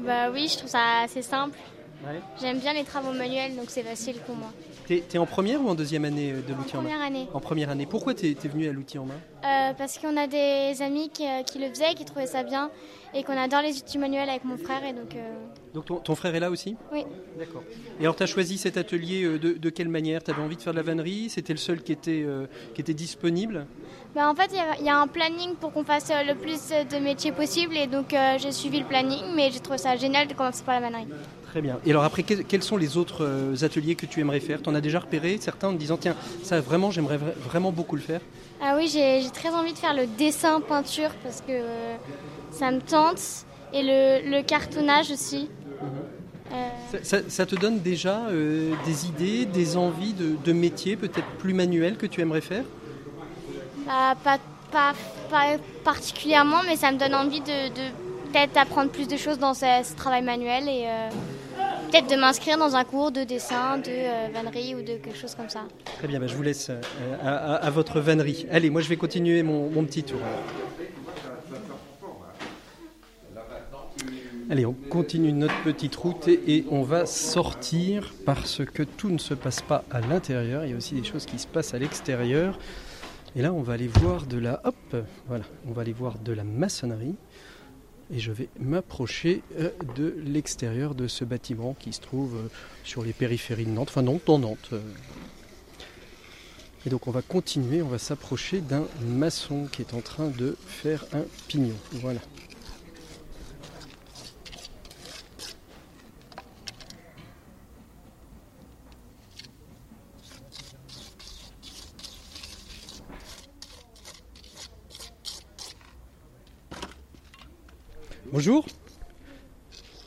Bah 0.00 0.30
oui, 0.32 0.48
je 0.50 0.58
trouve 0.58 0.70
ça 0.70 1.02
assez 1.04 1.22
simple. 1.22 1.58
J'aime 2.40 2.58
bien 2.58 2.74
les 2.74 2.84
travaux 2.84 3.12
manuels, 3.12 3.56
donc 3.56 3.66
c'est 3.68 3.82
facile 3.82 4.16
pour 4.26 4.36
moi. 4.36 4.52
T'es 4.86 5.02
es 5.14 5.18
en 5.18 5.24
première 5.24 5.62
ou 5.62 5.68
en 5.70 5.74
deuxième 5.74 6.04
année 6.04 6.32
de 6.32 6.52
l'outil 6.52 6.76
en 6.76 6.82
main 6.82 6.90
première 6.90 7.06
année. 7.06 7.28
En 7.32 7.40
première 7.40 7.70
année. 7.70 7.86
Pourquoi 7.86 8.12
t'es 8.12 8.32
es 8.32 8.48
venu 8.48 8.68
à 8.68 8.72
l'outil 8.72 8.98
en 8.98 9.06
main? 9.06 9.14
Euh, 9.44 9.72
parce 9.72 9.98
qu'on 9.98 10.14
a 10.18 10.26
des 10.26 10.82
amis 10.82 11.08
qui, 11.08 11.24
qui 11.46 11.58
le 11.58 11.68
faisaient, 11.70 11.94
qui 11.94 12.04
trouvaient 12.04 12.26
ça 12.26 12.42
bien 12.42 12.70
et 13.14 13.22
qu'on 13.22 13.36
adore 13.36 13.62
les 13.62 13.76
outils 13.78 13.98
manuels 13.98 14.28
avec 14.28 14.44
mon 14.44 14.56
frère 14.56 14.84
et 14.84 14.92
donc 14.92 15.14
euh, 15.16 15.34
Donc 15.74 15.84
ton, 15.86 15.96
ton 16.00 16.14
frère 16.14 16.34
est 16.34 16.40
là 16.40 16.50
aussi 16.50 16.76
oui. 16.92 17.04
D'accord. 17.36 17.64
Et 17.98 18.04
alors 18.04 18.14
tu 18.16 18.22
as 18.22 18.26
choisi 18.26 18.58
cet 18.58 18.76
atelier 18.76 19.24
euh, 19.24 19.38
de, 19.38 19.52
de 19.54 19.70
quelle 19.70 19.88
manière? 19.88 20.22
Tu 20.22 20.30
avais 20.30 20.40
envie 20.40 20.56
de 20.56 20.62
faire 20.62 20.72
de 20.72 20.78
la 20.78 20.84
vannerie? 20.84 21.28
C'était 21.30 21.52
le 21.52 21.58
seul 21.58 21.82
qui 21.82 21.90
était, 21.92 22.22
euh, 22.24 22.46
qui 22.74 22.80
était 22.80 22.94
disponible? 22.94 23.66
Bah, 24.14 24.30
en 24.30 24.34
fait, 24.36 24.48
il 24.52 24.56
y 24.56 24.60
a- 24.60 24.76
il 24.78 24.84
y, 24.84 24.88
a 24.88 24.96
un 24.96 25.08
planning 25.08 25.56
pour 25.60 25.72
qu'on 25.72 25.82
fasse 25.84 26.10
le 26.10 26.34
plus 26.36 26.68
de 26.68 26.98
métiers 27.00 27.32
possible 27.32 27.76
et 27.76 27.88
donc 27.88 28.12
euh, 28.14 28.38
j'ai 28.38 28.52
suivi 28.52 28.78
le 28.78 28.84
planning, 28.84 29.20
mais 29.34 29.50
j'ai 29.50 29.58
trouvé 29.58 29.78
ça 29.78 29.96
génial 29.96 30.28
de 30.28 30.34
commencer 30.34 30.62
par 30.64 30.74
la 30.76 30.80
vannerie. 30.88 31.08
Très 31.50 31.60
bien. 31.60 31.80
Et 31.84 31.90
alors 31.90 32.04
après, 32.04 32.22
que- 32.22 32.42
quels 32.42 32.62
sont 32.62 32.76
les 32.76 32.96
autres 32.96 33.64
ateliers 33.64 33.96
que 33.96 34.06
tu 34.06 34.20
aimerais 34.20 34.38
faire? 34.40 34.62
Tu 34.62 34.68
en 34.70 34.74
as 34.76 34.80
déjà 34.80 35.00
repéré 35.00 35.38
certains 35.40 35.68
en 35.68 35.72
te 35.72 35.78
disant 35.78 35.96
tiens, 35.96 36.14
ça 36.42 36.60
vraiment, 36.60 36.92
j'aimerais 36.92 37.18
vra- 37.18 37.34
vraiment 37.38 37.72
beaucoup 37.72 37.96
le 37.96 38.02
faire? 38.02 38.20
Ah 38.60 38.74
oui, 38.76 38.88
j'ai 38.88 39.20
j'ai 39.22 39.30
très 39.30 39.50
envie 39.50 39.72
de 39.72 39.78
faire 39.78 39.94
le 39.94 40.06
dessin 40.06 40.60
peinture 40.60 41.10
parce 41.24 41.40
que 41.40 41.96
ça 42.58 42.70
me 42.70 42.80
tente 42.80 43.20
et 43.72 43.82
le, 43.82 44.30
le 44.30 44.42
cartonnage 44.42 45.10
aussi. 45.10 45.48
Euh, 46.52 46.68
ça, 46.92 46.98
ça- 47.02 47.28
ça 47.28 47.46
te 47.46 47.56
donne 47.56 47.80
déjà 47.80 48.26
euh, 48.28 48.74
des 48.84 49.06
idées, 49.06 49.44
des 49.46 49.76
envies 49.76 50.12
de, 50.12 50.36
de 50.44 50.52
métiers 50.52 50.96
peut-être 50.96 51.26
plus 51.38 51.52
manuels 51.54 51.96
que 51.96 52.06
tu 52.06 52.20
aimerais 52.20 52.40
faire? 52.40 52.64
Bah, 53.86 54.14
pas, 54.22 54.38
pas, 54.70 54.92
pas 55.30 55.56
particulièrement, 55.82 56.58
mais 56.66 56.76
ça 56.76 56.92
me 56.92 56.98
donne 56.98 57.14
envie 57.14 57.40
de, 57.40 57.68
de 57.68 57.90
peut-être 58.32 58.56
apprendre 58.56 58.90
plus 58.90 59.08
de 59.08 59.16
choses 59.16 59.38
dans 59.38 59.54
ce, 59.54 59.66
ce 59.84 59.94
travail 59.96 60.22
manuel 60.22 60.68
et 60.68 60.84
euh, 60.86 61.08
peut-être 61.90 62.08
de 62.08 62.16
m'inscrire 62.16 62.56
dans 62.58 62.76
un 62.76 62.84
cours 62.84 63.10
de 63.10 63.24
dessin, 63.24 63.78
de 63.78 63.90
euh, 63.90 64.28
vannerie 64.32 64.74
ou 64.74 64.80
de 64.80 64.96
quelque 64.98 65.16
chose 65.16 65.34
comme 65.34 65.48
ça. 65.48 65.62
Très 65.98 66.06
bien, 66.08 66.20
bah, 66.20 66.26
je 66.28 66.34
vous 66.36 66.42
laisse 66.42 66.70
à, 66.70 67.28
à- 67.28 67.54
à 67.56 67.70
votre 67.70 68.00
vannerie. 68.00 68.46
Allez, 68.52 68.70
moi 68.70 68.80
je 68.80 68.88
vais 68.88 68.96
continuer 68.96 69.42
mon, 69.42 69.68
mon 69.70 69.84
petit 69.84 70.02
tour. 70.04 70.20
alors. 70.22 70.73
Allez, 74.50 74.66
on 74.66 74.74
continue 74.74 75.32
notre 75.32 75.62
petite 75.62 75.96
route 75.96 76.28
et, 76.28 76.66
on 76.70 76.82
va 76.82 77.06
sortir 77.06 78.12
parce 78.26 78.62
que 78.62 78.82
tout 78.82 79.08
ne 79.08 79.16
se 79.16 79.32
passe 79.32 79.62
pas 79.62 79.84
à 79.90 80.00
l'intérieur, 80.02 80.66
il 80.66 80.72
y 80.72 80.74
a 80.74 80.76
aussi 80.76 80.94
des 80.94 81.04
choses 81.04 81.24
qui 81.24 81.38
se 81.38 81.46
passent 81.46 81.72
à 81.72 81.78
l'extérieur. 81.78 82.58
Et 83.36 83.42
là, 83.42 83.54
on 83.54 83.62
va 83.62 83.72
aller 83.72 83.88
voir 83.88 84.26
de 84.26 84.36
la 84.36 84.60
hop, 84.64 84.96
voilà, 85.28 85.44
on 85.66 85.72
va 85.72 85.80
aller 85.80 85.94
voir 85.94 86.18
de 86.18 86.32
la 86.32 86.44
maçonnerie 86.44 87.14
et 88.12 88.18
je 88.18 88.32
vais 88.32 88.48
m'approcher 88.60 89.42
euh, 89.58 89.70
de 89.96 90.14
l'extérieur 90.26 90.94
de 90.94 91.08
ce 91.08 91.24
bâtiment 91.24 91.74
qui 91.78 91.94
se 91.94 92.02
trouve 92.02 92.36
euh, 92.36 92.48
sur 92.84 93.02
les 93.02 93.14
périphéries 93.14 93.64
de 93.64 93.70
Nantes, 93.70 93.88
enfin 93.88 94.02
non, 94.02 94.20
dans 94.26 94.38
Nantes. 94.38 94.68
euh. 94.74 94.80
Et 96.86 96.90
donc 96.90 97.08
on 97.08 97.10
va 97.10 97.22
continuer, 97.22 97.80
on 97.80 97.88
va 97.88 97.98
s'approcher 97.98 98.60
d'un 98.60 98.84
maçon 99.06 99.68
qui 99.72 99.80
est 99.80 99.94
en 99.94 100.02
train 100.02 100.28
de 100.28 100.54
faire 100.66 101.06
un 101.14 101.24
pignon. 101.48 101.76
Voilà. 101.92 102.20
Bonjour. 118.34 118.66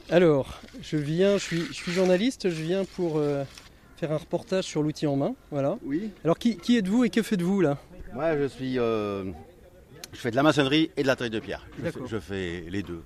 Alors, 0.09 0.59
je 0.81 0.97
viens, 0.97 1.37
je 1.37 1.43
suis, 1.45 1.61
je 1.67 1.71
suis 1.71 1.93
journaliste, 1.93 2.49
je 2.49 2.61
viens 2.61 2.83
pour 2.83 3.19
euh, 3.19 3.45
faire 3.95 4.11
un 4.11 4.17
reportage 4.17 4.65
sur 4.65 4.83
l'outil 4.83 5.07
en 5.07 5.15
main. 5.15 5.33
Voilà. 5.49 5.77
Oui. 5.85 6.11
Alors, 6.25 6.37
qui, 6.37 6.57
qui 6.57 6.75
êtes-vous 6.75 7.05
et 7.05 7.09
que 7.09 7.21
faites-vous 7.21 7.61
là? 7.61 7.77
Moi, 8.13 8.37
je 8.37 8.47
suis. 8.47 8.77
euh, 8.79 9.23
je 10.11 10.17
fais 10.19 10.29
de 10.29 10.35
la 10.35 10.43
maçonnerie 10.43 10.91
et 10.97 11.03
de 11.03 11.07
la 11.07 11.15
taille 11.15 11.29
de 11.29 11.39
pierre. 11.39 11.65
Je 11.71 11.75
fais, 11.77 11.83
D'accord. 11.83 12.07
je 12.07 12.19
fais 12.19 12.65
les 12.69 12.83
deux. 12.83 13.01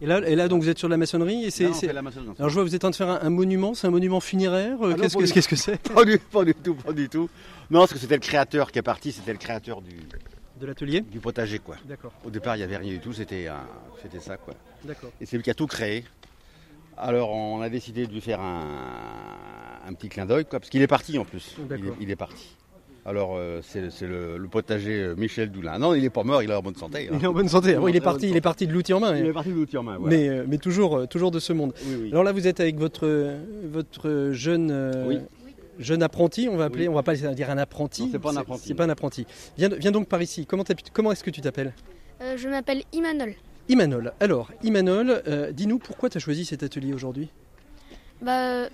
et 0.00 0.06
là, 0.06 0.26
et 0.26 0.34
là, 0.34 0.48
donc, 0.48 0.62
vous 0.62 0.70
êtes 0.70 0.78
sur 0.78 0.88
de 0.88 0.94
la 0.94 0.96
maçonnerie 0.96 1.44
et 1.44 1.50
c'est. 1.50 1.66
Alors, 1.66 2.48
je 2.48 2.54
vois, 2.54 2.62
vous 2.62 2.74
êtes 2.74 2.82
en 2.86 2.90
train 2.90 2.90
de 2.92 2.96
faire 2.96 3.10
un, 3.10 3.20
un 3.26 3.30
monument. 3.30 3.74
C'est 3.74 3.88
un 3.88 3.90
monument 3.90 4.20
funéraire. 4.20 4.78
euh, 4.82 4.94
Ah 4.98 5.02
qu'est-ce 5.02 5.48
que 5.48 5.56
c'est? 5.56 5.76
Pas 5.92 6.06
du, 6.06 6.18
pas 6.18 6.44
du 6.46 6.54
tout, 6.54 6.76
pas 6.76 6.94
du 6.94 7.10
tout. 7.10 7.28
Non, 7.70 7.80
parce 7.80 7.92
que 7.92 7.98
c'était 7.98 8.14
le 8.16 8.20
créateur 8.22 8.72
qui 8.72 8.78
est 8.78 8.82
parti, 8.82 9.12
c'était 9.12 9.32
le 9.32 9.38
créateur 9.38 9.82
du. 9.82 9.90
De 10.60 10.66
l'atelier 10.66 11.00
Du 11.02 11.20
potager, 11.20 11.58
quoi. 11.58 11.76
D'accord. 11.86 12.12
Au 12.24 12.30
départ, 12.30 12.56
il 12.56 12.60
n'y 12.60 12.64
avait 12.64 12.76
rien 12.78 12.92
du 12.92 12.98
tout, 13.00 13.12
c'était 13.12 13.46
un- 13.46 13.66
c'était 14.02 14.20
ça, 14.20 14.36
quoi. 14.36 14.54
D'accord. 14.84 15.10
Et 15.20 15.26
c'est 15.26 15.36
lui 15.36 15.42
qui 15.42 15.50
a 15.50 15.54
tout 15.54 15.66
créé. 15.66 16.04
Alors, 16.96 17.30
on 17.30 17.60
a 17.60 17.68
décidé 17.68 18.06
de 18.06 18.12
lui 18.12 18.22
faire 18.22 18.40
un, 18.40 18.64
un 19.86 19.92
petit 19.92 20.08
clin 20.08 20.24
d'œil, 20.26 20.44
quoi, 20.46 20.58
parce 20.60 20.70
qu'il 20.70 20.80
est 20.82 20.86
parti 20.86 21.18
en 21.18 21.24
plus. 21.24 21.54
Il 21.58 21.64
est, 21.64 21.68
D'accord. 21.68 21.96
il 22.00 22.10
est 22.10 22.16
parti. 22.16 22.56
Alors, 23.04 23.36
euh, 23.36 23.60
c'est 23.62 23.90
c'est 23.90 24.06
le, 24.06 24.36
le 24.36 24.48
potager 24.48 25.00
euh, 25.00 25.14
Michel 25.14 25.52
Doulin. 25.52 25.78
Non, 25.78 25.94
il 25.94 26.02
n'est 26.02 26.10
pas 26.10 26.24
mort, 26.24 26.42
il 26.42 26.50
est 26.50 26.54
en 26.54 26.62
bonne 26.62 26.74
santé. 26.74 27.08
hein. 27.08 27.16
Il 27.18 27.22
est 27.24 27.28
en 27.28 27.32
bonne 27.32 27.48
santé. 27.48 27.76
Ah 27.80 27.84
il 27.88 27.94
est 27.94 28.00
parti, 28.00 28.28
il 28.30 28.36
est 28.36 28.40
parti 28.40 28.66
de 28.66 28.72
l'outil 28.72 28.94
en 28.94 28.98
main. 29.00 29.16
Il 29.16 29.26
est 29.26 29.32
parti 29.32 29.50
de 29.50 29.54
l'outil 29.54 29.76
en 29.76 29.84
main, 29.84 29.96
voilà. 29.98 30.16
Mais, 30.16 30.28
euh, 30.28 30.44
mais 30.48 30.58
toujours, 30.58 30.96
euh, 30.96 31.06
toujours 31.06 31.30
de 31.30 31.38
ce 31.38 31.52
monde. 31.52 31.72
Oui, 31.86 31.96
oui. 32.02 32.08
Alors 32.10 32.24
là, 32.24 32.32
vous 32.32 32.48
êtes 32.48 32.58
avec 32.58 32.78
votre, 32.78 33.06
votre 33.70 34.30
jeune, 34.32 35.04
Oui. 35.06 35.18
Jeune 35.78 36.02
apprenti, 36.02 36.48
on 36.50 36.56
va 36.56 36.64
appeler, 36.64 36.88
on 36.88 36.94
va 36.94 37.02
pas 37.02 37.14
dire 37.14 37.50
un 37.50 37.58
apprenti. 37.58 38.02
Non, 38.04 38.08
c'est 38.12 38.18
pas 38.18 38.30
un 38.32 38.36
apprenti. 38.36 38.68
C'est 38.68 38.74
pas 38.74 38.84
un 38.84 38.88
apprenti. 38.90 39.26
Viens, 39.58 39.68
viens 39.68 39.92
donc 39.92 40.08
par 40.08 40.22
ici. 40.22 40.46
Comment, 40.46 40.64
t'as- 40.64 40.74
comment 40.92 41.12
est-ce 41.12 41.24
que 41.24 41.30
tu 41.30 41.40
t'appelles 41.40 41.72
Euh, 42.22 42.36
je 42.36 42.48
m'appelle 42.48 42.82
Imanol. 42.92 43.34
Imanol. 43.68 44.12
Alors, 44.20 44.50
Imanol, 44.62 45.22
euh, 45.26 45.52
dis-nous 45.52 45.78
pourquoi 45.78 46.08
tu 46.08 46.16
as 46.18 46.20
choisi 46.20 46.44
cet 46.44 46.62
atelier 46.62 46.92
aujourd'hui? 46.94 47.28
Bah, 48.22 48.68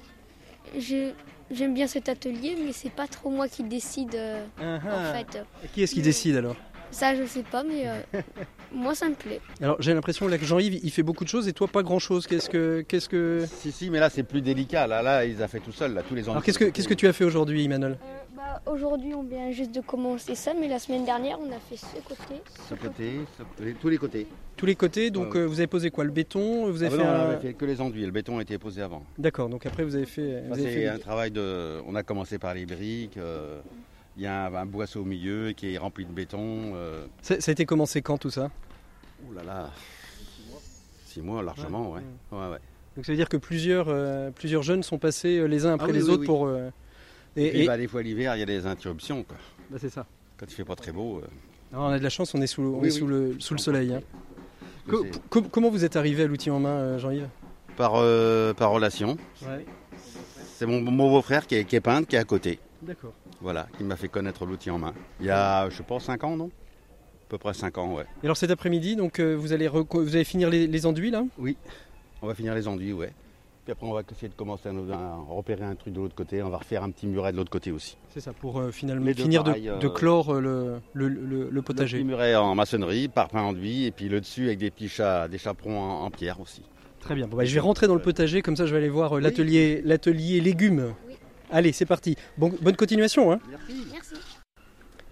je- 0.78 1.10
j'aime 1.50 1.74
bien 1.74 1.86
cet 1.86 2.08
atelier, 2.08 2.56
mais 2.64 2.72
c'est 2.72 2.92
pas 2.92 3.06
trop 3.08 3.30
moi 3.30 3.48
qui 3.48 3.62
décide 3.64 4.14
euh, 4.14 4.44
Ah, 4.60 4.78
en 5.10 5.12
fait. 5.14 5.42
Qui 5.74 5.82
est-ce 5.82 5.94
qui 5.94 6.02
décide 6.02 6.36
alors? 6.36 6.56
Ça, 6.92 7.14
je 7.16 7.24
sais 7.26 7.42
pas, 7.42 7.64
mais 7.64 7.88
euh, 7.88 8.20
moi, 8.72 8.94
ça 8.94 9.08
me 9.08 9.14
plaît. 9.14 9.40
Alors, 9.60 9.76
j'ai 9.80 9.92
l'impression 9.94 10.28
là 10.28 10.38
que 10.38 10.44
Jean-Yves, 10.44 10.78
il 10.84 10.90
fait 10.90 11.02
beaucoup 11.02 11.24
de 11.24 11.28
choses 11.28 11.48
et 11.48 11.52
toi, 11.52 11.66
pas 11.66 11.82
grand-chose. 11.82 12.26
Qu'est-ce 12.26 12.48
que, 12.48 12.82
qu'est-ce 12.86 13.08
que 13.08 13.44
Si, 13.60 13.72
si, 13.72 13.90
mais 13.90 13.98
là, 13.98 14.10
c'est 14.10 14.22
plus 14.22 14.40
délicat. 14.42 14.86
Là, 14.86 15.02
là, 15.02 15.24
il 15.24 15.42
a 15.42 15.48
fait 15.48 15.58
tout 15.60 15.72
seul, 15.72 15.94
là, 15.94 16.02
tous 16.06 16.14
les 16.14 16.28
ans. 16.28 16.32
Alors, 16.32 16.44
qu'est-ce 16.44 16.58
que, 16.58 16.66
qu'est-ce 16.66 16.88
que 16.88 16.94
tu 16.94 17.08
as 17.08 17.12
fait 17.12 17.24
aujourd'hui, 17.24 17.64
Imanol? 17.64 17.96
Bah, 18.36 18.60
Aujourd'hui, 18.70 19.14
on 19.14 19.22
vient 19.22 19.50
juste 19.50 19.74
de 19.74 19.80
commencer 19.80 20.34
ça, 20.34 20.52
mais 20.58 20.68
la 20.68 20.78
semaine 20.78 21.04
dernière, 21.04 21.38
on 21.40 21.50
a 21.50 21.58
fait 21.58 21.76
ce 21.76 21.96
côté. 22.06 22.40
Ce 22.68 22.74
côté, 22.74 23.12
ce 23.38 23.42
côté, 23.42 23.74
tous 23.80 23.88
les 23.88 23.98
côtés. 23.98 24.26
Tous 24.56 24.66
les 24.66 24.76
côtés. 24.76 25.10
Donc, 25.10 25.34
euh, 25.34 25.44
vous 25.44 25.58
avez 25.58 25.66
posé 25.66 25.90
quoi 25.90 26.04
Le 26.04 26.10
béton 26.12 26.70
Vous 26.70 26.84
Ah 26.84 26.86
avez 26.86 26.96
bah 26.98 27.02
fait 27.02 27.08
non, 27.08 27.10
un- 27.10 27.18
on 27.26 27.30
avait 27.30 27.40
fait 27.40 27.54
que 27.54 27.64
les 27.64 27.80
enduits. 27.80 28.04
Le 28.04 28.10
béton 28.12 28.38
a 28.38 28.42
été 28.42 28.58
posé 28.58 28.82
avant. 28.82 29.02
D'accord. 29.18 29.48
Donc 29.48 29.64
après, 29.66 29.82
vous 29.82 29.96
avez 29.96 30.06
fait. 30.06 30.42
Ça, 30.42 30.46
vous 30.48 30.52
avez 30.60 30.62
c'est 30.64 30.70
fait- 30.82 30.88
un 30.88 30.98
travail 30.98 31.30
de. 31.30 31.80
On 31.86 31.94
a 31.94 32.02
commencé 32.02 32.38
par 32.38 32.52
les 32.54 32.66
briques. 32.66 33.16
Il 34.16 34.22
y 34.22 34.26
a 34.26 34.46
un, 34.46 34.54
un 34.54 34.66
boisseau 34.66 35.00
au 35.00 35.04
milieu 35.04 35.52
qui 35.52 35.72
est 35.74 35.78
rempli 35.78 36.04
de 36.04 36.12
béton. 36.12 36.72
euh, 36.74 37.06
Ça, 37.22 37.34
a 37.34 37.50
été 37.50 37.64
commencé 37.66 38.02
quand 38.02 38.18
tout 38.18 38.30
ça? 38.30 38.50
Ouh 39.26 39.32
là 39.32 39.42
là. 39.42 39.70
Six 41.06 41.20
mois 41.22 41.42
largement, 41.42 41.92
ouais. 41.92 42.00
Ouais, 42.30 42.48
ouais. 42.50 42.58
Donc 42.96 43.06
ça 43.06 43.12
veut 43.12 43.16
dire 43.16 43.28
que 43.28 43.36
plusieurs, 43.38 43.86
euh, 43.88 44.30
plusieurs 44.30 44.62
jeunes 44.62 44.82
sont 44.82 44.98
passés 44.98 45.38
euh, 45.38 45.46
les 45.46 45.64
uns 45.66 45.74
après 45.74 45.88
Ah 45.88 45.92
oui, 45.92 45.98
les 45.98 46.04
oui, 46.04 46.10
autres 46.10 46.20
oui. 46.20 46.26
pour. 46.26 46.46
euh, 46.46 46.70
Et, 47.36 47.46
et, 47.46 47.50
puis, 47.50 47.60
et- 47.62 47.66
bah, 47.66 47.76
des 47.78 47.88
fois 47.88 48.02
l'hiver, 48.02 48.36
il 48.36 48.40
y 48.40 48.42
a 48.42 48.46
des 48.46 48.66
interruptions. 48.66 49.22
Quoi. 49.22 49.36
Bah, 49.70 49.78
c'est 49.80 49.88
ça. 49.90 50.06
Quand 50.36 50.46
il 50.46 50.54
fait 50.54 50.64
pas 50.64 50.76
très 50.76 50.92
beau. 50.92 51.22
Non, 51.72 51.80
on 51.84 51.88
a 51.88 51.98
de 51.98 52.02
la 52.04 52.10
chance, 52.10 52.34
on 52.34 52.42
est 52.42 52.46
sous, 52.46 52.62
on 52.62 52.80
Oui, 52.80 52.88
est 52.88 52.92
oui. 52.92 52.98
sous 52.98 53.06
le, 53.06 53.36
sous 53.38 53.54
le 53.54 53.58
soleil. 53.60 53.94
hein. 53.94 54.00
Co- 54.88 55.06
com- 55.30 55.48
comment 55.50 55.70
vous 55.70 55.84
êtes 55.84 55.96
arrivé 55.96 56.24
à 56.24 56.26
l'outil 56.26 56.50
en 56.50 56.58
main, 56.60 56.98
Jean-Yves? 56.98 57.28
Par, 57.76 57.92
par 58.56 58.70
relation. 58.72 59.16
C'est 60.56 60.66
mon, 60.66 60.80
mon 60.82 61.10
beau-frère 61.10 61.46
qui 61.46 61.54
est, 61.54 61.64
qui 61.64 61.76
est 61.76 61.80
peintre, 61.80 62.06
qui 62.08 62.16
est 62.16 62.18
à 62.18 62.24
côté. 62.24 62.58
D'accord. 62.82 63.12
Voilà, 63.40 63.66
qui 63.76 63.84
m'a 63.84 63.96
fait 63.96 64.08
connaître 64.08 64.44
l'outil 64.44 64.70
en 64.70 64.78
main. 64.78 64.92
Il 65.20 65.26
y 65.26 65.30
a, 65.30 65.68
je 65.70 65.82
pas, 65.82 66.00
5 66.00 66.24
ans, 66.24 66.36
non? 66.36 66.46
À 66.46 67.28
peu 67.28 67.38
près 67.38 67.54
5 67.54 67.78
ans, 67.78 67.94
ouais. 67.94 68.04
Et 68.22 68.26
alors 68.26 68.36
cet 68.36 68.50
après-midi, 68.50 68.96
donc 68.96 69.18
euh, 69.20 69.34
vous 69.34 69.52
allez 69.52 69.68
vous 69.68 69.86
allez 70.14 70.24
finir 70.24 70.50
les, 70.50 70.66
les 70.66 70.86
enduits 70.86 71.10
là? 71.10 71.24
Oui. 71.38 71.56
On 72.20 72.26
va 72.26 72.34
finir 72.34 72.54
les 72.54 72.68
enduits, 72.68 72.92
ouais. 72.92 73.12
Puis 73.64 73.70
après, 73.72 73.86
on 73.86 73.92
va 73.92 74.02
essayer 74.10 74.28
de 74.28 74.34
commencer 74.34 74.68
à, 74.68 74.72
nous- 74.72 74.92
à 74.92 75.16
repérer 75.28 75.62
un 75.64 75.76
truc 75.76 75.94
de 75.94 76.00
l'autre 76.00 76.16
côté. 76.16 76.42
On 76.42 76.50
va 76.50 76.58
refaire 76.58 76.82
un 76.82 76.90
petit 76.90 77.06
muret 77.06 77.30
de 77.30 77.36
l'autre 77.36 77.50
côté 77.50 77.70
aussi. 77.70 77.96
C'est 78.12 78.18
ça, 78.20 78.32
pour 78.32 78.58
euh, 78.58 78.72
finalement 78.72 79.06
finir 79.14 79.44
de, 79.44 79.52
euh, 79.52 79.78
de 79.78 79.88
clore 79.88 80.34
euh, 80.34 80.40
le, 80.40 80.80
le, 80.94 81.08
le- 81.08 81.24
le 81.44 81.50
Le 81.50 81.62
potager. 81.62 81.98
petit 81.98 82.04
muret 82.04 82.34
en 82.34 82.56
maçonnerie, 82.56 83.06
parpaing 83.06 83.42
enduit, 83.42 83.84
et 83.86 83.92
puis 83.92 84.08
le 84.08 84.20
dessus 84.20 84.46
avec 84.46 84.58
des 84.58 84.70
petits 84.72 84.88
chats, 84.88 85.28
des 85.28 85.38
chaperons 85.38 85.78
en, 85.80 86.04
en 86.04 86.10
pierre 86.10 86.40
aussi. 86.40 86.62
Très 86.98 87.14
bien. 87.14 87.28
Bon, 87.28 87.36
bah, 87.36 87.44
je 87.44 87.54
vais 87.54 87.60
rentrer 87.60 87.86
dans 87.86 87.94
le 87.94 88.02
potager, 88.02 88.42
comme 88.42 88.56
ça 88.56 88.66
je 88.66 88.72
vais 88.72 88.78
aller 88.78 88.88
voir 88.88 89.16
euh, 89.16 89.20
l'atelier 89.20 89.80
l'atelier 89.84 90.40
légumes. 90.40 90.92
Allez, 91.52 91.72
c'est 91.72 91.86
parti. 91.86 92.16
Bon, 92.38 92.50
bonne 92.62 92.76
continuation. 92.76 93.30
Hein 93.30 93.38
Merci. 93.50 93.84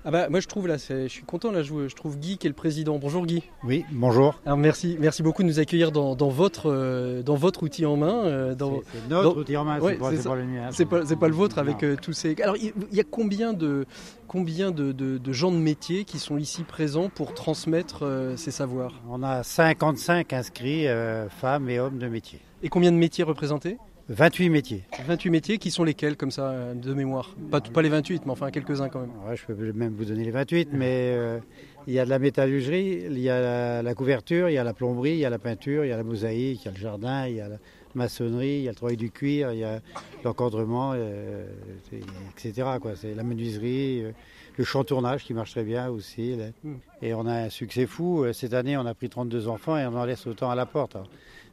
ah 0.07 0.11
bah, 0.11 0.29
moi 0.31 0.41
je 0.41 0.49
trouve 0.49 0.67
là, 0.67 0.77
je 0.79 1.07
suis 1.09 1.23
content 1.25 1.51
là, 1.53 1.63
je, 1.63 1.87
je 1.87 1.95
trouve 1.95 2.17
Guy 2.19 2.39
qui 2.39 2.47
est 2.47 2.51
le 2.51 2.55
président. 2.57 2.99
Bonjour 2.99 3.27
Guy. 3.27 3.43
Oui, 3.63 3.85
bonjour. 3.93 4.41
Alors 4.47 4.57
merci, 4.57 4.97
merci 4.99 5.23
beaucoup 5.23 5.43
de 5.43 5.49
nous 5.49 5.59
accueillir 5.61 5.93
dans, 5.93 6.17
dans 6.17 6.31
votre, 6.31 6.71
euh, 6.71 7.23
dans 7.23 7.35
votre 7.35 7.63
outil 7.63 7.85
en 7.85 7.99
main. 7.99 8.25
euh, 8.25 8.55
dans, 8.55 8.81
C'est- 8.93 9.09
notre 9.11 9.35
dans- 9.35 9.41
outil 9.41 9.57
en 9.59 9.65
main, 9.67 9.77
c'est 9.79 9.85
Ouais, 9.85 9.95
pas- 9.97 10.11
c'est 10.17 10.25
pas 10.29 10.35
le 10.37 10.45
mien, 10.47 10.69
C'est 10.73 10.87
pas, 10.87 11.05
c'est 11.05 11.17
pas 11.17 11.29
le 11.29 11.35
vôtre 11.35 11.59
avec 11.59 11.83
euh, 11.83 11.97
tous 12.01 12.15
ces. 12.15 12.35
Alors 12.43 12.57
il 12.57 12.73
y 12.91 13.01
a 13.01 13.05
combien 13.05 13.53
de, 13.53 13.85
combien 14.27 14.71
de, 14.71 14.93
de- 14.93 15.19
de 15.19 15.33
gens 15.35 15.53
de 15.53 15.59
métier 15.59 16.05
qui 16.05 16.19
sont 16.19 16.39
ici 16.39 16.63
présents 16.63 17.11
pour 17.11 17.35
transmettre 17.35 18.05
euh, 18.07 18.35
ces 18.39 18.51
savoirs? 18.51 18.95
On 19.11 19.23
a 19.23 19.43
55 19.43 20.33
inscrits, 20.33 20.89
euh, 20.89 21.29
femmes 21.29 21.69
et 21.69 21.79
hommes 21.79 21.99
de 21.99 22.09
métier. 22.09 22.41
Et 22.63 22.71
combien 22.71 22.93
de 22.93 22.97
métiers 22.97 23.25
représentés? 23.25 23.77
28 24.11 24.51
métiers. 24.51 24.85
28 25.07 25.31
métiers 25.31 25.59
qui 25.59 25.71
sont 25.71 25.85
lesquels 25.85 26.17
comme 26.17 26.33
ça 26.33 26.75
de 26.75 26.95
mémoire? 26.95 27.35
Pas, 27.51 27.61
pas 27.61 27.81
les 27.81 27.89
28 27.89 28.27
mais 28.27 28.33
enfin 28.33 28.51
quelques-uns 28.51 28.89
quand 28.89 29.01
même. 29.01 29.13
Ouais, 29.29 29.37
je 29.37 29.45
peux 29.47 29.73
même 29.73 29.95
vous 29.95 30.05
donner 30.05 30.25
les 30.25 30.33
28 30.33 30.71
mais 30.73 31.15
euh, 31.15 31.39
il 31.87 31.95
y 31.95 31.99
a 32.01 32.05
de 32.05 32.11
la 32.11 32.19
métallurgie, 32.19 33.05
il 33.07 33.19
y 33.19 33.31
a 33.31 33.41
la, 33.41 33.83
la, 33.83 33.95
couverture, 33.95 34.49
il 34.49 34.55
y 34.55 34.59
a 34.59 34.65
la 34.65 34.75
plomberie, 34.75 35.13
il 35.13 35.19
y 35.19 35.25
a 35.25 35.31
la 35.31 35.39
peinture, 35.39 35.85
il 35.85 35.89
y 35.89 35.93
a 35.93 35.97
la 35.97 36.03
mosaïque, 36.03 36.63
il 36.63 36.65
y 36.67 36.69
a 36.69 36.73
le 36.73 36.77
jardin, 36.79 37.27
il 37.27 37.37
y 37.37 37.41
a 37.41 37.49
la 37.49 37.57
maçonnerie, 37.95 38.59
il 38.59 38.63
y 38.63 38.69
a 38.69 38.73
le 38.73 38.77
travail 38.77 38.97
du 38.97 39.11
cuir, 39.11 39.53
il 39.53 39.61
y 39.61 39.65
a 39.65 39.81
l'encadrement, 40.25 40.93
euh, 40.95 41.47
etc. 41.93 42.69
C'est 42.97 43.15
la 43.15 43.23
menuiserie, 43.23 44.05
euh, 44.05 44.13
le 44.57 44.65
chantournage 44.65 45.25
qui 45.25 45.35
marche 45.35 45.53
très 45.53 45.65
bien 45.65 45.89
aussi. 45.89 46.37
Là. 46.37 46.47
Mm. 46.63 46.75
Et 47.03 47.15
on 47.15 47.27
a 47.27 47.35
un 47.35 47.49
succès 47.51 47.87
fou. 47.87 48.25
Cette 48.33 48.55
année, 48.55 48.77
on 48.77 48.87
a 48.87 48.95
pris 48.95 49.09
32 49.09 49.49
enfants 49.49 49.77
et 49.77 49.87
on 49.87 49.97
en 49.97 50.05
laisse 50.05 50.27
autant 50.27 50.51
à 50.51 50.55
la 50.55 50.67
porte. 50.67 50.97
Hein. 50.97 51.05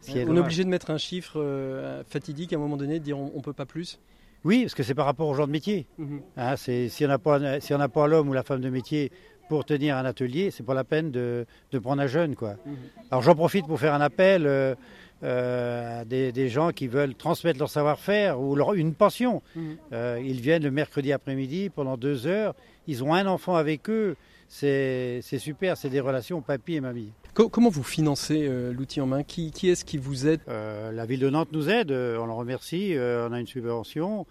on 0.10 0.36
est, 0.36 0.39
obligé 0.39 0.64
de 0.64 0.70
mettre 0.70 0.91
un 0.91 0.98
chiffre 0.98 1.39
euh, 1.39 2.04
fatidique 2.08 2.54
à 2.54 2.58
un 2.58 2.60
moment 2.60 2.78
donné, 2.78 3.00
de 3.00 3.04
dire 3.04 3.18
on 3.18 3.32
ne 3.36 3.41
peut 3.41 3.54
pas 3.54 3.66
plus 3.66 4.00
Oui, 4.43 4.64
parce 4.64 4.76
que 4.76 4.84
c'est 4.84 4.95
par 4.95 5.06
rapport 5.06 5.28
au 5.28 5.34
genre 5.34 5.48
de 5.48 5.52
métier. 5.52 5.88
Mm 5.98 6.06
-hmm. 6.06 6.22
hein, 6.38 6.56
si 6.89 7.06
on 7.06 7.08
n'a 7.08 7.20
pas, 7.20 7.60
si 7.60 7.74
pas 7.93 8.08
l'homme 8.08 8.30
ou 8.30 8.34
la 8.34 8.43
femme 8.43 8.62
de 8.62 8.70
métier 8.70 9.12
pour 9.50 9.66
tenir 9.66 9.95
un 9.98 10.06
atelier, 10.06 10.52
c'est 10.52 10.64
pas 10.66 10.74
la 10.74 10.84
peine 10.84 11.12
de, 11.12 11.45
de, 11.72 11.80
prendre 11.80 12.02
un 12.02 12.08
jeune. 12.08 12.36
Quoi. 12.36 12.54
-hmm. 12.56 13.10
Alors 13.12 13.22
j'en 13.24 13.36
profite 13.36 13.66
pour 13.68 13.80
faire 13.80 13.93
un 13.93 14.02
appel 14.02 14.45
euh, 14.45 14.76
euh, 15.24 16.02
à 16.02 16.06
des, 16.06 16.32
des, 16.32 16.50
gens 16.50 16.70
qui 16.72 16.88
veulent 16.88 17.16
transmettre 17.16 17.60
leur 17.60 17.70
savoir-faire 17.70 18.39
ou 18.39 18.56
leur, 18.56 18.74
une 18.74 18.93
pension. 18.93 19.41
-hmm. 19.41 19.60
euh, 19.93 20.32
ils 20.32 20.41
viennent 20.41 20.64
le 20.64 20.72
mercredi 20.72 21.12
après-midi 21.12 21.70
pendant 21.78 21.98
deux 21.98 22.28
heures, 22.28 22.54
ils 22.88 23.00
ont 23.04 23.14
un 23.22 23.26
enfant 23.36 23.56
avec 23.56 23.89
eux, 23.89 24.16
c'est 24.48 25.22
super, 25.50 25.76
c'est 25.76 25.89
des 25.89 26.00
relations 26.10 26.41
papy 26.41 26.76
et 26.76 26.82
mamie. 26.82 27.12
Comment 27.34 27.70
vous 27.70 27.84
financez 27.98 28.41
euh, 28.48 28.74
l'outil 28.78 29.00
en 29.02 29.08
main? 29.14 29.24
Qui, 29.32 29.52
qui 29.52 29.66
est-ce 29.72 29.86
qui 29.86 29.98
vous 30.08 30.20
aide? 30.32 30.41
Euh, 30.48 30.91
La 31.00 31.06
ville 31.10 31.20
de 31.20 31.30
Nantes 31.30 31.52
nous 31.52 31.68
aide, 31.70 31.91
on 32.24 32.26
le 32.32 32.34
remercie, 32.43 32.95
on 33.28 33.32
a 33.36 33.39
une 33.39 33.48
subvention. 33.56 34.26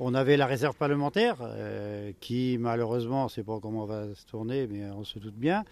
On 0.00 0.14
avait 0.14 0.36
la 0.36 0.46
réserve 0.46 0.76
parlementaire 0.76 1.36
euh, 1.40 2.12
qui, 2.20 2.56
malheureusement, 2.58 3.22
on 3.22 3.24
ne 3.24 3.30
sait 3.30 3.44
pas 3.44 3.58
comment 3.60 3.84
va 3.84 4.14
se 4.14 4.26
tourner, 4.26 4.66
mais 4.66 4.84
on 4.90 5.04
se 5.04 5.18
doute 5.18 5.36
bien. 5.36 5.64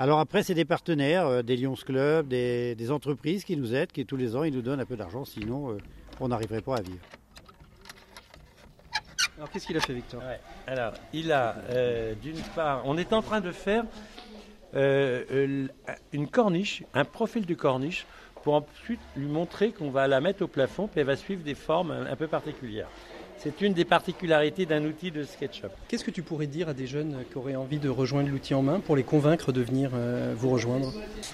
Alors 0.00 0.18
après, 0.18 0.42
c'est 0.42 0.54
des 0.54 0.64
partenaires, 0.64 1.26
euh, 1.26 1.42
des 1.42 1.58
Lions 1.58 1.74
Club, 1.74 2.26
des, 2.26 2.74
des, 2.74 2.90
entreprises 2.90 3.44
qui 3.44 3.54
nous 3.54 3.74
aident, 3.74 3.92
qui 3.92 4.06
tous 4.06 4.16
les 4.16 4.34
ans, 4.34 4.44
ils 4.44 4.54
nous 4.54 4.62
donnent 4.62 4.80
un 4.80 4.86
peu 4.86 4.96
d'argent, 4.96 5.26
sinon 5.26 5.72
euh, 5.72 5.78
on 6.20 6.28
n'arriverait 6.28 6.62
pas 6.62 6.76
à 6.76 6.80
vivre. 6.80 7.04
Alors 9.36 9.50
qu'est-ce 9.50 9.66
qu'il 9.66 9.76
a 9.76 9.80
fait, 9.80 9.92
Victor? 9.92 10.22
Ouais. 10.22 10.40
Alors, 10.66 10.94
il 11.12 11.30
a, 11.30 11.54
euh, 11.68 12.14
d'une 12.14 12.40
part, 12.56 12.80
on 12.86 12.96
est 12.96 13.12
en 13.12 13.20
train 13.20 13.42
de 13.42 13.52
faire 13.52 13.84
une 14.72 15.68
corniche, 16.30 16.82
un 16.94 17.04
profil 17.04 17.44
de 17.44 17.54
corniche, 17.54 18.06
pour 18.42 18.54
ensuite 18.54 19.00
lui 19.16 19.26
montrer 19.26 19.70
qu'on 19.70 19.90
va 19.90 20.08
la 20.08 20.22
mettre 20.22 20.44
au 20.44 20.48
plafond, 20.48 20.86
puis 20.86 21.00
elle 21.00 21.08
va 21.08 21.16
suivre 21.16 21.42
des 21.42 21.54
formes 21.54 21.90
un, 21.90 22.06
un 22.06 22.16
peu 22.16 22.26
particulières. 22.26 22.88
C'est 23.42 23.62
une 23.62 23.72
des 23.72 23.86
particularités 23.86 24.66
d'un 24.66 24.84
outil 24.84 25.10
de 25.10 25.24
SketchUp. 25.24 25.70
Qu'est-ce 25.88 26.04
que 26.04 26.10
tu 26.10 26.20
pourrais 26.20 26.46
dire 26.46 26.68
à 26.68 26.74
des 26.74 26.86
jeunes 26.86 27.16
qui 27.30 27.38
auraient 27.38 27.56
envie 27.56 27.78
de 27.78 27.88
rejoindre 27.88 28.28
l'outil 28.28 28.52
en 28.52 28.60
main 28.60 28.80
pour 28.80 28.96
les 28.96 29.02
convaincre 29.02 29.50
de 29.50 29.62
venir 29.62 29.92
euh, 29.94 30.34
vous 30.36 30.50
rejoindre? 30.50 30.92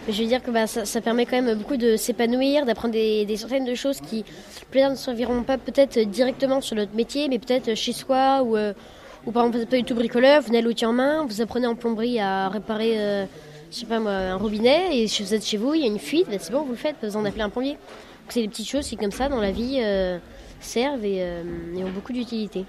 Je 0.09 0.22
veux 0.22 0.28
dire 0.28 0.40
que 0.40 0.52
bah, 0.52 0.68
ça, 0.68 0.84
ça, 0.84 1.00
permet 1.00 1.26
quand 1.26 1.42
même 1.42 1.59
beaucoup 1.59 1.76
de 1.76 1.96
s'épanouir, 1.96 2.64
d'apprendre 2.64 2.94
des, 2.94 3.24
des, 3.24 3.36
centaines 3.36 3.64
de 3.64 3.74
choses 3.74 4.00
qui 4.00 4.24
peut-être 4.70 4.90
ne 4.90 4.94
serviront 4.94 5.42
pas 5.42 5.59
peut-être 5.59 5.98
directement 5.98 6.61
sur 6.61 6.76
notre 6.76 6.94
métier, 6.94 7.28
mais 7.28 7.40
peut-être 7.40 7.74
chez 7.74 7.92
soi 7.92 8.40
ou, 8.44 8.57
euh, 8.57 8.72
ou 9.26 9.32
par 9.32 9.42
exemple 9.42 9.57
vous 9.57 9.61
n'êtes 9.62 9.70
pas 9.70 9.78
du 9.78 9.84
tout 9.84 9.96
bricoleur, 9.96 10.42
vous 10.42 10.46
venez 10.46 10.59
à 10.59 10.62
l'outil 10.62 10.86
en 10.86 10.92
main, 10.92 11.26
vous 11.26 11.40
apprenez 11.40 11.66
en 11.66 11.74
plomberie 11.74 12.20
à 12.20 12.48
réparer 12.48 13.00
euh, 13.00 13.26
je 13.72 13.78
sais 13.78 13.86
pas 13.86 13.98
moi, 13.98 14.12
un 14.12 14.36
robinet 14.36 14.96
et 14.96 15.09
si 15.09 15.24
vous 15.24 15.34
êtes 15.34 15.44
chez 15.44 15.57
vous, 15.57 15.74
il 15.74 15.80
y 15.80 15.84
a 15.84 15.88
une 15.88 15.98
fuite, 15.98 16.28
bah, 16.30 16.36
c'est 16.38 16.52
bon, 16.52 16.62
vous 16.62 16.70
le 16.70 16.76
faites, 16.76 16.98
pas 16.98 17.09
besoin 17.09 17.22
d'appeler 17.22 17.42
un 17.42 17.50
plombier. 17.50 17.76
C'est 18.28 18.42
des 18.42 18.48
petites 18.48 18.68
choses 18.68 18.86
qui 18.86 18.96
comme 18.96 19.11
ça 19.11 19.28
dans 19.28 19.40
la 19.40 19.50
vie 19.50 19.80
servent 20.61 21.04
et, 21.04 21.18
euh, 21.20 21.42
et, 21.76 21.84
ont 21.84 21.90
beaucoup 21.90 22.12
d'utilité. 22.12 22.64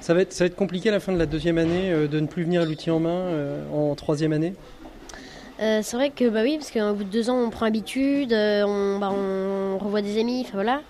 Ça 0.00 0.14
va, 0.14 0.22
être, 0.22 0.32
ça 0.32 0.44
va 0.44 0.46
être 0.46 0.56
compliqué 0.56 0.88
à 0.88 0.92
la 0.92 1.00
fin 1.00 1.12
de 1.12 1.18
la 1.18 1.26
deuxième 1.26 1.58
année 1.58 1.92
euh, 1.92 2.08
de 2.08 2.20
ne 2.20 2.26
plus 2.26 2.44
venir 2.44 2.62
à 2.62 2.64
l'outil 2.64 2.90
en 2.90 3.00
main 3.00 3.10
euh, 3.10 3.70
en 3.70 3.94
troisième 3.94 4.32
année? 4.32 4.54
Euh, 5.60 5.80
c'est 5.82 5.96
vrai 5.96 6.08
que 6.08 6.26
bah 6.30 6.40
oui, 6.42 6.56
parce 6.56 6.70
qu'au 6.70 6.94
bout 6.94 7.04
de 7.04 7.10
deux 7.10 7.28
ans, 7.28 7.36
on 7.36 7.50
prend 7.50 7.66
habitude, 7.66 8.32
on, 8.32 8.98
bah, 8.98 9.12
on 9.12 9.76
revoit 9.76 10.00
des 10.00 10.18
amis, 10.18 10.40
enfin 10.46 10.54
voilà. 10.54 10.80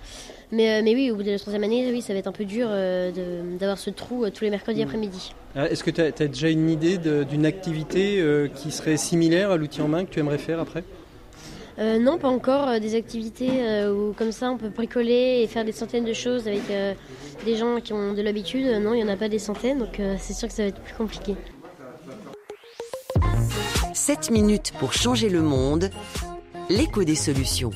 Mais, 0.53 0.81
mais 0.83 0.95
oui, 0.95 1.11
au 1.11 1.17
bout 1.17 1.25
de 1.25 1.31
la 1.33 1.39
troisième 1.41 1.65
année, 1.65 1.91
oui, 1.93 2.03
ça 2.03 2.13
va 2.13 2.21
être 2.21 2.29
un 2.29 2.33
peu 2.33 2.45
dur 2.45 2.69
d'avoir 2.69 3.79
ce 3.79 3.91
trou 3.91 4.29
tous 4.31 4.45
les 4.45 4.51
mercredis 4.51 4.81
mmh. 4.81 4.85
après-midi. 4.85 5.35
Est-ce 5.57 5.83
que 5.83 5.91
tu 5.91 6.01
as, 6.01 6.07
as, 6.07 6.29
déjà 6.29 6.49
une 6.49 6.71
idée 6.71 6.99
d'une 6.99 7.47
activité 7.47 8.25
qui 8.55 8.71
serait 8.71 8.97
similaire 8.97 9.51
à 9.51 9.57
l'outil 9.57 9.81
en 9.81 9.89
main 9.89 10.05
que 10.05 10.11
tu 10.11 10.21
aimerais 10.21 10.39
faire 10.39 10.61
après? 10.61 10.85
Euh, 11.81 11.99
non, 11.99 12.19
pas 12.19 12.29
encore. 12.29 12.69
Euh, 12.69 12.79
des 12.79 12.95
activités 12.95 13.63
euh, 13.63 13.93
où, 13.93 14.13
comme 14.13 14.33
ça, 14.33 14.51
on 14.51 14.59
peut 14.59 14.69
bricoler 14.69 15.41
et 15.43 15.47
faire 15.47 15.65
des 15.65 15.73
centaines 15.73 16.05
de 16.05 16.13
choses 16.13 16.47
avec 16.47 16.63
des 17.45 17.57
gens 17.57 17.81
qui 17.81 17.93
ont 17.93 18.13
de 18.13 18.23
l'habitude. 18.23 18.67
non, 18.83 18.93
il 18.93 19.03
n'y 19.03 19.05
en 19.05 19.13
a 19.13 19.17
pas 19.17 19.29
des 19.29 19.39
centaines, 19.39 19.79
donc 19.79 20.01
c'est 20.19 20.35
sûr 20.35 20.49
que 20.49 20.55
ça 20.55 20.63
va 20.63 20.69
être 20.69 20.81
plus 20.81 20.95
compliqué. 20.95 21.37
7 23.95 24.31
minutes 24.31 24.73
pour 24.79 24.93
changer 24.93 25.29
le 25.29 25.43
monde. 25.43 25.91
L'écho 26.69 27.03
des 27.03 27.15
solutions. 27.15 27.71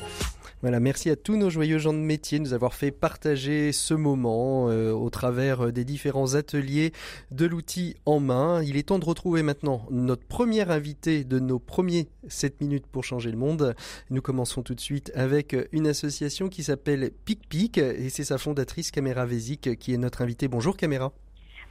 Voilà, 0.61 0.79
merci 0.79 1.09
à 1.09 1.15
tous 1.15 1.35
nos 1.35 1.49
joyeux 1.49 1.77
gens 1.77 1.93
de 1.93 1.99
métier 1.99 2.39
de 2.39 2.43
nous 2.43 2.53
avoir 2.53 2.73
fait 2.73 2.91
partager 2.91 3.71
ce 3.71 3.93
moment 3.93 4.69
euh, 4.69 4.91
au 4.91 5.09
travers 5.09 5.71
des 5.71 5.83
différents 5.83 6.33
ateliers 6.35 6.91
de 7.31 7.45
l'outil 7.45 7.95
en 8.05 8.19
main. 8.19 8.63
Il 8.63 8.77
est 8.77 8.83
temps 8.83 8.97
de 8.97 9.05
retrouver 9.05 9.43
maintenant 9.43 9.85
notre 9.91 10.25
premier 10.25 10.69
invité 10.71 11.23
de 11.23 11.39
nos 11.39 11.59
premiers 11.59 12.07
7 12.29 12.61
minutes 12.61 12.87
pour 12.87 13.03
changer 13.03 13.31
le 13.31 13.37
monde. 13.37 13.75
Nous 14.09 14.21
commençons 14.21 14.63
tout 14.63 14.75
de 14.75 14.81
suite 14.81 15.11
avec 15.13 15.55
une 15.71 15.87
association 15.87 16.49
qui 16.49 16.63
s'appelle 16.63 17.11
PicPic 17.25 17.77
et 17.77 18.09
c'est 18.09 18.23
sa 18.23 18.37
fondatrice 18.37 18.91
Caméra 18.91 19.25
Vésic 19.25 19.77
qui 19.77 19.93
est 19.93 19.97
notre 19.97 20.21
invitée. 20.21 20.47
Bonjour 20.47 20.77
Caméra. 20.77 21.11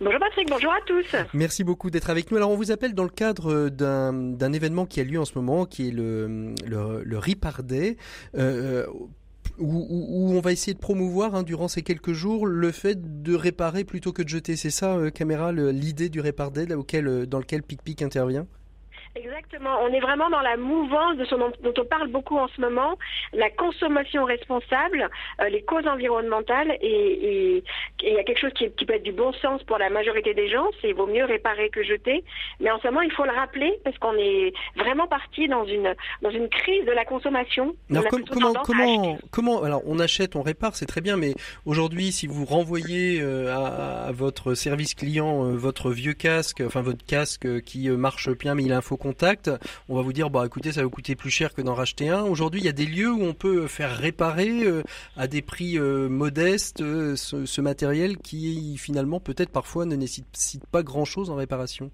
Bonjour 0.00 0.18
Patrick, 0.18 0.48
bonjour 0.50 0.72
à 0.72 0.80
tous. 0.86 1.16
Merci 1.34 1.62
beaucoup 1.62 1.88
d'être 1.88 2.10
avec 2.10 2.30
nous. 2.30 2.36
Alors 2.36 2.50
on 2.50 2.56
vous 2.56 2.72
appelle 2.72 2.94
dans 2.94 3.04
le 3.04 3.08
cadre 3.08 3.68
d'un 3.68 4.52
événement 4.52 4.86
qui 4.86 5.00
a 5.00 5.04
lieu 5.04 5.20
en 5.20 5.24
ce 5.24 5.34
moment, 5.36 5.66
qui 5.66 5.88
est 5.88 5.92
le, 5.92 6.54
le, 6.66 7.02
le 7.04 7.18
Ripardet. 7.18 7.96
Euh, 8.36 8.86
où, 9.58 9.86
où, 9.88 10.32
on 10.32 10.40
va 10.40 10.50
essayer 10.50 10.74
de 10.74 10.80
promouvoir 10.80 11.36
hein, 11.36 11.44
durant 11.44 11.68
ces 11.68 11.82
quelques 11.82 12.12
jours 12.12 12.44
le 12.44 12.72
fait 12.72 13.22
de 13.22 13.36
réparer 13.36 13.84
plutôt 13.84 14.12
que 14.12 14.22
de 14.22 14.28
jeter. 14.28 14.56
C'est 14.56 14.70
ça, 14.70 14.96
euh, 14.96 15.10
caméra, 15.10 15.52
l'idée 15.52 16.08
du 16.08 16.20
Ripardet 16.20 16.74
auquel, 16.74 17.26
dans 17.26 17.38
lequel 17.38 17.62
PicPic 17.62 18.02
intervient? 18.02 18.48
Exactement. 19.16 19.78
On 19.82 19.92
est 19.92 20.00
vraiment 20.00 20.28
dans 20.28 20.40
la 20.40 20.56
mouvance 20.56 21.16
de 21.16 21.24
ce 21.24 21.36
dont, 21.36 21.52
on 21.64 21.84
parle 21.84 22.08
beaucoup 22.08 22.36
en 22.36 22.48
ce 22.48 22.60
moment, 22.60 22.98
la 23.32 23.48
consommation 23.48 24.24
responsable, 24.24 25.08
euh, 25.40 25.48
les 25.48 25.62
causes 25.62 25.86
environnementales 25.86 26.76
et 26.80 27.62
il 28.02 28.12
y 28.12 28.18
a 28.18 28.24
quelque 28.24 28.40
chose 28.40 28.52
qui, 28.54 28.70
qui, 28.72 28.84
peut 28.84 28.94
être 28.94 29.04
du 29.04 29.12
bon 29.12 29.32
sens 29.34 29.62
pour 29.62 29.78
la 29.78 29.88
majorité 29.88 30.34
des 30.34 30.48
gens, 30.48 30.66
c'est 30.80 30.92
vaut 30.92 31.06
mieux 31.06 31.24
réparer 31.24 31.70
que 31.70 31.84
jeter. 31.84 32.24
Mais 32.58 32.72
en 32.72 32.80
ce 32.80 32.88
moment, 32.88 33.02
il 33.02 33.12
faut 33.12 33.24
le 33.24 33.30
rappeler 33.30 33.78
parce 33.84 33.96
qu'on 33.98 34.16
est 34.16 34.52
vraiment 34.76 35.06
parti 35.06 35.46
dans 35.46 35.64
une 35.64 35.94
dans 36.22 36.30
une 36.30 36.48
crise 36.48 36.84
de 36.84 36.92
la 36.92 37.04
consommation. 37.04 37.76
Alors 37.90 38.08
com 38.08 38.24
comment 38.28 38.52
comment 38.64 39.18
comment 39.30 39.62
alors 39.62 39.82
on 39.86 40.00
achète, 40.00 40.34
on 40.34 40.42
répare, 40.42 40.74
c'est 40.74 40.86
très 40.86 41.00
bien, 41.00 41.16
mais 41.16 41.34
aujourd'hui, 41.66 42.10
si 42.10 42.26
vous 42.26 42.44
renvoyez 42.44 43.20
euh, 43.20 43.54
à, 43.54 44.06
à, 44.06 44.12
votre 44.12 44.54
service 44.54 44.94
client 44.94 45.44
euh, 45.44 45.56
votre 45.56 45.92
vieux 45.92 46.14
casque, 46.14 46.62
enfin 46.66 46.82
votre 46.82 47.04
casque 47.06 47.62
qui 47.62 47.88
marche 47.90 48.28
bien, 48.30 48.56
mais 48.56 48.64
il 48.64 48.72
a 48.72 48.78
un 48.78 48.80
faux 48.80 48.96
on 49.88 49.96
va 49.96 50.02
vous 50.02 50.12
dire 50.12 50.30
bah 50.30 50.44
écoutez 50.46 50.72
ça 50.72 50.80
va 50.80 50.84
vous 50.84 50.90
coûter 50.90 51.14
plus 51.16 51.30
cher 51.30 51.54
que 51.54 51.62
d'en 51.62 51.74
racheter 51.74 52.08
un. 52.08 52.22
Aujourd'hui, 52.22 52.60
il 52.60 52.64
y 52.64 52.68
a 52.68 52.72
des 52.72 52.86
lieux 52.86 53.12
où 53.12 53.22
on 53.22 53.34
peut 53.34 53.66
faire 53.66 53.96
réparer 53.96 54.64
euh, 54.64 54.82
à 55.16 55.26
des 55.26 55.42
prix 55.42 55.78
euh, 55.78 56.08
modestes 56.08 56.80
euh, 56.80 57.16
ce, 57.16 57.46
ce, 57.46 57.60
matériel 57.60 58.18
qui 58.18 58.76
finalement 58.78 59.20
peut-être 59.20 59.50
parfois 59.50 59.86
ne 59.86 59.96
nécessite 59.96 60.66
pas 60.66 60.82
grand-chose 60.82 61.30
en 61.30 61.36
réparation 61.36 61.90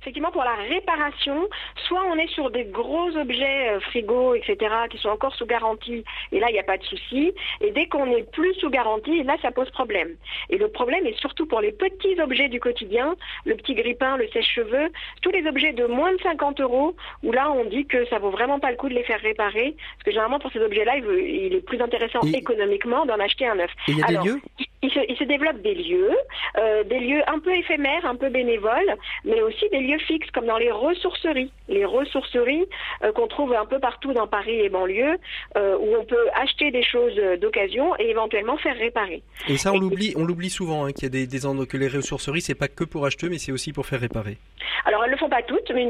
effectivement 0.00 0.30
pour 0.30 0.44
la 0.44 0.54
réparation, 0.54 1.48
soit 1.88 2.02
on 2.10 2.16
est 2.16 2.28
sur 2.28 2.50
des 2.50 2.64
gros 2.64 3.16
objets 3.16 3.70
euh, 3.70 3.80
frigo, 3.80 4.34
etc., 4.34 4.56
qui 4.90 4.98
sont 4.98 5.08
encore 5.08 5.34
sous 5.34 5.46
garantie, 5.46 6.04
et 6.32 6.40
là 6.40 6.48
il 6.50 6.52
n'y 6.52 6.58
a 6.58 6.64
pas 6.64 6.78
de 6.78 6.84
souci. 6.84 7.32
Et 7.60 7.70
dès 7.70 7.86
qu'on 7.86 8.06
n'est 8.06 8.22
plus 8.24 8.54
sous 8.54 8.70
garantie, 8.70 9.22
là 9.22 9.36
ça 9.42 9.50
pose 9.50 9.70
problème. 9.70 10.16
Et 10.50 10.58
le 10.58 10.68
problème 10.68 11.06
est 11.06 11.18
surtout 11.18 11.46
pour 11.46 11.60
les 11.60 11.72
petits 11.72 12.20
objets 12.20 12.48
du 12.48 12.60
quotidien, 12.60 13.14
le 13.44 13.54
petit 13.56 13.74
grippin, 13.74 14.16
le 14.16 14.28
sèche-cheveux, 14.28 14.90
tous 15.22 15.30
les 15.30 15.46
objets 15.46 15.72
de 15.72 15.86
moins 15.86 16.12
de 16.12 16.20
50 16.22 16.60
euros, 16.60 16.94
où 17.22 17.32
là 17.32 17.50
on 17.50 17.64
dit 17.64 17.86
que 17.86 18.04
ça 18.06 18.18
vaut 18.18 18.30
vraiment 18.30 18.58
pas 18.58 18.70
le 18.70 18.76
coup 18.76 18.88
de 18.88 18.94
les 18.94 19.04
faire 19.04 19.20
réparer, 19.20 19.74
parce 19.76 20.04
que 20.04 20.10
généralement 20.10 20.38
pour 20.38 20.52
ces 20.52 20.60
objets-là, 20.60 20.96
il, 20.96 21.04
il, 21.46 21.54
est 21.54 21.60
plus 21.60 21.80
intéressant 21.80 22.20
et... 22.26 22.36
économiquement 22.36 23.06
d'en 23.06 23.18
acheter 23.18 23.46
un 23.46 23.56
neuf. 23.56 23.70
Il 23.88 23.98
y 23.98 24.02
a 24.02 24.06
Alors, 24.06 24.22
des 24.22 24.30
lieux? 24.30 24.40
Il 24.82 24.90
se, 24.90 24.98
il 25.08 25.16
se, 25.16 25.24
développe 25.24 25.62
des 25.62 25.74
lieux, 25.74 26.16
euh, 26.58 26.82
des 26.84 26.98
lieux 26.98 27.22
un 27.28 27.38
peu 27.38 27.54
éphémères, 27.54 28.04
un 28.04 28.16
peu 28.16 28.28
bénévoles, 28.30 28.96
mais 29.24 29.40
aussi 29.40 29.68
des 29.70 29.80
lieux 29.80 29.98
fixes, 29.98 30.30
comme 30.32 30.46
dans 30.46 30.58
les 30.58 30.70
ressourceries. 30.70 31.52
Les 31.68 31.84
ressourceries 31.84 32.66
euh, 33.04 33.12
qu'on 33.12 33.28
trouve 33.28 33.54
un 33.54 33.64
peu 33.64 33.78
partout 33.78 34.12
dans 34.12 34.26
Paris 34.26 34.60
et 34.60 34.68
banlieue, 34.68 35.18
euh, 35.56 35.76
où 35.78 35.94
on 35.96 36.04
peut 36.04 36.28
acheter 36.34 36.70
des 36.70 36.82
choses 36.82 37.14
d'occasion 37.40 37.94
et 37.98 38.10
éventuellement 38.10 38.56
faire 38.58 38.76
réparer. 38.76 39.22
Et 39.48 39.56
ça, 39.56 39.72
on 39.72 39.78
l'oublie, 39.78 40.14
on 40.16 40.24
l'oublie 40.24 40.50
souvent, 40.50 40.84
hein, 40.86 40.92
qu'il 40.92 41.04
y 41.04 41.06
a 41.06 41.10
des, 41.10 41.26
des 41.26 41.46
endroits 41.46 41.66
que 41.66 41.76
les 41.76 41.88
ressourceries, 41.88 42.40
c'est 42.40 42.58
pas 42.58 42.68
que 42.68 42.84
pour 42.84 43.06
acheter, 43.06 43.28
mais 43.28 43.38
c'est 43.38 43.52
aussi 43.52 43.72
pour 43.72 43.86
faire 43.86 44.00
réparer. 44.00 44.38
Alors, 44.84 45.04
elles 45.04 45.12
le 45.12 45.16
font 45.16 45.28
pas 45.28 45.42
toutes, 45.42 45.70
mais 45.70 45.88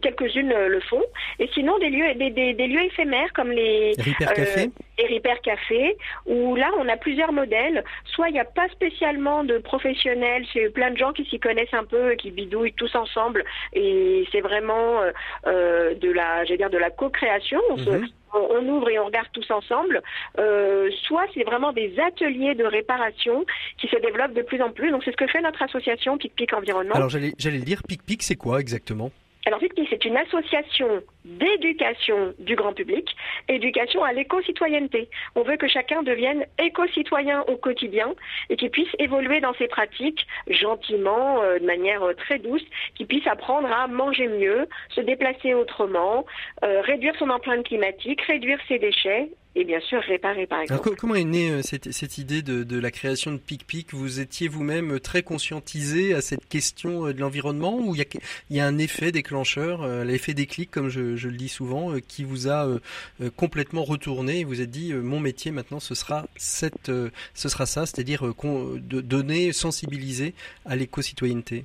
quelques-unes 0.00 0.54
le 0.54 0.80
font. 0.80 1.02
Et 1.38 1.48
sinon, 1.52 1.78
des 1.78 1.90
lieux, 1.90 2.14
des, 2.14 2.30
des, 2.30 2.54
des 2.54 2.66
lieux 2.66 2.84
éphémères 2.84 3.32
comme 3.34 3.50
les. 3.50 3.92
Repair 3.98 4.32
Café? 4.32 4.70
Et 4.98 5.14
Repair 5.14 5.40
Café, 5.42 5.96
où 6.26 6.56
là, 6.56 6.70
on 6.78 6.88
a 6.88 6.96
plusieurs 6.96 7.32
modèles. 7.32 7.84
Soit 8.06 8.28
il 8.28 8.32
n'y 8.32 8.40
a 8.40 8.44
pas 8.44 8.68
spécialement 8.70 9.44
de 9.44 9.58
professionnels, 9.58 10.44
c'est 10.52 10.70
plein 10.70 10.90
de 10.90 10.96
gens 10.96 11.12
qui 11.12 11.24
s'y 11.26 11.38
connaissent 11.38 11.72
un 11.74 11.84
peu 11.84 12.12
et 12.12 12.16
qui 12.16 12.30
bidouillent 12.30 12.72
tous 12.72 12.94
ensemble, 12.94 13.44
et 13.72 14.26
c'est 14.32 14.40
vraiment 14.40 15.02
euh, 15.02 15.12
euh, 15.46 15.94
de 15.94 16.10
la, 16.10 16.44
j'allais 16.44 16.58
dire, 16.58 16.70
de 16.70 16.78
la 16.78 16.90
co-création. 16.90 17.60
On, 17.70 17.76
Mhm. 17.76 18.08
on- 18.34 18.66
ouvre 18.68 18.90
et 18.90 18.98
on 18.98 19.06
regarde 19.06 19.28
tous 19.32 19.48
ensemble. 19.50 20.02
Euh, 20.38 20.90
soit 21.06 21.24
c'est 21.34 21.44
vraiment 21.44 21.72
des 21.72 21.94
ateliers 22.00 22.54
de 22.54 22.64
réparation 22.64 23.44
qui 23.78 23.86
se 23.88 23.96
développent 23.96 24.34
de 24.34 24.42
plus 24.42 24.60
en 24.60 24.70
plus. 24.70 24.90
Donc 24.90 25.04
c'est 25.04 25.12
ce 25.12 25.16
que 25.16 25.26
fait 25.26 25.40
notre 25.40 25.62
association 25.62 26.18
Pic 26.18 26.34
Pic 26.34 26.52
Environnement. 26.52 26.94
Alors 26.94 27.08
j'allais 27.08 27.32
j'allais 27.38 27.58
le 27.58 27.64
dire, 27.64 27.80
Pic 27.88 28.02
Pic, 28.02 28.22
c'est 28.22 28.34
quoi 28.36 28.60
exactement? 28.60 29.10
Alors 29.46 29.60
c'est 29.88 30.04
une 30.04 30.16
association 30.16 31.04
d'éducation 31.24 32.34
du 32.40 32.56
grand 32.56 32.72
public, 32.72 33.14
éducation 33.48 34.02
à 34.02 34.12
l'éco-citoyenneté. 34.12 35.08
On 35.36 35.42
veut 35.42 35.56
que 35.56 35.68
chacun 35.68 36.02
devienne 36.02 36.44
éco-citoyen 36.58 37.42
au 37.42 37.56
quotidien 37.56 38.12
et 38.50 38.56
qu'il 38.56 38.70
puisse 38.70 38.88
évoluer 38.98 39.40
dans 39.40 39.54
ses 39.54 39.68
pratiques 39.68 40.26
gentiment, 40.48 41.40
euh, 41.42 41.60
de 41.60 41.64
manière 41.64 42.02
euh, 42.02 42.14
très 42.14 42.40
douce, 42.40 42.64
qu'il 42.96 43.06
puisse 43.06 43.26
apprendre 43.28 43.70
à 43.70 43.86
manger 43.86 44.26
mieux, 44.26 44.66
se 44.90 45.00
déplacer 45.00 45.54
autrement, 45.54 46.26
euh, 46.64 46.80
réduire 46.80 47.14
son 47.16 47.30
empreinte 47.30 47.64
climatique, 47.66 48.22
réduire 48.22 48.58
ses 48.66 48.80
déchets 48.80 49.28
et 49.56 49.64
bien 49.64 49.80
sûr 49.80 50.00
réparer 50.02 50.46
par 50.46 50.60
exemple. 50.60 50.82
Alors, 50.84 50.96
comment 50.96 51.14
est 51.14 51.24
née 51.24 51.50
euh, 51.50 51.62
cette, 51.62 51.90
cette 51.90 52.18
idée 52.18 52.42
de, 52.42 52.62
de 52.62 52.78
la 52.78 52.90
création 52.90 53.32
de 53.32 53.38
Pic 53.38 53.66
Pic 53.66 53.94
Vous 53.94 54.20
étiez 54.20 54.48
vous-même 54.48 55.00
très 55.00 55.22
conscientisé 55.22 56.14
à 56.14 56.20
cette 56.20 56.46
question 56.46 57.06
euh, 57.06 57.14
de 57.14 57.20
l'environnement 57.20 57.78
ou 57.78 57.94
il 57.94 57.98
y 57.98 58.02
a, 58.02 58.04
il 58.50 58.56
y 58.56 58.60
a 58.60 58.66
un 58.66 58.76
effet 58.76 59.12
déclencheur, 59.12 59.82
euh, 59.82 60.04
l'effet 60.04 60.34
déclic 60.34 60.70
comme 60.70 60.90
je, 60.90 61.16
je 61.16 61.28
le 61.28 61.36
dis 61.36 61.48
souvent, 61.48 61.92
euh, 61.92 62.00
qui 62.06 62.22
vous 62.22 62.48
a 62.48 62.66
euh, 62.66 62.78
euh, 63.22 63.30
complètement 63.34 63.82
retourné 63.82 64.40
et 64.40 64.44
vous 64.44 64.60
êtes 64.60 64.70
dit 64.70 64.92
euh, 64.92 65.00
mon 65.00 65.20
métier 65.20 65.50
maintenant 65.50 65.80
ce 65.80 65.94
sera 65.94 66.26
cette, 66.36 66.90
euh, 66.90 67.10
ce 67.32 67.48
sera 67.48 67.64
ça, 67.64 67.86
c'est-à-dire 67.86 68.26
euh, 68.26 68.78
de 68.78 69.00
donner, 69.00 69.52
sensibiliser 69.52 70.34
à 70.66 70.76
l'éco-citoyenneté? 70.76 71.64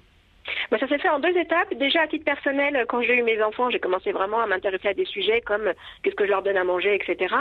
Bah, 0.69 0.77
ça 0.79 0.87
s'est 0.87 0.97
fait 0.97 1.09
en 1.09 1.19
deux 1.19 1.35
étapes. 1.37 1.73
Déjà, 1.75 2.01
à 2.01 2.07
titre 2.07 2.25
personnel, 2.25 2.85
quand 2.87 3.01
j'ai 3.01 3.17
eu 3.17 3.23
mes 3.23 3.41
enfants, 3.41 3.69
j'ai 3.69 3.79
commencé 3.79 4.11
vraiment 4.11 4.39
à 4.39 4.47
m'intéresser 4.47 4.89
à 4.89 4.93
des 4.93 5.05
sujets 5.05 5.41
comme 5.41 5.67
euh, 5.67 5.73
qu'est-ce 6.03 6.15
que 6.15 6.25
je 6.25 6.29
leur 6.29 6.41
donne 6.41 6.57
à 6.57 6.63
manger, 6.63 6.95
etc. 6.95 7.35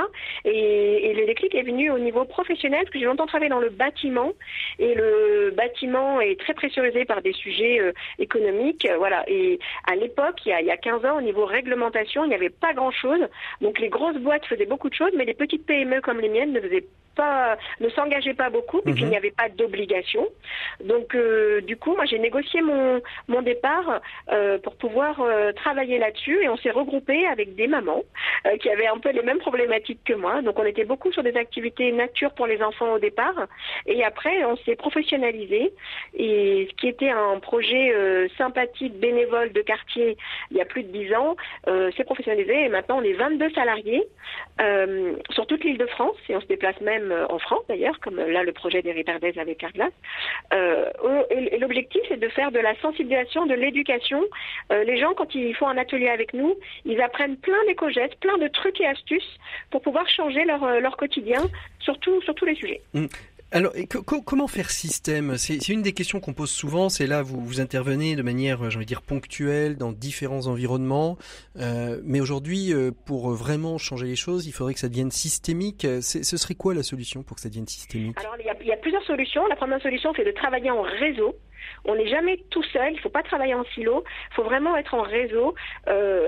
Et, 0.45 1.15
le 1.15 1.27
déclic 1.27 1.55
est 1.55 1.63
venu 1.63 1.91
au 1.91 1.99
niveau 1.99 2.25
professionnel, 2.25 2.81
parce 2.83 2.93
que 2.93 2.99
j'ai 2.99 3.05
longtemps 3.05 3.27
travaillé 3.27 3.51
dans 3.51 3.61
le 3.61 3.69
bâtiment, 3.69 4.33
et 4.79 4.95
le 4.95 5.53
bâtiment 5.57 6.21
est 6.21 6.39
très 6.39 6.55
pressurisé 6.55 7.05
par 7.05 7.21
des 7.23 7.33
sujets 7.33 7.81
euh, 7.81 7.93
économiques. 8.19 8.87
euh, 8.87 8.97
voilà. 8.97 9.25
Et 9.29 9.59
à 9.87 9.97
l'époque, 9.97 10.41
il 10.47 10.51
y, 10.51 10.53
a, 10.53 10.61
il 10.61 10.67
y 10.67 10.71
a 10.71 10.77
15 10.77 11.05
ans, 11.05 11.19
au 11.19 11.23
niveau 11.23 11.45
réglementation, 11.45 12.25
il 12.25 12.29
n'y 12.29 12.35
avait 12.35 12.51
pas 12.51 12.73
grand-chose. 12.73 13.29
Donc 13.61 13.79
les 13.79 13.89
grosses 13.89 14.19
boîtes 14.19 14.47
faisaient 14.47 14.67
beaucoup 14.67 14.89
de 14.89 14.95
choses, 14.95 15.13
mais 15.17 15.25
les 15.25 15.35
petites 15.35 15.67
PME 15.67 16.01
comme 16.01 16.21
les 16.21 16.29
miennes 16.29 16.53
ne 16.53 16.61
faisaient 16.61 16.85
pas, 17.15 17.57
ne 17.81 17.89
s'engageaient 17.91 18.35
pas 18.35 18.51
beaucoup, 18.51 18.81
puisqu'il 18.83 19.05
Mhm. 19.05 19.11
n'y 19.11 19.17
avait 19.17 19.31
pas 19.31 19.49
d'obligation. 19.49 20.27
Donc, 20.85 21.15
euh, 21.15 21.61
du 21.63 21.77
coup, 21.77 21.95
moi, 21.95 22.05
j'ai 22.05 22.19
négocié 22.19 22.63
mon, 22.63 23.01
mon 23.29 23.43
départ 23.43 24.01
euh, 24.31 24.59
pour 24.59 24.77
pouvoir 24.77 25.21
euh, 25.21 25.53
travailler 25.53 25.99
là-dessus 25.99 26.43
et 26.43 26.49
on 26.49 26.57
s'est 26.57 26.71
regroupé 26.71 27.27
avec 27.27 27.55
des 27.55 27.67
mamans 27.67 28.03
qui 28.61 28.71
avaient 28.71 28.87
un 28.87 28.99
peu 28.99 29.11
les 29.11 29.23
mêmes 29.23 29.39
problématiques 29.39 30.01
que 30.05 30.15
moi. 30.15 30.41
Donc, 30.43 30.59
on 30.59 30.65
était 30.65 30.85
beaucoup 30.85 31.13
sur 31.13 31.23
des 31.23 31.37
activités 31.37 31.93
nature 31.93 32.33
pour 32.33 32.47
les 32.47 32.63
enfants 32.63 32.93
au 32.95 32.99
départ 32.99 33.35
et 33.87 34.03
après, 34.05 34.45
on 34.45 34.57
s'est 34.59 34.77
professionnalisé 34.77 35.73
et 36.15 36.67
ce 36.71 36.75
qui 36.77 36.89
était 36.89 37.11
un 37.11 37.39
projet 37.41 37.93
sympathique, 38.39 38.95
bénévole 38.99 39.53
de 39.53 39.61
quartier 39.61 40.17
il 40.51 40.57
y 40.57 40.61
a 40.61 40.65
plus 40.65 40.83
de 40.85 40.89
10 40.89 41.15
ans, 41.15 41.37
s'est 41.97 42.05
professionnalisé 42.05 42.65
et 42.65 42.69
maintenant, 42.69 42.99
on 42.99 43.03
est 43.03 43.13
22 43.13 43.51
salariés 43.51 44.03
sur 45.31 45.47
toute 45.47 45.63
l'île 45.65 45.79
de 45.79 45.87
France 45.87 46.17
et 46.29 46.37
on 46.37 46.41
se 46.41 46.47
déplace 46.47 46.81
même 46.81 47.00
euh, 47.13 47.27
en 47.29 47.39
France 47.39 47.63
d'ailleurs, 47.69 47.99
comme 48.01 48.19
euh, 48.19 48.31
là 48.31 48.43
le 48.43 48.53
projet 48.53 48.83
des 48.83 48.93
Riperdez 48.93 49.33
avec 49.39 49.59
Carglass. 49.59 49.93
Euh, 50.53 50.91
et 51.31 51.59
l'objectif 51.59 52.01
c'est 52.09 52.19
de 52.21 52.29
faire 52.29 52.51
de 52.53 52.59
la 52.59 52.75
sensibilisation, 52.81 53.47
de 53.47 53.55
l'éducation. 53.55 54.23
Euh, 54.73 54.85
les 54.85 54.99
gens 54.99 55.15
quand 55.15 55.35
ils 55.35 55.55
font 55.55 55.69
un 55.69 55.79
atelier 55.79 56.09
avec 56.09 56.35
nous, 56.35 56.57
ils 56.85 57.01
apprennent 57.01 57.37
plein 57.37 57.63
d'éco-gestes, 57.67 58.17
plein 58.21 58.39
de 58.39 58.49
trucs 58.49 58.81
et 58.81 58.87
astuces 58.87 59.39
pour 59.71 59.81
pouvoir 59.83 60.09
changer 60.09 60.45
leur, 60.45 60.81
leur 60.81 60.97
quotidien 60.97 61.41
sur, 61.81 61.99
tout- 62.01 62.21
sur 62.23 62.35
tous 62.35 62.45
les 62.45 62.55
sujets. 62.55 62.81
Alors, 63.53 63.73
comment 64.05 64.47
faire 64.47 64.71
système? 64.71 65.37
C'est 65.37 65.69
une 65.69 65.83
des 65.83 65.93
questions 65.93 66.21
qu'on 66.21 66.33
pose 66.33 66.51
souvent. 66.51 66.89
C'est 66.89 67.09
là, 67.09 67.23
vous, 67.23 67.41
vous 67.41 67.61
intervenez 67.61 68.15
de 68.15 68.23
manière, 68.23 68.65
euh, 68.65 68.71
j'ai 68.71 68.77
envie 68.77 68.87
de 68.87 68.89
dire, 68.89 69.03
ponctuelle 69.03 69.77
dans 69.77 69.91
différents 69.91 70.47
environnements. 70.47 71.19
Euh, 71.59 72.01
mais 72.05 72.21
aujourd'hui, 72.21 72.73
euh, 72.73 72.93
pour 73.07 73.31
vraiment 73.31 73.77
changer 73.77 74.07
les 74.07 74.15
choses, 74.15 74.47
il 74.47 74.53
faudrait 74.53 74.75
que 74.75 74.81
ça 74.81 74.89
devienne 74.89 75.11
systémique. 75.11 75.85
Ce 76.01 76.37
serait 76.37 76.55
quoi 76.55 76.75
la 76.75 76.85
solution 76.85 77.25
pour 77.25 77.35
que 77.35 77.41
ça 77.41 77.49
devienne 77.49 77.67
systémique? 77.67 78.17
Alors, 78.21 78.37
il 78.39 78.67
y 78.67 78.73
a 78.73 78.77
plusieurs 78.77 79.03
solutions. 79.03 79.45
La 79.49 79.57
première 79.57 79.83
solution, 79.83 80.13
c'est 80.17 80.25
de 80.25 80.31
travailler 80.31 80.71
en 80.71 80.83
réseau. 80.83 81.35
On 81.85 81.95
n'est 81.95 82.09
jamais 82.09 82.39
tout 82.51 82.63
seul, 82.65 82.93
il 82.93 82.97
ne 82.97 83.01
faut 83.01 83.09
pas 83.09 83.23
travailler 83.23 83.55
en 83.55 83.65
silo, 83.75 84.05
il 84.31 84.35
faut 84.35 84.45
vraiment 84.45 84.77
être 84.77 84.95
en 84.95 85.03
réseau. 85.03 85.55
Euh, 85.89 86.27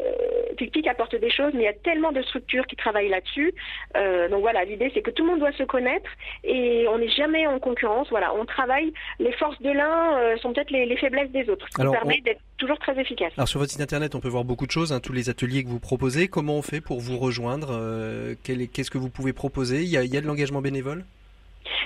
apporte 0.88 1.14
des 1.16 1.30
choses, 1.30 1.52
mais 1.54 1.60
il 1.60 1.64
y 1.64 1.68
a 1.68 1.72
tellement 1.72 2.12
de 2.12 2.22
structures 2.22 2.66
qui 2.66 2.76
travaillent 2.76 3.08
là-dessus. 3.08 3.54
Euh, 3.96 4.28
donc 4.28 4.40
voilà, 4.40 4.64
l'idée 4.64 4.90
c'est 4.92 5.00
que 5.02 5.10
tout 5.10 5.24
le 5.24 5.30
monde 5.30 5.40
doit 5.40 5.52
se 5.52 5.62
connaître 5.62 6.10
et 6.44 6.86
on 6.88 6.98
n'est 6.98 7.08
jamais 7.08 7.46
en 7.46 7.58
concurrence. 7.58 8.08
Voilà, 8.10 8.34
on 8.34 8.44
travaille, 8.44 8.92
les 9.18 9.32
forces 9.32 9.60
de 9.62 9.70
l'un 9.70 10.18
euh, 10.18 10.36
sont 10.38 10.52
peut-être 10.52 10.70
les, 10.70 10.84
les 10.86 10.96
faiblesses 10.96 11.30
des 11.30 11.48
autres, 11.48 11.66
ce 11.70 11.74
qui 11.76 11.80
Alors, 11.80 11.92
permet 11.94 12.18
on- 12.20 12.24
d'être 12.24 12.40
toujours 12.58 12.78
très 12.78 12.98
efficace. 13.00 13.32
Alors 13.36 13.48
sur 13.48 13.58
votre 13.60 13.70
site 13.72 13.80
internet, 13.80 14.14
on 14.14 14.20
peut 14.20 14.28
voir 14.28 14.44
beaucoup 14.44 14.66
de 14.66 14.70
choses, 14.72 14.92
hein, 14.92 15.00
tous 15.00 15.12
les 15.12 15.30
ateliers 15.30 15.62
que 15.64 15.68
vous 15.68 15.80
proposez. 15.80 16.28
Comment 16.28 16.56
on 16.58 16.62
fait 16.62 16.80
pour 16.80 17.00
vous 17.00 17.18
rejoindre 17.18 17.68
Euh, 17.72 18.34
Qu'est-ce 18.44 18.90
que 18.90 18.98
vous 18.98 19.08
pouvez 19.10 19.32
proposer? 19.32 19.82
Il 19.82 19.88
y, 19.88 19.96
a, 19.96 20.02
il 20.04 20.12
y 20.12 20.16
a 20.16 20.20
de 20.20 20.26
l'engagement 20.26 20.60
bénévole? 20.60 21.04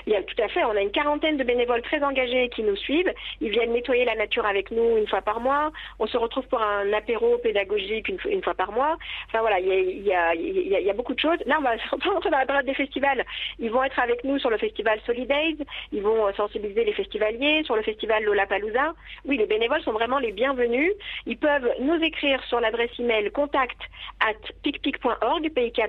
Il 0.05 0.13
y 0.13 0.15
a, 0.15 0.23
tout 0.23 0.41
à 0.41 0.47
fait, 0.47 0.63
on 0.63 0.75
a 0.75 0.81
une 0.81 0.91
quarantaine 0.91 1.37
de 1.37 1.43
bénévoles 1.43 1.81
très 1.81 2.01
engagés 2.03 2.49
qui 2.49 2.63
nous 2.63 2.75
suivent. 2.75 3.11
Ils 3.41 3.49
viennent 3.49 3.73
nettoyer 3.73 4.05
la 4.05 4.15
nature 4.15 4.45
avec 4.45 4.71
nous 4.71 4.97
une 4.97 5.07
fois 5.07 5.21
par 5.21 5.39
mois. 5.39 5.71
On 5.99 6.07
se 6.07 6.17
retrouve 6.17 6.47
pour 6.47 6.61
un 6.61 6.91
apéro 6.93 7.37
pédagogique 7.37 8.09
une, 8.09 8.41
fois- 8.41 8.53
par 8.53 8.71
mois. 8.71 8.97
Enfin 9.27 9.41
voilà, 9.41 9.59
il 9.59 10.03
y 10.03 10.13
a, 10.13 10.93
beaucoup 10.93 11.13
de 11.13 11.19
choses. 11.19 11.37
Là, 11.45 11.57
on 11.59 11.63
va 11.63 11.75
rentrer 12.11 12.29
dans 12.29 12.37
la 12.39 12.45
période 12.45 12.65
des 12.65 12.73
festivals. 12.73 13.23
Ils 13.59 13.71
vont 13.71 13.83
être 13.83 13.99
avec 13.99 14.23
nous 14.23 14.39
sur 14.39 14.49
le 14.49 14.57
festival 14.57 14.99
Solidays. 15.05 15.57
Ils 15.91 16.01
vont 16.01 16.27
euh, 16.27 16.33
sensibiliser 16.33 16.83
les 16.83 16.93
festivaliers 16.93 17.63
sur 17.63 17.75
le 17.75 17.83
festival 17.83 18.23
Lollapalooza. 18.23 18.93
Oui, 19.25 19.37
les 19.37 19.45
bénévoles 19.45 19.81
sont 19.83 19.91
vraiment 19.91 20.19
les 20.19 20.31
bienvenus. 20.31 20.91
Ils 21.25 21.37
peuvent 21.37 21.69
nous 21.79 22.01
écrire 22.01 22.43
sur 22.45 22.59
l'adresse 22.59 22.91
email 22.99 23.29
contact 23.31 23.77
at 24.19 24.33
picpic.org, 24.63 25.49
pik, 25.53 25.79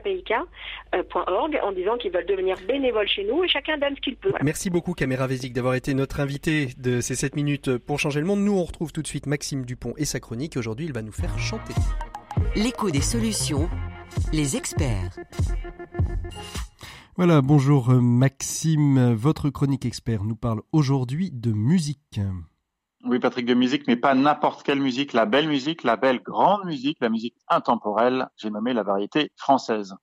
euh, 0.95 1.03
en 1.63 1.73
disant 1.73 1.97
qu'ils 1.97 2.13
veulent 2.13 2.27
devenir 2.27 2.57
bénévoles 2.67 3.09
chez 3.09 3.25
nous 3.25 3.45
et 3.45 3.49
chacun 3.49 3.78
donne 3.79 3.95
ce 3.97 4.01
qu'il 4.01 4.17
peut. 4.17 4.31
Voilà. 4.31 4.45
Merci 4.45 4.71
beaucoup 4.71 4.95
Caméra 4.95 5.27
Vésic 5.27 5.53
d'avoir 5.53 5.75
été 5.75 5.95
notre 5.95 6.21
invité 6.21 6.71
de 6.79 7.01
ces 7.01 7.15
7 7.15 7.37
minutes 7.37 7.79
pour 7.79 7.99
changer 7.99 8.21
le 8.21 8.27
monde. 8.27 8.41
Nous 8.41 8.53
on 8.53 8.65
retrouve 8.65 8.93
tout 8.93 9.03
de 9.03 9.07
suite 9.07 9.27
Maxime 9.27 9.65
Dupont 9.65 9.95
et 9.97 10.05
sa 10.05 10.21
chronique. 10.21 10.57
Aujourd'hui 10.57 10.87
il 10.87 10.93
va 10.93 11.03
nous 11.03 11.13
faire 11.13 11.39
chanter. 11.39 11.75
L'écho 12.55 12.91
des 12.91 13.01
solutions, 13.01 13.69
les 14.33 14.57
experts. 14.57 15.17
Voilà, 17.17 17.43
bonjour 17.43 17.91
euh, 17.91 18.01
Maxime, 18.01 19.13
votre 19.15 19.51
chronique 19.51 19.85
expert 19.85 20.23
nous 20.23 20.37
parle 20.37 20.63
aujourd'hui 20.71 21.31
de 21.33 21.51
musique. 21.51 22.21
Oui, 23.05 23.19
Patrick, 23.19 23.47
de 23.47 23.55
musique, 23.55 23.87
mais 23.87 23.97
pas 23.97 24.15
n'importe 24.15 24.63
quelle 24.65 24.81
musique, 24.81 25.13
la 25.13 25.25
belle 25.25 25.49
musique, 25.49 25.83
la 25.83 25.97
belle 25.97 26.21
grande 26.21 26.65
musique, 26.65 26.99
la 27.01 27.09
musique 27.09 27.37
intemporelle. 27.49 28.29
J'ai 28.37 28.51
nommé 28.51 28.73
la 28.73 28.83
variété 28.83 29.31
française. 29.37 29.95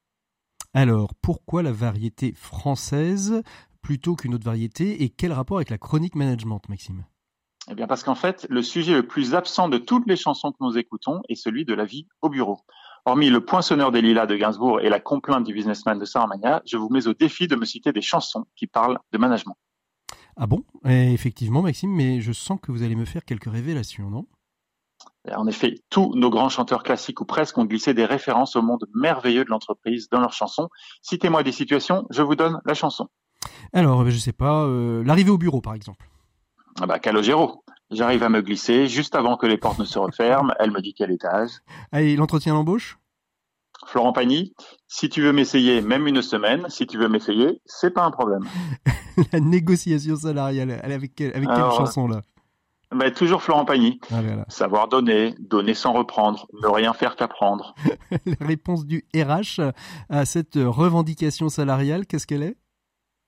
Alors, 0.78 1.14
pourquoi 1.22 1.64
la 1.64 1.72
variété 1.72 2.34
française 2.34 3.42
plutôt 3.82 4.18
qu'une 4.18 4.36
autre 4.36 4.44
variété 4.44 5.04
et 5.04 5.10
quel 5.10 5.32
rapport 5.32 5.56
avec 5.56 5.70
la 5.70 5.78
chronique 5.78 6.16
management, 6.16 6.62
Maxime? 6.68 7.06
Eh 7.72 7.76
bien, 7.76 7.88
parce 7.88 8.04
qu'en 8.04 8.14
fait, 8.14 8.46
le 8.50 8.62
sujet 8.62 8.94
le 8.94 9.08
plus 9.08 9.36
absent 9.36 9.70
de 9.70 9.78
toutes 9.78 10.06
les 10.06 10.18
chansons 10.18 10.52
que 10.52 10.58
nous 10.60 10.78
écoutons 10.78 11.22
est 11.30 11.36
celui 11.36 11.64
de 11.64 11.74
la 11.74 11.86
vie 11.86 12.10
au 12.22 12.28
bureau. 12.28 12.60
Hormis 13.06 13.30
le 13.30 13.40
poinçonneur 13.40 13.94
des 13.94 14.02
lilas 14.02 14.26
de 14.26 14.36
Gainsbourg 14.36 14.82
et 14.82 14.90
la 14.90 15.00
complainte 15.00 15.46
du 15.46 15.54
businessman 15.54 15.98
de 15.98 16.04
Saramagna, 16.04 16.62
je 16.66 16.76
vous 16.76 16.90
mets 16.90 17.08
au 17.08 17.14
défi 17.14 17.48
de 17.48 17.56
me 17.56 17.64
citer 17.64 17.94
des 17.94 18.02
chansons 18.02 18.46
qui 18.58 18.68
parlent 18.68 19.00
de 19.14 19.18
management. 19.18 19.56
Ah 20.36 20.46
bon? 20.46 20.66
Eh, 20.84 21.14
Effectivement, 21.14 21.62
Maxime, 21.62 21.96
mais 21.96 22.20
je 22.20 22.34
sens 22.34 22.60
que 22.62 22.74
vous 22.74 22.84
allez 22.84 22.96
me 22.96 23.06
faire 23.06 23.24
quelques 23.24 23.50
révélations, 23.50 24.10
non? 24.10 24.28
En 25.36 25.48
effet, 25.48 25.76
tous 25.90 26.14
nos 26.16 26.30
grands 26.30 26.50
chanteurs 26.50 26.84
classiques 26.84 27.22
ou 27.22 27.26
presque 27.26 27.58
ont 27.58 27.66
glissé 27.66 27.94
des 27.94 28.06
références 28.06 28.56
au 28.56 28.62
monde 28.62 28.86
merveilleux 28.94 29.44
de 29.44 29.50
l'entreprise 29.50 30.10
dans 30.10 30.20
leurs 30.20 30.34
chansons. 30.34 30.70
Citez-moi 31.02 31.44
des 31.44 31.52
situations, 31.52 32.06
je 32.12 32.22
vous 32.22 32.36
donne 32.36 32.60
la 32.66 32.74
chanson. 32.74 33.08
Alors, 33.74 34.02
euh, 34.02 34.10
je 34.10 34.18
sais 34.18 34.34
pas, 34.34 34.64
euh, 34.64 35.04
l'arrivée 35.04 35.32
au 35.32 35.38
bureau, 35.38 35.62
par 35.62 35.74
exemple. 35.74 36.08
Ah 36.80 36.86
bah, 36.86 37.00
Calogero. 37.00 37.64
J'arrive 37.92 38.24
à 38.24 38.30
me 38.30 38.42
glisser 38.42 38.88
juste 38.88 39.14
avant 39.14 39.38
que 39.38 39.46
les 39.46 39.58
portes 39.58 39.78
ne 39.78 39.86
se 39.86 40.00
referment. 40.00 40.54
Elle 40.60 40.72
me 40.72 40.82
dit 40.82 40.94
quel 40.96 41.12
étage. 41.12 41.52
Allez, 41.92 42.16
l'entretien 42.16 42.54
d'embauche? 42.54 42.98
Florent 43.86 44.14
Pagny, 44.14 44.54
si 44.88 45.10
tu 45.10 45.22
veux 45.22 45.32
m'essayer 45.32 45.82
même 45.82 46.08
une 46.08 46.24
semaine, 46.24 46.66
si 46.70 46.88
tu 46.88 46.98
veux 46.98 47.08
m'essayer, 47.08 47.62
c'est 47.66 47.92
pas 47.92 48.04
un 48.04 48.10
problème. 48.10 48.44
La 49.32 49.40
négociation 49.40 50.16
salariale, 50.16 50.80
avec 50.84 51.14
quelle, 51.14 51.36
avec 51.36 51.48
quelle 51.48 51.72
chanson 51.78 52.08
là? 52.08 52.22
Bah, 52.92 53.12
Toujours 53.12 53.42
Florent 53.42 53.66
Pagny. 53.66 54.00
Ah 54.12 54.22
là 54.22 54.36
là. 54.36 54.46
Savoir 54.48 54.88
donner, 54.88 55.36
donner 55.40 55.74
sans 55.74 55.94
reprendre, 55.94 56.48
ne 56.62 56.68
rien 56.68 56.94
faire 56.94 57.16
qu'apprendre. 57.16 57.76
La 58.26 58.46
réponse 58.46 58.86
du 58.86 59.06
RH 59.16 59.72
à 60.10 60.26
cette 60.26 60.56
revendication 60.56 61.50
salariale, 61.50 62.06
qu'est-ce 62.06 62.28
qu'elle 62.28 62.44
est? 62.44 62.58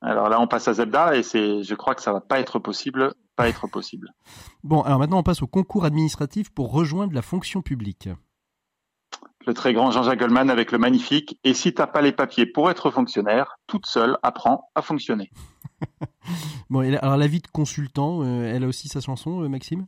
Alors 0.01 0.29
là, 0.29 0.39
on 0.39 0.47
passe 0.47 0.67
à 0.67 0.73
Zebda 0.73 1.15
et 1.15 1.23
c'est, 1.23 1.63
je 1.63 1.75
crois 1.75 1.95
que 1.95 2.01
ça 2.01 2.13
va 2.13 2.21
pas 2.21 2.39
être 2.39 2.59
possible, 2.59 3.13
pas 3.35 3.49
être 3.49 3.67
possible. 3.67 4.13
Bon, 4.63 4.81
alors 4.81 4.99
maintenant 4.99 5.19
on 5.19 5.23
passe 5.23 5.41
au 5.41 5.47
concours 5.47 5.85
administratif 5.85 6.51
pour 6.51 6.71
rejoindre 6.71 7.13
la 7.13 7.23
fonction 7.23 7.61
publique. 7.61 8.09
Le 9.45 9.53
très 9.53 9.73
grand 9.73 9.91
Jean-Jacques 9.91 10.19
Goldman 10.19 10.49
avec 10.49 10.71
le 10.71 10.77
magnifique 10.77 11.39
Et 11.43 11.53
si 11.53 11.73
t'as 11.73 11.87
pas 11.87 12.01
les 12.01 12.11
papiers 12.11 12.45
pour 12.45 12.69
être 12.69 12.91
fonctionnaire, 12.91 13.57
toute 13.67 13.85
seule 13.85 14.17
apprends 14.23 14.69
à 14.75 14.81
fonctionner. 14.81 15.31
Bon, 16.69 16.81
alors 16.81 17.15
la 17.15 17.27
vie 17.27 17.39
de 17.39 17.47
consultant, 17.47 18.21
euh, 18.21 18.53
elle 18.53 18.65
a 18.65 18.67
aussi 18.67 18.89
sa 18.89 18.99
chanson, 18.99 19.41
euh, 19.41 19.47
Maxime? 19.47 19.87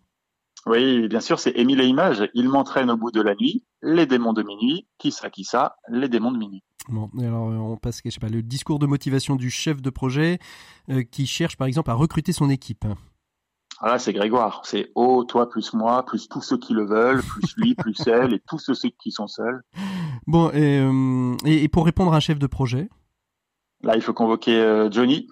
Oui, 0.65 1.07
bien 1.07 1.19
sûr, 1.19 1.39
c'est 1.39 1.51
Émile 1.57 1.82
et 1.82 1.88
Images. 1.88 2.30
Il 2.34 2.47
m'entraîne 2.47 2.89
au 2.89 2.97
bout 2.97 3.11
de 3.11 3.21
la 3.21 3.36
nuit, 3.36 3.63
les 3.82 4.05
démons 4.05 4.34
de 4.34 4.43
minuit, 4.43 4.88
qui 4.97 5.11
ça, 5.11 5.30
qui 5.30 5.43
ça, 5.43 5.75
les 5.89 6.07
démons 6.07 6.32
de 6.32 6.38
minuit. 6.38 6.63
Bon, 6.89 7.09
alors 7.19 7.49
euh, 7.49 7.57
on 7.57 7.77
passe, 7.77 8.01
je 8.03 8.09
sais 8.09 8.19
pas, 8.19 8.30
le 8.30 8.41
discours 8.41 8.80
de 8.80 8.86
motivation 8.86 9.36
du 9.36 9.49
chef 9.49 9.82
de 9.82 9.89
projet 9.89 10.39
euh, 10.89 11.03
qui 11.03 11.27
cherche 11.27 11.55
par 11.55 11.67
exemple 11.67 11.91
à 11.91 11.93
recruter 11.93 12.34
son 12.34 12.49
équipe. 12.49 12.86
Ah 13.82 13.88
là, 13.88 13.99
c'est 13.99 14.13
Grégoire. 14.13 14.61
C'est 14.65 14.91
oh, 14.95 15.23
toi 15.23 15.49
plus 15.49 15.73
moi, 15.73 16.03
plus 16.05 16.27
tous 16.27 16.41
ceux 16.41 16.57
qui 16.57 16.73
le 16.73 16.86
veulent, 16.86 17.21
plus 17.23 17.55
lui, 17.57 17.75
plus 17.75 17.95
elle, 18.07 18.34
et 18.34 18.41
tous 18.47 18.59
ceux 18.59 18.73
qui 19.01 19.11
sont 19.11 19.27
seuls. 19.27 19.61
Bon, 20.27 20.49
et, 20.51 20.80
euh, 20.80 21.36
et- 21.45 21.63
et 21.63 21.67
pour 21.69 21.86
répondre 21.86 22.13
à 22.13 22.17
un 22.17 22.19
chef 22.19 22.39
de 22.39 22.47
projet, 22.47 22.89
Là, 23.82 23.95
il 23.95 24.01
faut 24.01 24.13
convoquer 24.13 24.55
euh, 24.59 24.91
Johnny, 24.91 25.30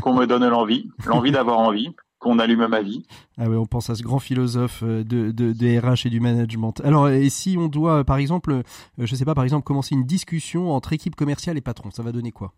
qu'on 0.00 0.14
me 0.14 0.24
donne 0.26 0.48
l'envie, 0.48 0.88
l'envie 1.04 1.32
d'avoir 1.32 1.58
envie, 1.58 1.90
qu'on 2.18 2.38
allume 2.38 2.66
ma 2.66 2.80
vie. 2.80 3.04
ah 3.36 3.46
ouais, 3.50 3.56
on 3.56 3.66
pense 3.66 3.90
à 3.90 3.94
ce 3.94 4.02
grand 4.02 4.18
philosophe 4.18 4.82
euh, 4.82 5.04
de, 5.04 5.30
de, 5.32 5.52
des 5.52 5.78
RH 5.78 6.06
et 6.06 6.08
du 6.10 6.18
management. 6.20 6.80
Alors, 6.82 7.10
et 7.10 7.28
si 7.28 7.56
on 7.58 7.68
doit, 7.68 8.02
par 8.04 8.16
exemple, 8.16 8.62
je 8.96 9.14
sais 9.14 9.26
pas, 9.26 9.34
par 9.34 9.44
exemple, 9.44 9.64
commencer 9.64 9.94
une 9.94 10.04
discussion 10.06 10.70
entre 10.72 10.94
équipe 10.94 11.14
commerciale 11.14 11.58
et 11.58 11.60
patron, 11.60 11.90
ça 11.90 12.02
va 12.02 12.10
donner 12.12 12.32
quoi? 12.32 12.54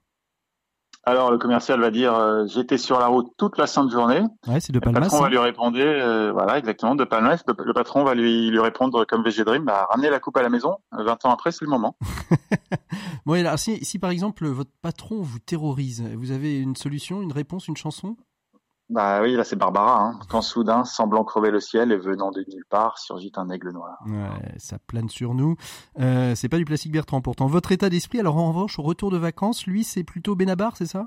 Alors, 1.05 1.33
le 1.33 1.39
commercial 1.39 1.81
va 1.81 1.91
dire 1.91 2.15
euh, 2.15 2.47
j'étais 2.47 2.79
sur 2.79 3.01
la 3.01 3.07
route 3.09 3.27
toute 3.37 3.59
la 3.59 3.67
sainte 3.67 3.91
journée. 3.91 4.21
Ouais, 4.47 4.61
c'est 4.61 4.73
de 4.73 4.77
Le 4.79 4.81
Palmas. 4.81 5.01
patron 5.01 5.21
va 5.21 5.27
hein 5.27 5.31
lui 5.31 5.39
répondre, 5.39 5.77
euh, 5.81 6.31
voilà, 6.33 6.59
exactement, 6.59 6.95
de 6.95 7.05
Palmas. 7.05 7.43
Le, 7.47 7.55
le 7.65 7.75
patron 7.75 8.05
va 8.05 8.15
lui, 8.15 8.51
lui 8.51 8.61
répondre 8.61 9.05
comme 9.05 9.25
VG 9.25 9.45
Dream, 9.45 9.65
bah, 9.65 9.89
ramenez 9.91 10.11
la 10.11 10.21
coupe 10.21 10.37
à 10.37 10.43
la 10.43 10.49
maison. 10.49 10.77
20 10.93 11.25
ans 11.27 11.33
après, 11.33 11.51
c'est 11.51 11.65
le 11.65 11.71
moment. 11.71 11.97
Bon, 13.25 13.37
et 13.37 13.41
alors, 13.41 13.57
si, 13.59 13.85
si 13.85 14.01
par 14.01 14.11
exemple 14.11 14.47
votre 14.49 14.73
patron 14.83 15.23
vous 15.23 15.39
terrorise, 15.39 16.03
vous 16.17 16.33
avez 16.33 16.59
une 16.59 16.75
solution, 16.75 17.23
une 17.23 17.33
réponse, 17.33 17.69
une 17.69 17.77
chanson? 17.77 18.17
Bah 18.93 19.23
oui, 19.23 19.35
là, 19.37 19.43
c'est 19.43 19.57
Barbara. 19.57 20.03
Hein. 20.03 20.21
Quand 20.29 20.43
soudain, 20.43 20.85
semblant 20.85 21.25
crever 21.25 21.51
le 21.51 21.61
ciel 21.61 21.93
et 21.93 21.97
venant 21.97 22.31
de 22.31 22.45
nulle 22.47 22.67
part, 22.69 22.99
surgit 22.99 23.33
un 23.37 23.49
aigle 23.49 23.73
noir. 23.73 23.97
Ouais, 24.07 24.53
ça 24.59 24.77
plane 24.87 25.09
sur 25.09 25.33
nous. 25.33 25.57
Euh, 25.99 26.35
c'est 26.35 26.51
pas 26.51 26.59
du 26.59 26.67
plastique 26.67 26.93
Bertrand 26.93 27.23
pourtant. 27.23 27.47
Votre 27.47 27.73
état 27.73 27.89
d'esprit, 27.89 28.21
alors 28.21 28.37
en 28.37 28.49
revanche, 28.49 28.79
au 28.79 28.83
retour 28.83 29.11
de 29.11 29.17
vacances, 29.17 29.67
lui, 29.67 29.83
c'est 29.83 30.05
plutôt 30.05 30.35
Benabar, 30.35 30.77
c'est 30.77 30.87
ça? 30.87 31.07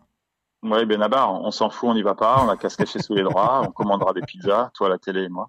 Oui, 0.64 0.84
Benabar, 0.88 1.32
on 1.32 1.52
s'en 1.52 1.70
fout, 1.70 1.90
on 1.90 1.94
n'y 1.94 2.02
va 2.02 2.16
pas. 2.16 2.44
On 2.44 2.50
a 2.50 2.58
qu'à 2.58 2.70
se 2.70 2.78
cacher 2.78 3.00
sous 3.00 3.14
les 3.14 3.22
draps. 3.22 3.68
On 3.68 3.72
commandera 3.72 4.14
des 4.14 4.22
pizzas, 4.22 4.72
toi, 4.74 4.90
la 4.90 4.98
télé 4.98 5.26
et 5.26 5.30
moi. 5.30 5.48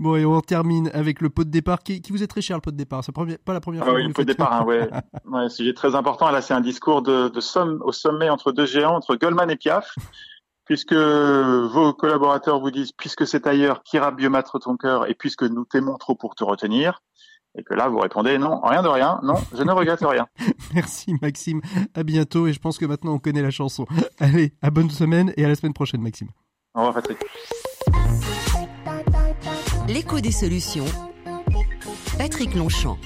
Bon, 0.00 0.16
et 0.16 0.24
on 0.24 0.40
termine 0.40 0.90
avec 0.94 1.20
le 1.20 1.30
pot 1.30 1.44
de 1.44 1.50
départ 1.50 1.84
qui, 1.84 2.00
qui 2.00 2.10
vous 2.10 2.24
est 2.24 2.26
très 2.26 2.40
cher, 2.40 2.56
le 2.56 2.60
pot 2.60 2.72
de 2.72 2.76
départ? 2.76 3.04
C'est 3.04 3.12
pas 3.12 3.52
la 3.52 3.60
première 3.60 3.82
Ah 3.82 3.84
fois 3.84 3.94
oui, 3.94 4.00
que 4.00 4.04
vous 4.04 4.08
le 4.08 4.14
pot 4.14 4.22
de 4.22 4.26
départ, 4.26 4.52
hein, 4.52 4.64
ouais. 4.64 4.90
ouais. 5.26 5.48
Sujet 5.48 5.74
très 5.74 5.94
important. 5.94 6.28
Là, 6.32 6.42
c'est 6.42 6.54
un 6.54 6.60
discours 6.60 7.02
de, 7.02 7.28
de 7.28 7.40
somme, 7.40 7.80
au 7.84 7.92
sommet 7.92 8.30
entre 8.30 8.50
deux 8.50 8.66
géants, 8.66 8.96
entre 8.96 9.14
Goldman 9.14 9.48
et 9.48 9.56
Piaf. 9.56 9.94
Puisque 10.68 10.92
vos 10.92 11.94
collaborateurs 11.94 12.60
vous 12.60 12.70
disent, 12.70 12.92
puisque 12.92 13.26
c'est 13.26 13.46
ailleurs, 13.46 13.82
qu'ira 13.82 14.10
biomettre 14.10 14.60
ton 14.60 14.76
cœur, 14.76 15.08
et 15.08 15.14
puisque 15.14 15.44
nous 15.44 15.64
t'aimons 15.64 15.96
trop 15.96 16.14
pour 16.14 16.34
te 16.34 16.44
retenir, 16.44 17.00
et 17.56 17.64
que 17.64 17.72
là, 17.72 17.88
vous 17.88 17.98
répondez, 17.98 18.36
non, 18.36 18.60
rien 18.60 18.82
de 18.82 18.88
rien, 18.88 19.18
non, 19.22 19.36
je 19.54 19.62
ne 19.62 19.72
regrette 19.72 20.00
rien. 20.02 20.26
Merci 20.74 21.14
Maxime, 21.22 21.62
à 21.94 22.02
bientôt 22.02 22.46
et 22.46 22.52
je 22.52 22.60
pense 22.60 22.76
que 22.76 22.84
maintenant 22.84 23.14
on 23.14 23.18
connaît 23.18 23.40
la 23.40 23.50
chanson. 23.50 23.86
Allez, 24.18 24.52
à 24.60 24.70
bonne 24.70 24.90
semaine 24.90 25.32
et 25.38 25.44
à 25.46 25.48
la 25.48 25.54
semaine 25.54 25.72
prochaine 25.72 26.02
Maxime. 26.02 26.28
Au 26.74 26.80
revoir, 26.80 26.94
Patrick. 26.94 27.18
L'écho 29.88 30.20
des 30.20 30.32
solutions. 30.32 30.84
Patrick 32.18 32.54
Longchamp. 32.54 32.98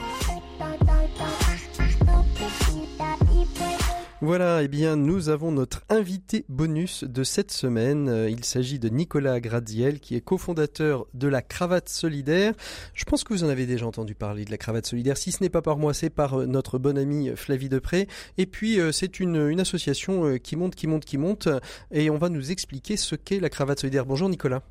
Voilà, 4.25 4.63
eh 4.63 4.69
bien 4.69 4.95
nous 4.95 5.31
avons 5.31 5.51
notre 5.51 5.83
invité 5.89 6.45
bonus 6.49 7.03
de 7.03 7.25
cette 7.25 7.51
semaine. 7.51 8.09
Euh, 8.09 8.31
Il 8.31 8.45
s'agit 8.45 8.79
de 8.79 8.89
Nicolas 8.89 9.41
Gradiel 9.41 9.99
qui 9.99 10.15
est 10.15 10.21
cofondateur 10.21 11.09
de 11.13 11.27
la 11.27 11.43
Cravate 11.43 11.89
Solidaire. 11.89 12.55
Je 12.95 13.03
pense 13.03 13.25
que 13.25 13.33
vous 13.35 13.43
en 13.43 13.49
avez 13.49 13.67
déjà 13.67 13.85
entendu 13.85 14.15
parler 14.15 14.45
de 14.45 14.53
la 14.53 14.59
Cravate 14.59 14.87
Solidaire. 14.87 15.17
Si 15.17 15.33
ce 15.33 15.43
n'est 15.43 15.51
pas 15.51 15.61
par 15.61 15.77
moi, 15.77 15.93
c'est 15.93 16.09
par 16.09 16.35
euh, 16.39 16.47
notre 16.47 16.79
bonne 16.79 16.99
amie 16.99 17.33
Flavie 17.35 17.69
Depré. 17.69 18.07
Et 18.39 18.47
puis 18.47 18.79
euh, 18.79 18.93
c'est 18.93 19.19
une, 19.19 19.59
association 19.59 20.25
euh, 20.25 20.39
qui 20.39 20.55
monte, 20.55 20.77
qui 20.77 20.87
monte, 20.87 21.05
qui 21.05 21.19
monte. 21.19 21.49
Et 21.91 22.09
on 22.09 22.17
va 22.17 22.29
nous 22.29 22.53
expliquer 22.53 22.97
ce 22.97 23.17
qu'est 23.17 23.41
la 23.41 23.51
Cravate 23.51 23.81
Solidaire. 23.81 24.07
Bonjour 24.07 24.29
Nicolas. 24.29 24.63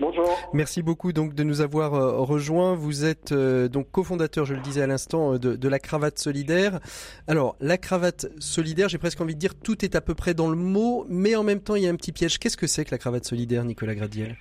Bonjour. 0.00 0.30
Merci 0.54 0.82
beaucoup 0.82 1.12
donc 1.12 1.34
de 1.34 1.42
nous 1.42 1.60
avoir 1.60 1.92
euh, 1.94 2.22
rejoints. 2.22 2.74
Vous 2.74 3.04
êtes 3.04 3.32
euh, 3.32 3.68
donc 3.68 3.90
cofondateur, 3.90 4.46
je 4.46 4.54
le 4.54 4.60
disais 4.60 4.80
à 4.80 4.86
l'instant, 4.86 5.34
euh, 5.34 5.38
de, 5.38 5.56
de 5.56 5.68
la 5.68 5.78
cravate 5.78 6.18
solidaire. 6.18 6.80
Alors 7.28 7.54
la 7.60 7.76
cravate 7.76 8.26
solidaire, 8.38 8.88
j'ai 8.88 8.96
presque 8.96 9.20
envie 9.20 9.34
de 9.34 9.38
dire 9.38 9.54
tout 9.54 9.84
est 9.84 9.94
à 9.94 10.00
peu 10.00 10.14
près 10.14 10.32
dans 10.32 10.48
le 10.48 10.56
mot, 10.56 11.04
mais 11.10 11.36
en 11.36 11.42
même 11.42 11.60
temps 11.60 11.74
il 11.76 11.82
y 11.82 11.86
a 11.86 11.90
un 11.90 11.96
petit 11.96 12.12
piège. 12.12 12.38
Qu'est-ce 12.38 12.56
que 12.56 12.66
c'est 12.66 12.86
que 12.86 12.92
la 12.92 12.98
cravate 12.98 13.26
solidaire, 13.26 13.62
Nicolas 13.62 13.94
Gradiel? 13.94 14.36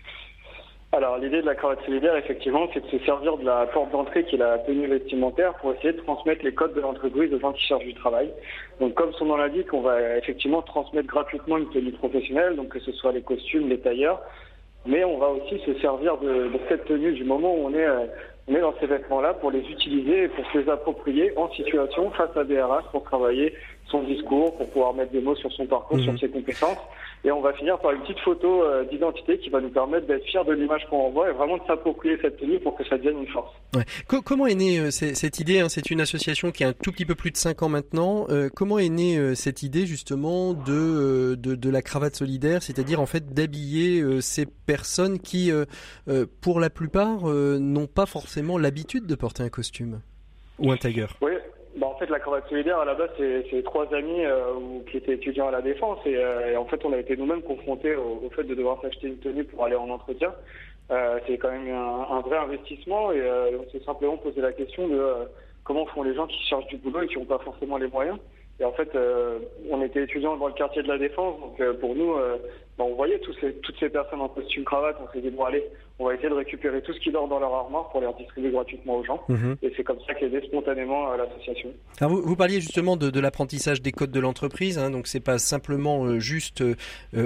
Alors 0.94 1.18
l'idée 1.18 1.42
de 1.42 1.46
la 1.46 1.56
cravate 1.56 1.84
solidaire, 1.86 2.16
effectivement, 2.16 2.68
c'est 2.74 2.80
de 2.80 2.88
se 2.88 3.06
servir 3.06 3.38
de 3.38 3.46
la 3.46 3.68
porte 3.68 3.92
d'entrée 3.92 4.24
qui 4.24 4.36
est 4.36 4.40
la 4.40 4.58
tenue 4.60 4.88
vestimentaire 4.88 5.54
pour 5.56 5.74
essayer 5.74 5.92
de 5.92 6.00
transmettre 6.00 6.44
les 6.44 6.54
codes 6.54 6.74
de 6.74 6.82
l'entreprise 6.82 7.32
aux 7.34 7.40
gens 7.40 7.52
qui 7.52 7.62
cherchent 7.64 7.86
du 7.86 7.94
travail. 7.94 8.32
Donc 8.80 8.94
comme 8.96 9.12
son 9.14 9.26
nom 9.26 9.36
l'indique, 9.36 9.74
on 9.74 9.82
va 9.82 10.18
effectivement 10.18 10.62
transmettre 10.62 11.08
gratuitement 11.08 11.58
une 11.58 11.70
tenue 11.70 11.92
professionnelle, 11.92 12.56
donc 12.56 12.70
que 12.70 12.80
ce 12.80 12.94
soit 12.94 13.12
les 13.12 13.22
costumes, 13.22 13.68
les 13.68 13.80
tailleurs, 13.80 14.22
mais 14.90 15.04
on 15.04 15.18
va 15.20 15.28
aussi 15.30 15.60
se 15.66 15.74
servir 15.80 16.18
de, 16.18 16.50
cette 16.68 16.86
tenue 16.86 17.14
du 17.14 17.24
moment 17.24 17.54
où 17.54 17.68
on 17.68 17.74
est, 17.74 17.86
euh, 17.86 18.08
on 18.48 18.56
est 18.56 18.62
dans 18.62 18.74
ces 18.80 18.88
vêtements-là 18.88 19.36
pour 19.36 19.52
les 19.52 19.60
utiliser 19.60 20.24
et 20.24 20.28
pour 20.30 20.46
se 20.52 20.58
les 20.58 20.70
approprier 20.70 21.32
en 21.38 21.50
situation 21.52 22.10
face 22.12 22.36
à 22.36 22.44
des 22.44 22.60
RH 22.60 22.90
pour 22.92 23.04
travailler 23.04 23.54
son 23.90 24.04
discours, 24.04 24.56
pour 24.58 24.70
pouvoir 24.70 24.94
mettre 24.94 25.12
des 25.12 25.22
mots 25.22 25.36
sur 25.36 25.52
son 25.52 25.66
parcours, 25.66 25.98
Mhm. 25.98 26.04
sur 26.04 26.20
ses 26.20 26.30
compétences. 26.30 26.78
Et 27.26 27.32
on 27.32 27.42
va 27.42 27.52
finir 27.52 27.78
par 27.80 27.92
une 27.92 28.00
petite 28.02 28.20
photo 28.20 28.64
euh, 28.64 28.86
d'identité 28.86 29.38
qui 29.40 29.50
va 29.50 29.60
nous 29.60 29.68
permettre 29.70 30.08
d'être 30.08 30.24
fiers 30.24 30.44
de 30.48 30.54
l'image 30.54 30.88
qu'on 30.90 31.08
envoie 31.08 31.30
et 31.30 31.34
vraiment 31.34 31.58
de 31.58 31.64
s'approprier 31.68 32.18
cette 32.22 32.38
tenue 32.38 32.60
pour 32.60 32.78
que 32.78 32.86
ça 32.86 32.98
devienne 32.98 33.20
une 33.20 33.28
force. 33.28 33.52
Ouais. 33.76 33.84
Co- 34.08 34.22
comment 34.22 34.48
est 34.48 34.56
née 34.56 34.80
euh, 34.80 34.90
cette 34.90 35.38
idée 35.42 35.60
hein? 35.60 35.68
C'est 35.68 35.92
une 35.92 36.00
association 36.00 36.52
qui 36.52 36.64
a 36.64 36.70
un 36.70 36.74
tout 36.74 36.94
petit 36.94 37.06
peu 37.06 37.16
plus 37.16 37.32
de 37.32 37.36
5 37.38 37.62
ans 37.62 37.68
maintenant. 37.68 38.26
Euh, 38.30 38.48
comment 38.56 38.80
est 38.80 38.88
née 38.88 39.36
cette 39.36 39.64
idée 39.64 39.86
justement 39.86 40.54
de, 40.54 41.36
de, 41.36 41.56
de 41.56 41.70
la 41.70 41.82
cravate 41.82 42.16
solidaire, 42.16 42.64
c'est-à-dire 42.64 43.02
en 43.02 43.06
fait 43.06 43.34
d'habiller 43.34 44.22
ces 44.22 44.46
personnes 44.46 45.20
qui, 45.20 45.52
pour 46.42 46.60
la 46.62 46.70
plupart, 46.70 47.26
n'ont 47.26 47.88
pas 47.88 48.06
forcément 48.06 48.58
l'habitude 48.58 49.06
de 49.08 49.16
porter 49.16 49.44
un 49.44 49.50
costume 49.50 50.00
ou 50.58 50.72
un 50.72 50.78
tailleur 50.78 51.18
Oui, 51.22 51.32
bah 51.78 51.88
en 51.88 51.96
fait 51.96 52.10
la 52.10 52.20
cravate 52.20 52.48
solidaire 52.50 52.80
à 52.80 52.86
la 52.86 52.96
base 52.96 53.12
c'est 53.18 53.64
trois 53.64 53.94
amis 53.94 54.26
euh, 54.26 54.80
qui 54.90 54.98
étaient 54.98 55.14
étudiants 55.14 55.48
à 55.48 55.52
la 55.52 55.62
défense 55.62 56.00
et, 56.06 56.16
euh, 56.18 56.52
et 56.52 56.58
en 56.58 56.66
fait 56.66 56.84
on 56.84 56.94
a 56.94 56.98
été 56.98 57.16
nous-mêmes 57.16 57.44
confrontés 57.44 57.96
au, 57.96 58.22
au 58.26 58.30
fait 58.32 58.44
de 58.44 58.56
devoir 58.56 58.82
s'acheter 58.82 59.08
une 59.08 59.20
tenue 59.20 59.44
pour 59.44 59.64
aller 59.64 59.76
en 59.76 59.90
entretien. 59.90 60.34
Euh, 60.92 61.20
c'est 61.28 61.38
quand 61.38 61.52
même 61.52 61.70
un, 61.70 62.08
un 62.10 62.22
vrai 62.22 62.38
investissement 62.38 63.12
et 63.12 63.22
euh, 63.22 63.60
on 63.60 63.70
s'est 63.72 63.84
simplement 63.86 64.18
posé 64.18 64.42
la 64.42 64.52
question 64.52 64.88
de 64.88 64.96
euh, 64.96 65.26
comment 65.64 65.86
font 65.86 66.02
les 66.02 66.16
gens 66.16 66.26
qui 66.26 66.40
cherchent 66.48 66.66
du 66.68 66.78
boulot 66.78 67.04
et 67.04 67.08
qui 67.08 67.18
n'ont 67.20 67.26
pas 67.26 67.38
forcément 67.40 67.78
les 67.78 67.88
moyens. 67.88 68.18
Et 68.62 68.66
en 68.66 68.74
fait, 68.74 68.90
euh, 68.96 69.40
on 69.70 69.82
était 69.84 70.04
étudiants 70.04 70.36
dans 70.38 70.48
le 70.48 70.54
quartier 70.54 70.84
de 70.84 70.88
la 70.90 70.98
Défense, 70.98 71.40
donc 71.40 71.60
euh, 71.62 71.74
pour 71.80 71.96
nous, 71.96 72.14
euh, 72.14 72.36
bah, 72.78 72.84
on 72.86 72.96
voyait 72.96 73.20
tous 73.20 73.34
ces- 73.40 73.54
toutes 73.64 73.80
ces 73.80 73.90
personnes 73.90 74.20
en 74.22 74.28
costume 74.28 74.66
cravate, 74.66 74.98
on 75.02 75.12
s'est 75.14 75.22
dit 75.22 75.30
bon 75.30 75.46
allez, 75.46 75.64
on 75.98 76.06
va 76.06 76.14
essayer 76.14 76.30
de 76.30 76.34
récupérer 76.34 76.82
tout 76.82 76.92
ce 76.94 77.00
qui 77.00 77.12
dort 77.12 77.28
dans 77.30 77.40
leur 77.40 77.54
armoire 77.54 77.90
pour 77.90 78.02
les 78.02 78.08
redistribuer 78.08 78.52
gratuitement 78.52 78.98
aux 78.98 79.04
gens. 79.06 79.22
Mhm. 79.30 79.56
Et 79.62 79.72
c'est 79.78 79.84
comme 79.84 80.00
ça 80.08 80.14
qu'est 80.14 80.30
née 80.30 80.42
spontanément 80.46 81.14
l'association. 81.16 81.70
Vous, 82.02 82.22
vous 82.22 82.36
parliez 82.36 82.60
justement 82.62 82.98
de, 82.98 83.10
de 83.10 83.20
l'apprentissage 83.20 83.82
des 83.82 83.92
codes 83.94 84.12
de 84.12 84.20
l'entreprise, 84.20 84.78
hein, 84.78 84.92
donc 84.92 85.08
c'est 85.08 85.20
pas 85.24 85.38
simplement 85.38 86.20
juste 86.20 86.64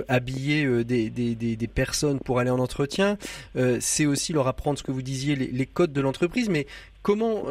habiller 0.07 0.84
des, 0.84 1.09
des, 1.09 1.36
des, 1.36 1.55
des 1.55 1.67
personnes 1.67 2.19
pour 2.19 2.39
aller 2.39 2.49
en 2.49 2.59
entretien, 2.59 3.17
c'est 3.79 4.05
aussi 4.05 4.34
leur 4.34 4.47
apprendre 4.47 4.77
ce 4.77 4.84
que 4.84 4.91
vous 4.91 5.01
disiez, 5.01 5.36
les, 5.36 5.47
les 5.47 5.65
codes 5.65 5.93
de 5.93 6.01
l'entreprise, 6.01 6.49
mais 6.49 6.65
comment, 7.01 7.43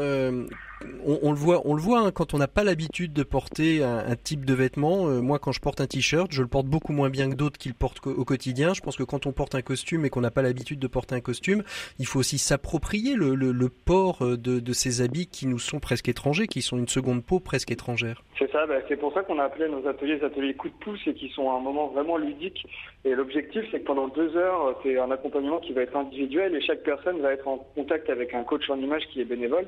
on, 1.05 1.31
le 1.31 1.37
voit, 1.37 1.63
on 1.65 1.75
le 1.75 1.81
voit 1.81 2.01
hein, 2.01 2.11
quand 2.13 2.35
on 2.35 2.39
n'a 2.39 2.49
pas 2.49 2.65
l'habitude 2.65 3.13
de 3.13 3.23
porter 3.23 3.83
un, 3.83 4.15
type 4.17 4.45
de 4.45 4.55
vêtement. 4.55 5.09
Euh, 5.09 5.21
moi, 5.21 5.39
quand 5.39 5.53
je 5.53 5.61
porte 5.61 5.81
un 5.81 5.87
t-shirt, 5.87 6.31
je 6.31 6.43
le 6.43 6.49
porte 6.49 6.67
beaucoup 6.67 6.93
moins 6.93 7.11
bien 7.11 7.31
que 7.31 7.35
d'autres 7.35 7.59
qui 7.59 7.69
le 7.69 7.75
portent 7.75 8.07
au 8.07 8.25
quotidien. 8.25 8.75
Je 8.75 8.81
pense 8.81 8.97
que 8.97 9.03
quand 9.03 9.27
on 9.27 9.33
porte 9.33 9.55
un 9.55 9.63
costume 9.63 10.05
et 10.05 10.11
qu'on 10.11 10.21
n'a 10.21 10.31
pas 10.31 10.43
l'habitude 10.43 10.79
de 10.79 10.87
porter 10.87 11.15
un 11.15 11.21
costume, 11.21 11.63
il 11.99 12.07
faut 12.07 12.21
aussi 12.21 12.39
s'approprier 12.39 13.15
le, 13.15 13.69
port 13.69 14.23
euh, 14.23 14.37
de, 14.37 14.73
ces 14.73 15.03
habits 15.03 15.27
qui 15.27 15.47
nous 15.47 15.59
sont 15.59 15.81
presque 15.81 16.09
étrangers, 16.09 16.47
qui 16.47 16.63
sont 16.63 16.79
une 16.79 16.89
seconde 16.89 17.25
peau 17.25 17.41
presque 17.41 17.71
étrangère. 17.71 18.23
C'est 18.39 18.51
ça, 18.51 18.67
bah, 18.67 18.77
c'est 18.89 18.97
pour 18.97 19.13
ça 19.13 19.23
qu'on 19.23 19.39
a 19.39 19.45
appelé 19.45 19.69
nos 19.69 19.87
ateliers 19.87 20.17
les 20.17 20.25
ateliers 20.25 20.55
coup 20.55 20.69
de 20.69 20.75
pouce 20.75 21.01
et 21.07 21.15
qui 21.15 21.29
sont 21.31 21.51
un 21.51 21.61
moment 21.61 21.89
vraiment 21.89 22.17
ludique. 22.17 22.67
Et 23.05 23.15
l'objectif, 23.15 23.63
c'est 23.71 23.81
que 23.81 23.87
pendant 23.87 24.09
deux 24.09 24.37
heures, 24.37 24.79
c'est 24.83 24.99
un 24.99 25.11
accompagnement 25.11 25.59
qui 25.59 25.73
va 25.73 25.83
être 25.83 25.97
individuel 25.97 26.55
et 26.55 26.61
chaque 26.61 26.83
personne 26.83 27.21
va 27.21 27.33
être 27.33 27.49
en 27.49 27.59
contact 27.75 28.11
avec 28.11 28.35
un 28.35 28.45
coach 28.45 28.69
en 28.71 28.79
image 28.79 29.03
qui 29.13 29.21
est 29.21 29.25
bénévole. 29.25 29.67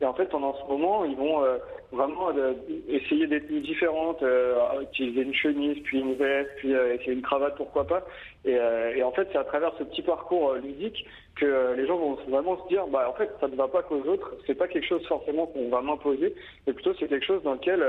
Et 0.00 0.04
en 0.04 0.12
fait, 0.12 0.26
pendant 0.26 0.54
ce 0.54 0.66
moment, 0.70 1.06
ils 1.06 1.16
vont 1.16 1.42
euh, 1.42 1.56
vraiment 1.90 2.28
euh, 2.36 2.52
essayer 2.86 3.26
des 3.26 3.40
tenues 3.40 3.60
différentes, 3.60 4.22
euh, 4.22 4.82
utiliser 4.82 5.22
une 5.22 5.34
chemise, 5.34 5.78
puis 5.84 6.00
une 6.00 6.14
veste, 6.14 6.50
puis 6.58 6.74
euh, 6.74 6.94
essayer 6.94 7.12
une 7.12 7.22
cravate, 7.22 7.56
pourquoi 7.56 7.86
pas. 7.86 8.04
Et, 8.44 8.58
euh, 8.58 8.94
et 8.94 9.02
en 9.02 9.10
fait, 9.12 9.26
c'est 9.32 9.38
à 9.38 9.44
travers 9.44 9.72
ce 9.78 9.84
petit 9.84 10.02
parcours 10.02 10.50
euh, 10.50 10.58
ludique 10.58 11.06
que 11.36 11.74
les 11.74 11.86
gens 11.86 11.96
vont 11.96 12.14
vraiment 12.28 12.62
se 12.62 12.68
dire, 12.68 12.86
bah 12.88 13.08
en 13.08 13.14
fait, 13.14 13.30
ça 13.40 13.48
ne 13.48 13.56
va 13.56 13.68
pas 13.68 13.82
qu'aux 13.82 14.02
autres. 14.02 14.34
C'est 14.46 14.54
pas 14.54 14.68
quelque 14.68 14.86
chose 14.86 15.06
forcément 15.06 15.46
qu'on 15.46 15.70
va 15.70 15.80
m'imposer, 15.80 16.34
mais 16.66 16.74
plutôt 16.74 16.92
c'est 16.98 17.08
quelque 17.08 17.26
chose 17.26 17.42
dans 17.42 17.54
lequel 17.54 17.82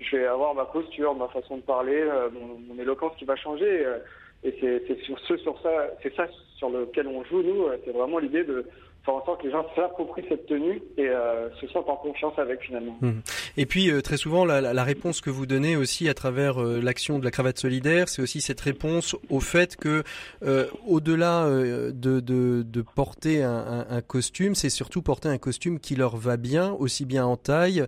je 0.00 0.16
vais 0.16 0.26
avoir 0.26 0.54
ma 0.54 0.64
posture, 0.66 1.14
ma 1.14 1.28
façon 1.28 1.58
de 1.58 1.62
parler, 1.62 2.02
mon, 2.32 2.74
mon 2.74 2.80
éloquence 2.80 3.12
qui 3.18 3.26
va 3.26 3.36
changer. 3.36 3.84
et, 4.42 4.54
c'est 4.58 4.98
sur 5.02 5.18
ce, 5.20 5.36
sur 5.36 5.60
ça, 5.60 5.88
c'est 6.02 6.14
ça 6.14 6.26
sur 6.56 6.70
lequel 6.70 7.08
on 7.08 7.22
joue 7.24 7.42
nous. 7.42 7.66
C'est 7.84 7.92
vraiment 7.92 8.18
l'idée 8.18 8.44
de 8.44 8.64
faire 9.04 9.14
en 9.14 9.20
que 9.36 9.44
les 9.46 9.50
gens 9.52 9.66
s'approprient 9.76 10.24
cette 10.28 10.46
tenue 10.46 10.80
et 10.96 11.08
euh, 11.08 11.50
se 11.60 11.66
sentent 11.68 11.88
en 11.88 11.96
confiance 11.96 12.32
avec 12.38 12.60
finalement. 12.62 12.96
Mhm. 13.00 13.20
Et 13.56 13.66
puis 13.66 13.90
euh, 13.90 14.00
très 14.00 14.16
souvent, 14.16 14.44
la, 14.44 14.60
la- 14.60 14.72
réponse 14.84 15.20
que 15.20 15.30
vous 15.30 15.46
donnez 15.46 15.76
aussi 15.76 16.08
à 16.08 16.14
travers 16.14 16.62
euh, 16.62 16.80
l'action 16.80 17.18
de 17.18 17.24
la 17.24 17.30
cravate 17.30 17.58
solidaire, 17.58 18.08
c'est 18.08 18.22
aussi 18.22 18.40
cette 18.40 18.60
réponse 18.60 19.14
au 19.30 19.40
fait 19.40 19.76
que, 19.76 20.04
euh, 20.42 20.66
au-delà 20.86 21.44
euh, 21.46 21.90
de, 21.92 22.20
de, 22.20 22.62
de 22.62 22.82
porter 22.82 23.42
un, 23.42 23.86
un- 23.90 24.00
costume, 24.02 24.54
c'est 24.54 24.70
surtout 24.70 25.02
porter 25.02 25.28
un 25.28 25.38
costume 25.38 25.80
qui 25.80 25.96
leur 25.96 26.16
va 26.16 26.36
bien, 26.36 26.72
aussi 26.72 27.04
bien 27.04 27.24
en 27.26 27.36
taille 27.36 27.84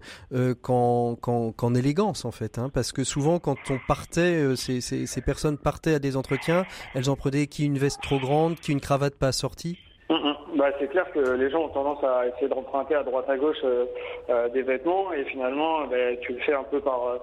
qu'en 0.62 1.14
qu'en- 1.16 1.52
qu'en 1.52 1.74
élégance 1.74 2.24
en 2.24 2.30
fait. 2.30 2.58
Hein, 2.58 2.70
parce 2.72 2.92
que 2.92 3.04
souvent, 3.04 3.38
quand 3.38 3.56
on 3.70 3.78
partait, 3.88 4.56
ces, 4.56 4.80
ces, 4.80 5.06
ces 5.06 5.20
personnes 5.20 5.58
partaient 5.58 5.94
à 5.94 5.98
des 5.98 6.16
entretiens, 6.16 6.64
elles 6.94 7.08
en 7.10 7.16
prenaient 7.16 7.46
qui 7.46 7.64
une 7.64 7.78
veste 7.78 8.00
trop 8.02 8.18
grande, 8.18 8.56
qui 8.60 8.72
une 8.72 8.80
cravate 8.80 9.14
pas 9.16 9.28
assortie. 9.28 9.78
Mhm. 10.08 10.36
Bah, 10.56 10.70
c'est 10.78 10.88
clair 10.88 11.10
que 11.12 11.18
les 11.18 11.50
gens 11.50 11.64
ont 11.64 11.68
tendance 11.68 12.02
à 12.04 12.28
essayer 12.28 12.48
d'emprunter 12.48 12.94
à 12.94 13.02
droite 13.02 13.28
à 13.28 13.36
gauche 13.36 13.56
euh, 13.64 13.86
euh, 14.30 14.48
des 14.50 14.62
vêtements 14.62 15.12
et 15.12 15.24
finalement 15.24 15.84
ben, 15.86 16.16
tu 16.20 16.32
le 16.34 16.38
fais 16.40 16.54
un 16.54 16.62
peu 16.62 16.80
par 16.80 17.06
euh, 17.08 17.18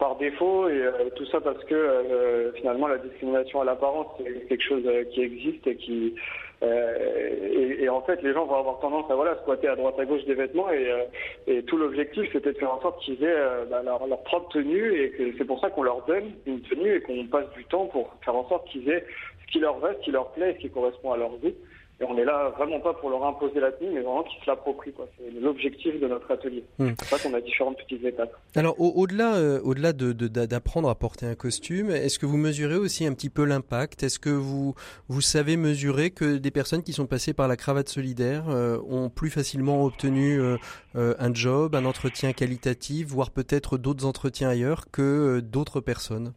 par 0.00 0.16
défaut 0.16 0.68
et 0.68 0.82
euh, 0.82 1.10
tout 1.14 1.26
ça 1.26 1.40
parce 1.40 1.62
que 1.64 1.74
euh, 1.74 2.52
finalement 2.54 2.88
la 2.88 2.98
discrimination 2.98 3.60
à 3.60 3.64
l'apparence 3.64 4.08
c'est 4.18 4.48
quelque 4.48 4.64
chose 4.64 4.82
euh, 4.84 5.04
qui 5.12 5.22
existe 5.22 5.64
et 5.68 5.76
qui 5.76 6.16
euh, 6.64 7.78
et, 7.78 7.88
en 7.88 8.02
fait 8.02 8.20
les 8.22 8.32
gens 8.32 8.46
vont 8.46 8.56
avoir 8.56 8.80
tendance 8.80 9.08
à 9.10 9.14
voilà 9.14 9.36
squatter 9.42 9.68
à 9.68 9.76
droite 9.76 9.94
à 10.00 10.04
gauche 10.04 10.24
des 10.24 10.34
vêtements 10.34 10.70
et, 10.70 10.90
euh, 10.90 11.04
et 11.46 11.62
tout 11.62 11.76
l'objectif 11.76 12.28
c'était 12.32 12.52
de 12.52 12.58
faire 12.58 12.74
en 12.74 12.80
sorte 12.80 13.00
qu'ils 13.02 13.22
aient 13.22 13.28
euh, 13.28 13.64
bah, 13.70 13.82
leur, 13.84 14.04
leur 14.08 14.22
propre 14.24 14.48
tenue 14.48 15.00
et 15.00 15.10
que 15.10 15.38
c'est 15.38 15.44
pour 15.44 15.60
ça 15.60 15.70
qu'on 15.70 15.84
leur 15.84 16.02
donne 16.06 16.32
une 16.46 16.62
tenue 16.62 16.96
et 16.96 17.00
qu'on 17.00 17.26
passe 17.26 17.50
du 17.52 17.64
temps 17.66 17.86
pour 17.86 18.12
faire 18.24 18.34
en 18.34 18.48
sorte 18.48 18.66
qu'ils 18.68 18.88
aient 18.90 19.04
ce 19.46 19.52
qui 19.52 19.60
leur 19.60 19.78
va, 19.78 19.94
ce 19.94 20.00
qui 20.00 20.10
leur 20.10 20.32
plaît 20.32 20.50
et 20.50 20.54
ce 20.54 20.58
qui 20.58 20.70
correspond 20.70 21.12
à 21.12 21.16
leur 21.16 21.36
vie. 21.36 21.54
Et 22.00 22.04
on 22.04 22.18
est 22.18 22.24
là 22.24 22.52
vraiment 22.56 22.80
pas 22.80 22.92
pour 22.94 23.08
leur 23.08 23.24
imposer 23.24 23.60
la 23.60 23.70
tenue, 23.70 23.90
mais 23.92 24.00
vraiment 24.00 24.24
qu'ils 24.24 24.40
se 24.42 24.50
l'approprient. 24.50 24.92
quoi. 24.92 25.06
C'est 25.16 25.30
l'objectif 25.40 26.00
de 26.00 26.08
notre 26.08 26.28
atelier. 26.30 26.64
Hmm. 26.78 26.88
C'est 26.88 26.96
pour 26.98 27.06
ça 27.06 27.18
qu'on 27.28 27.34
a 27.34 27.40
différentes 27.40 27.76
petites 27.78 28.04
étapes. 28.04 28.32
Alors 28.56 28.80
au- 28.80 28.92
au-delà 28.96 29.36
euh, 29.36 29.60
au-delà 29.62 29.92
de, 29.92 30.12
de- 30.12 30.26
d'a- 30.26 30.48
d'apprendre 30.48 30.88
à 30.88 30.94
porter 30.96 31.26
un 31.26 31.36
costume, 31.36 31.90
est-ce 31.90 32.18
que 32.18 32.26
vous 32.26 32.36
mesurez 32.36 32.76
aussi 32.76 33.06
un 33.06 33.12
petit 33.14 33.30
peu 33.30 33.44
l'impact? 33.44 34.02
Est-ce 34.02 34.18
que 34.18 34.30
vous 34.30 34.74
vous 35.08 35.20
savez 35.20 35.56
mesurer 35.56 36.10
que 36.10 36.36
des 36.36 36.50
personnes 36.50 36.82
qui 36.82 36.92
sont 36.92 37.06
passées 37.06 37.32
par 37.32 37.46
la 37.46 37.56
cravate 37.56 37.88
solidaire 37.88 38.48
euh, 38.48 38.78
ont 38.88 39.08
plus 39.08 39.30
facilement 39.30 39.84
obtenu 39.84 40.40
euh, 40.40 40.56
euh, 40.96 41.14
un 41.20 41.32
job, 41.32 41.76
un 41.76 41.84
entretien 41.84 42.32
qualitatif, 42.32 43.06
voire 43.06 43.30
peut-être 43.30 43.78
d'autres 43.78 44.04
entretiens 44.04 44.48
ailleurs 44.48 44.90
que 44.90 45.02
euh, 45.38 45.40
d'autres 45.40 45.80
personnes? 45.80 46.32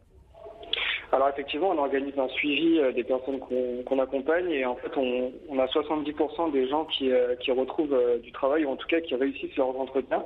Alors 1.10 1.30
effectivement, 1.30 1.70
on 1.70 1.78
organise 1.78 2.18
un 2.18 2.28
suivi 2.28 2.78
euh, 2.78 2.92
des 2.92 3.04
personnes 3.04 3.40
qu'on 3.40 3.98
accompagne 3.98 4.50
et 4.50 4.66
en 4.66 4.76
fait, 4.76 4.94
on, 4.96 5.58
a 5.58 5.66
70% 5.66 6.52
des 6.52 6.68
gens 6.68 6.84
qui, 6.84 7.10
euh, 7.10 7.34
qui 7.36 7.50
retrouvent 7.50 7.94
euh, 7.94 8.18
du 8.18 8.30
travail 8.30 8.66
ou 8.66 8.70
en 8.70 8.76
tout 8.76 8.86
cas 8.86 9.00
qui 9.00 9.14
réussissent 9.14 9.56
leurs 9.56 9.78
entretiens 9.78 10.24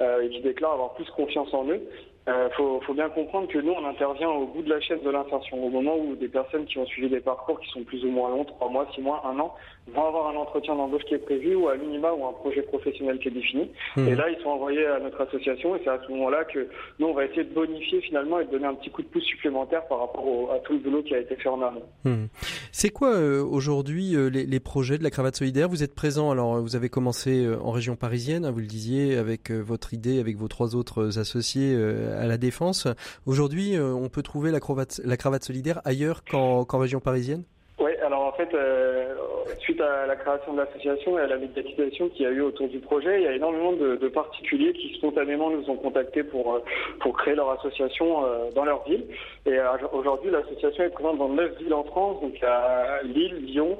et 0.00 0.28
qui 0.28 0.40
déclarent 0.40 0.72
avoir 0.72 0.94
plus 0.94 1.08
confiance 1.10 1.54
en 1.54 1.68
eux. 1.68 1.80
Euh, 2.26 2.48
faut, 2.56 2.80
faut 2.86 2.94
bien 2.94 3.10
comprendre 3.10 3.48
que 3.48 3.58
nous, 3.58 3.72
on 3.72 3.84
intervient 3.86 4.30
au 4.30 4.46
bout 4.46 4.62
de 4.62 4.70
la 4.70 4.80
chaîne 4.80 5.02
de 5.04 5.10
l'insertion, 5.10 5.62
au 5.62 5.68
moment 5.68 5.94
où 5.98 6.16
des 6.16 6.28
personnes 6.28 6.64
qui 6.64 6.78
ont 6.78 6.86
suivi 6.86 7.10
des 7.10 7.20
parcours 7.20 7.60
qui 7.60 7.68
sont 7.68 7.84
plus 7.84 8.02
ou 8.02 8.08
moins 8.08 8.30
longs, 8.30 8.46
trois 8.46 8.70
mois, 8.70 8.86
six 8.94 9.02
mois, 9.02 9.22
un 9.26 9.38
an, 9.40 9.54
vont 9.94 10.06
avoir 10.06 10.28
un 10.28 10.36
entretien 10.36 10.74
d'embauche 10.74 11.02
qui 11.04 11.12
est 11.14 11.18
prévu 11.18 11.54
ou 11.54 11.68
à 11.68 11.76
minima 11.76 12.12
ou 12.14 12.24
un 12.26 12.32
projet 12.32 12.62
professionnel 12.62 13.18
qui 13.18 13.28
est 13.28 13.30
défini. 13.30 13.68
Mhm. 13.98 14.08
Et 14.08 14.14
là, 14.14 14.30
ils 14.30 14.42
sont 14.42 14.48
envoyés 14.48 14.86
à 14.86 15.00
notre 15.00 15.20
association 15.20 15.76
et 15.76 15.80
c'est 15.84 15.90
à 15.90 16.00
ce 16.06 16.10
moment-là 16.12 16.44
que 16.44 16.66
nous, 16.98 17.08
on 17.08 17.12
va 17.12 17.26
essayer 17.26 17.44
de 17.44 17.52
bonifier 17.52 18.00
finalement 18.00 18.40
et 18.40 18.46
de 18.46 18.50
donner 18.50 18.64
un 18.68 18.74
petit 18.74 18.88
coup 18.88 19.02
de 19.02 19.08
pouce 19.08 19.24
supplémentaire 19.24 19.86
par 19.88 19.98
rapport 20.00 20.26
au- 20.26 20.50
à 20.50 20.60
tout 20.60 20.72
le 20.72 20.78
boulot 20.78 21.02
qui 21.02 21.14
a 21.14 21.18
été 21.18 21.36
fait 21.36 21.50
en 21.50 21.60
amont. 21.60 21.82
Hmm. 22.04 22.28
C'est 22.72 22.88
quoi 22.88 23.14
euh, 23.14 23.44
aujourd'hui 23.44 24.16
euh, 24.16 24.30
les, 24.30 24.46
les 24.46 24.60
projets 24.60 24.96
de 24.96 25.02
la 25.02 25.10
cravate 25.10 25.36
solidaire? 25.36 25.68
Vous 25.68 25.82
êtes 25.82 25.94
présent, 25.94 26.30
alors 26.30 26.62
vous 26.62 26.74
avez 26.74 26.88
commencé 26.88 27.46
en 27.62 27.70
région 27.70 27.96
parisienne, 27.96 28.46
hein, 28.46 28.50
vous 28.50 28.60
le 28.60 28.66
disiez, 28.66 29.18
avec 29.18 29.50
votre 29.50 29.92
idée, 29.92 30.20
avec 30.20 30.36
vos 30.38 30.48
trois 30.48 30.74
autres 30.74 31.18
associés 31.18 31.76
à 32.18 32.26
la 32.26 32.36
Défense. 32.36 32.86
Aujourd'hui, 33.26 33.76
euh, 33.76 33.92
on 33.92 34.08
peut 34.08 34.22
trouver 34.22 34.50
la 34.50 34.60
cravate, 34.60 35.44
solidaire 35.44 35.80
ailleurs 35.84 36.24
qu'en 36.24 36.78
région 36.78 37.00
parisienne? 37.00 37.44
Oui, 37.78 37.90
alors 38.04 38.22
en 38.22 38.32
fait, 38.32 38.54
euh, 38.54 39.14
suite 39.58 39.80
à 39.80 40.06
la 40.06 40.14
création 40.14 40.52
de 40.52 40.58
l'association 40.58 41.18
et 41.18 41.22
à 41.22 41.26
la 41.26 41.36
médiatisation 41.36 42.08
qu'il 42.08 42.22
y 42.22 42.26
a 42.26 42.30
eu 42.30 42.40
autour 42.40 42.68
du 42.68 42.78
projet, 42.78 43.20
il 43.20 43.24
y 43.24 43.26
a 43.26 43.34
énormément 43.34 43.72
de, 43.72 44.08
particuliers 44.08 44.72
qui 44.72 44.94
spontanément 44.94 45.50
nous 45.50 45.68
ont 45.68 45.76
contactés 45.76 46.22
pour, 46.22 46.54
euh, 46.54 47.12
créer 47.18 47.34
leur 47.34 47.50
association 47.50 48.22
dans 48.54 48.64
leur 48.64 48.84
ville. 48.84 49.04
Et 49.46 49.58
aujourd'hui, 49.92 50.30
l'association 50.30 50.84
est 50.84 50.90
présente 50.90 51.18
dans 51.18 51.28
neuf 51.28 51.56
villes 51.58 51.74
en 51.74 51.84
France, 51.84 52.20
donc 52.20 52.42
à 52.42 53.02
Lille, 53.02 53.36
Lyon, 53.46 53.78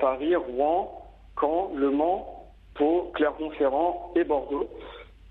Paris, 0.00 0.34
Rouen, 0.36 1.00
Caen, 1.40 1.72
Le 1.76 1.90
Mans, 1.90 2.40
Pau, 2.74 3.10
Clermont-Ferrand 3.14 4.12
et 4.16 4.24
Bordeaux. 4.24 4.68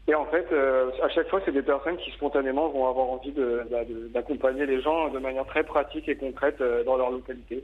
Et 0.10 0.16
en 0.16 0.26
fait, 0.26 0.48
euh, 0.52 0.90
à 1.04 1.10
chaque 1.10 1.28
fois, 1.30 1.40
c'est 1.46 1.52
des 1.52 1.62
personnes 1.62 1.98
qui 1.98 2.10
spontanément 2.12 2.68
vont 2.70 2.88
avoir 2.90 3.10
envie 3.12 3.32
de- 3.32 3.62
bah, 3.70 3.86
de- 3.86 4.08
d'accompagner 4.08 4.66
les 4.66 4.82
gens 4.82 5.10
de 5.10 5.20
manière 5.20 5.46
très 5.46 5.62
pratique 5.64 6.10
et 6.10 6.16
concrète 6.16 6.60
euh, 6.62 6.84
dans 6.84 6.98
leur 6.98 7.12
localité. 7.12 7.64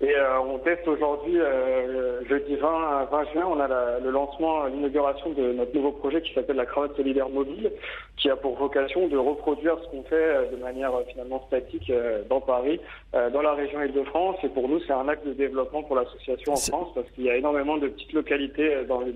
Et 0.00 0.14
euh, 0.14 0.40
on 0.40 0.58
teste 0.58 0.86
aujourd'hui, 0.88 1.38
jeudi 2.28 2.56
20, 2.56 3.04
20 3.10 3.24
juin, 3.32 3.44
on 3.48 3.60
a 3.60 3.68
la- 3.68 3.98
le 4.00 4.10
lancement, 4.10 4.64
l'inauguration 4.66 5.30
de 5.30 5.52
notre 5.52 5.74
nouveau 5.74 5.92
projet 5.92 6.20
qui 6.22 6.32
s'appelle 6.34 6.56
la 6.56 6.66
cravate 6.66 6.96
solidaire 6.96 7.28
mobile, 7.28 7.70
qui 8.16 8.28
a 8.30 8.36
pour 8.36 8.56
vocation 8.56 9.08
de 9.08 9.16
reproduire 9.18 9.76
ce 9.82 9.88
qu'on 9.88 10.02
fait 10.04 10.50
de 10.52 10.56
manière 10.56 10.92
finalement 11.08 11.42
statique 11.46 11.90
dans 12.30 12.40
Paris, 12.40 12.80
dans 13.12 13.42
la 13.42 13.52
région 13.54 13.82
Île-de-France. 13.82 14.36
Et 14.44 14.48
pour 14.48 14.68
nous, 14.68 14.80
c'est 14.80 14.92
un 14.92 15.08
axe 15.08 15.24
de 15.24 15.32
développement 15.32 15.82
pour 15.82 15.96
l'association 15.96 16.52
en 16.52 16.56
France 16.56 16.88
parce 16.94 17.10
qu'il 17.12 17.24
y 17.24 17.30
a 17.30 17.36
énormément 17.36 17.76
de 17.78 17.88
petites 17.88 18.12
localités 18.12 18.84
dans 18.88 19.00
les 19.00 19.14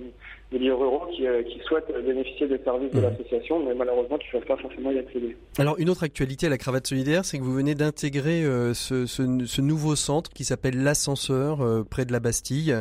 milieux 0.52 0.74
ruraux 0.74 1.06
qui, 1.14 1.26
euh, 1.26 1.42
qui 1.44 1.60
souhaitent 1.66 1.92
bénéficier 2.04 2.48
des 2.48 2.58
services 2.64 2.92
de 2.92 3.00
l'association, 3.00 3.64
mais 3.64 3.74
malheureusement 3.74 4.18
qui 4.18 4.26
ne 4.34 4.40
peuvent 4.40 4.48
pas 4.48 4.56
forcément 4.60 4.90
y 4.90 4.98
accéder. 4.98 5.36
Alors 5.58 5.76
une 5.78 5.88
autre 5.90 6.02
actualité 6.02 6.46
à 6.46 6.50
la 6.50 6.58
cravate 6.58 6.86
solidaire, 6.86 7.24
c'est 7.24 7.38
que 7.38 7.42
vous 7.44 7.52
venez 7.54 7.74
d'intégrer 7.74 8.44
euh, 8.44 8.74
ce, 8.74 9.06
ce, 9.06 9.22
ce 9.46 9.60
nouveau 9.60 9.94
centre 9.96 10.30
qui 10.30 10.44
s'appelle 10.44 10.82
l'ascenseur 10.82 11.60
euh, 11.60 11.84
près 11.88 12.04
de 12.04 12.12
la 12.12 12.18
Bastille, 12.20 12.74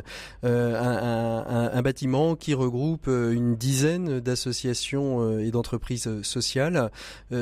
euh, 0.43 0.79
un, 0.81 0.97
un- 0.97 1.45
un- 1.47 1.71
un 1.73 1.81
bâtiment 1.81 2.35
qui 2.35 2.53
regroupe 2.53 3.07
une 3.07 3.55
dizaine 3.55 4.19
d'associations 4.19 5.39
et 5.39 5.51
d'entreprises 5.51 6.21
sociales. 6.23 6.89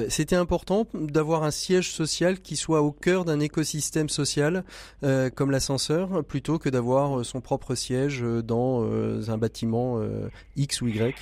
C'était 0.09 0.36
important 0.36 0.88
d'avoir 0.93 1.43
un 1.43 1.51
siège 1.51 1.91
social 1.91 2.39
qui 2.39 2.55
soit 2.55 2.82
au 2.82 2.91
cœur 2.91 3.25
d'un 3.25 3.39
écosystème 3.39 4.09
social 4.09 4.63
comme 5.36 5.51
l'ascenseur, 5.51 6.23
plutôt 6.25 6.57
que 6.59 6.69
d'avoir 6.69 7.23
son 7.25 7.41
propre 7.41 7.75
siège 7.75 8.23
dans 8.43 8.84
un 9.30 9.38
bâtiment 9.38 9.99
X 10.55 10.82
ou 10.82 10.88
Y. 10.88 11.15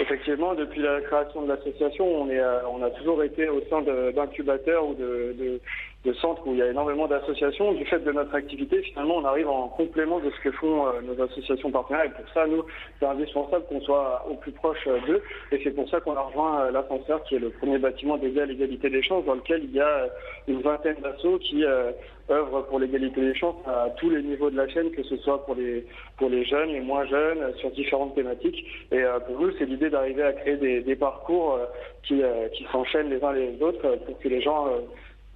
Effectivement, 0.00 0.54
depuis 0.54 0.80
la 0.80 1.00
création 1.00 1.42
de 1.42 1.48
l'association, 1.48 2.22
on, 2.22 2.28
euh, 2.30 2.86
a 2.86 2.90
toujours 2.90 3.22
été 3.24 3.48
au 3.48 3.60
sein 3.68 3.82
d'incubateurs 3.82 4.86
ou 4.86 4.94
de- 4.94 5.60
de 6.04 6.12
centres 6.14 6.46
où 6.46 6.52
il 6.52 6.58
y 6.58 6.62
a 6.62 6.70
énormément 6.70 7.08
d'associations. 7.08 7.72
Du 7.72 7.84
fait 7.84 7.98
de 7.98 8.12
notre 8.12 8.34
activité, 8.34 8.82
finalement, 8.82 9.16
on 9.16 9.24
arrive 9.24 9.48
en 9.48 9.68
complément 9.68 10.20
de 10.20 10.30
ce 10.30 10.40
que 10.42 10.52
font 10.52 10.86
euh, 10.86 11.00
nos 11.02 11.20
associations 11.22 11.70
partenaires. 11.70 12.04
Et 12.04 12.10
pour 12.10 12.32
ça, 12.32 12.46
nous, 12.46 12.64
c'est 12.98 13.06
indispensable 13.06 13.64
qu'on 13.68 13.80
soit 13.80 14.24
au 14.30 14.34
plus 14.34 14.52
proche 14.52 14.86
euh, 14.86 14.98
d'eux. 15.06 15.22
Et 15.50 15.60
c'est 15.64 15.72
pour 15.72 15.88
ça 15.88 16.00
qu'on 16.00 16.14
a 16.14 16.20
rejoint 16.20 16.60
euh, 16.60 16.70
l'ascenseur, 16.70 17.24
qui 17.24 17.34
est 17.34 17.40
le 17.40 17.50
premier 17.50 17.78
bâtiment 17.78 18.16
dédié 18.16 18.42
à 18.42 18.46
l'égalité 18.46 18.90
des 18.90 19.02
chances, 19.02 19.24
dans 19.24 19.34
lequel 19.34 19.64
il 19.64 19.72
y 19.72 19.80
a 19.80 20.08
une 20.46 20.62
vingtaine 20.62 20.96
d'assos 21.02 21.38
qui, 21.38 21.64
euh, 21.64 21.90
œuvre 22.30 22.62
pour 22.62 22.78
l'égalité 22.78 23.20
des 23.20 23.34
chances 23.34 23.56
à 23.66 23.88
tous 23.96 24.10
les 24.10 24.22
niveaux 24.22 24.50
de 24.50 24.56
la 24.56 24.68
chaîne, 24.68 24.90
que 24.90 25.02
ce 25.02 25.16
soit 25.16 25.44
pour 25.46 25.54
les 25.54 25.86
pour 26.18 26.28
les 26.28 26.44
jeunes, 26.44 26.68
les 26.68 26.80
moins 26.80 27.06
jeunes, 27.06 27.54
sur 27.56 27.70
différentes 27.70 28.14
thématiques. 28.14 28.66
Et 28.92 29.02
pour 29.26 29.40
nous, 29.40 29.50
c'est 29.58 29.64
l'idée 29.64 29.88
d'arriver 29.88 30.22
à 30.22 30.34
créer 30.34 30.58
des, 30.58 30.82
des 30.82 30.94
parcours 30.94 31.58
qui 32.02 32.20
qui 32.52 32.66
s'enchaînent 32.70 33.08
les 33.08 33.24
uns 33.24 33.32
les 33.32 33.62
autres 33.62 33.96
pour 34.04 34.18
que 34.18 34.28
les 34.28 34.42
gens 34.42 34.66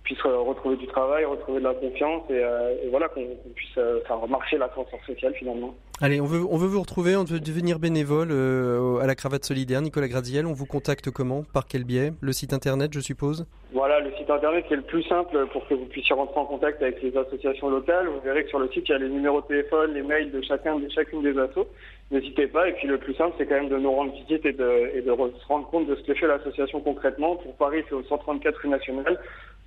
puissent 0.02 0.22
retrouver 0.22 0.76
du 0.76 0.86
travail, 0.86 1.24
retrouver 1.24 1.60
de 1.60 1.64
la 1.64 1.74
confiance 1.74 2.22
et, 2.30 2.42
et 2.84 2.88
voilà 2.90 3.08
qu'on 3.08 3.26
puisse 3.54 3.74
faire 3.74 4.26
marcher 4.28 4.58
l'ascenseur 4.58 5.00
social 5.06 5.34
finalement. 5.34 5.74
Allez, 6.00 6.20
on 6.20 6.26
veut, 6.26 6.44
on 6.50 6.56
veut 6.56 6.66
vous 6.66 6.80
retrouver, 6.80 7.14
on 7.14 7.22
veut 7.22 7.38
devenir 7.38 7.78
bénévole 7.78 8.30
euh, 8.32 8.98
à 8.98 9.06
la 9.06 9.14
cravate 9.14 9.44
solidaire. 9.44 9.80
Nicolas 9.82 10.08
Graziel, 10.08 10.46
on 10.46 10.52
vous 10.52 10.66
contacte 10.66 11.10
comment? 11.10 11.44
Par 11.54 11.68
quel 11.68 11.84
biais? 11.84 12.12
Le 12.20 12.32
site 12.32 12.52
internet, 12.52 12.92
je 12.92 12.98
suppose? 12.98 13.46
Voilà, 13.72 14.00
le 14.00 14.10
site 14.16 14.28
internet 14.28 14.64
c'est 14.68 14.74
le 14.74 14.82
plus 14.82 15.04
simple 15.04 15.46
pour 15.52 15.64
que 15.68 15.74
vous 15.74 15.84
puissiez 15.84 16.14
rentrer 16.16 16.40
en 16.40 16.46
contact 16.46 16.82
avec 16.82 17.00
les 17.02 17.16
associations 17.16 17.70
locales. 17.70 18.08
Vous 18.08 18.20
verrez 18.20 18.42
que 18.42 18.48
sur 18.48 18.58
le 18.58 18.68
site, 18.70 18.88
il 18.88 18.90
y 18.90 18.94
a 18.94 18.98
les 18.98 19.08
numéros 19.08 19.42
de 19.42 19.46
téléphone, 19.46 19.94
les 19.94 20.02
mails 20.02 20.32
de 20.32 20.42
chacun, 20.42 20.76
de 20.76 20.88
chacune 20.90 21.22
des 21.22 21.38
assos. 21.38 21.68
N'hésitez 22.10 22.48
pas. 22.48 22.68
Et 22.68 22.72
puis 22.72 22.88
le 22.88 22.98
plus 22.98 23.14
simple, 23.14 23.34
c'est 23.38 23.46
quand 23.46 23.54
même 23.54 23.68
de 23.68 23.78
nous 23.78 23.92
rendre 23.92 24.12
visite 24.12 24.44
et 24.44 24.52
de, 24.52 24.90
et 24.94 25.02
de 25.02 25.10
se 25.10 25.46
rendre 25.46 25.68
compte 25.70 25.86
de 25.86 25.94
ce 25.94 26.02
que 26.02 26.14
fait 26.14 26.26
l'association 26.26 26.80
concrètement. 26.80 27.36
Pour 27.36 27.54
Paris, 27.54 27.84
c'est 27.88 27.94
au 27.94 28.02
134 28.02 28.58
rue 28.58 28.68
nationale. 28.68 29.20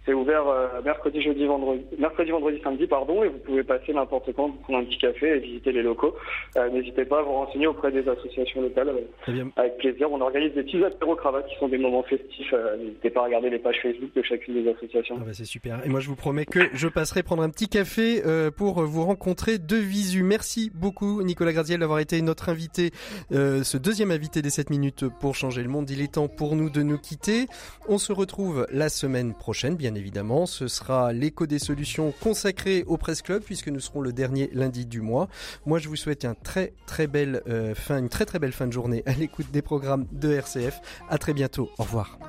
C'est 0.05 0.13
ouvert 0.13 0.47
euh, 0.47 0.81
mercredi, 0.83 1.19
jeudi, 1.19 1.45
vendredi, 1.45 1.83
mercredi, 1.97 2.29
vendredi, 2.29 2.59
samedi, 2.63 2.85
pardon, 2.85 3.23
et 3.23 3.27
vous 3.27 3.39
pouvez 3.39 3.63
passer 3.63 3.91
n'importe 3.91 4.31
quand, 4.33 4.51
prendre 4.61 4.79
un 4.79 4.83
petit 4.83 4.99
café 4.99 5.29
et 5.29 5.39
visiter 5.39 5.71
les 5.71 5.81
locaux. 5.81 6.15
Euh, 6.57 6.69
n'hésitez 6.69 7.05
pas 7.05 7.19
à 7.19 7.21
vous 7.23 7.31
renseigner 7.31 7.65
auprès 7.65 7.91
des 7.91 8.07
associations 8.07 8.61
locales. 8.61 8.93
Avec 9.55 9.77
plaisir. 9.77 10.11
On 10.11 10.21
organise 10.21 10.53
des 10.53 10.61
petits 10.61 10.83
apéros 10.83 11.15
cravates 11.15 11.47
qui 11.47 11.55
sont 11.57 11.69
des 11.69 11.79
moments 11.79 12.03
festifs. 12.03 12.53
Euh, 12.53 12.77
n'hésitez 12.77 13.09
pas 13.09 13.21
à 13.21 13.23
regarder 13.25 13.49
les 13.49 13.57
pages 13.57 13.77
Facebook 13.81 14.11
de 14.15 14.21
chacune 14.21 14.63
des 14.63 14.69
associations. 14.69 15.17
Ah 15.19 15.23
bah 15.25 15.33
c'est 15.33 15.45
super. 15.45 15.83
Et 15.83 15.89
moi, 15.89 15.99
je 15.99 16.07
vous 16.07 16.15
promets 16.15 16.45
que 16.45 16.59
je 16.73 16.87
passerai 16.87 17.23
prendre 17.23 17.41
un 17.41 17.49
petit 17.49 17.67
café 17.67 18.21
pour 18.55 18.81
vous 18.83 19.03
rencontrer 19.03 19.57
de 19.57 19.75
visu. 19.75 20.23
Merci 20.23 20.71
beaucoup, 20.73 21.23
Nicolas 21.23 21.53
Graziel, 21.53 21.79
d'avoir 21.79 21.99
été 21.99 22.21
notre 22.21 22.49
invité, 22.49 22.91
ce 23.31 23.77
deuxième 23.77 24.11
invité 24.11 24.41
des 24.41 24.49
7 24.49 24.69
minutes 24.69 25.05
pour 25.19 25.35
changer 25.35 25.63
le 25.63 25.69
monde. 25.69 25.89
Il 25.89 26.01
est 26.01 26.13
temps 26.13 26.27
pour 26.27 26.55
nous 26.55 26.69
de 26.69 26.83
nous 26.83 26.97
quitter. 26.97 27.47
On 27.87 27.97
se 27.97 28.13
retrouve 28.13 28.67
la 28.71 28.89
semaine 28.89 29.33
prochaine, 29.33 29.75
évidemment. 29.95 30.45
Ce 30.45 30.67
sera 30.67 31.13
l'écho 31.13 31.45
des 31.45 31.59
solutions 31.59 32.13
consacré 32.21 32.83
au 32.87 32.97
Presse 32.97 33.21
Club 33.21 33.43
puisque 33.43 33.67
nous 33.69 33.79
serons 33.79 34.01
le 34.01 34.13
dernier 34.13 34.49
lundi 34.53 34.85
du 34.85 35.01
mois. 35.01 35.27
Moi, 35.65 35.79
je 35.79 35.89
vous 35.89 35.95
souhaite 35.95 36.25
un 36.25 36.33
très 36.33 36.73
très 36.85 37.07
belle 37.07 37.41
euh, 37.47 37.75
fin, 37.75 37.97
une 37.97 38.09
très 38.09 38.25
très 38.25 38.39
belle 38.39 38.51
fin 38.51 38.67
de 38.67 38.73
journée 38.73 39.03
à 39.05 39.13
l'écoute 39.13 39.51
des 39.51 39.61
programmes 39.61 40.05
de 40.11 40.33
RCF. 40.33 40.79
À 41.09 41.17
très 41.17 41.33
bientôt. 41.33 41.69
Au 41.77 41.83
revoir. 41.83 42.19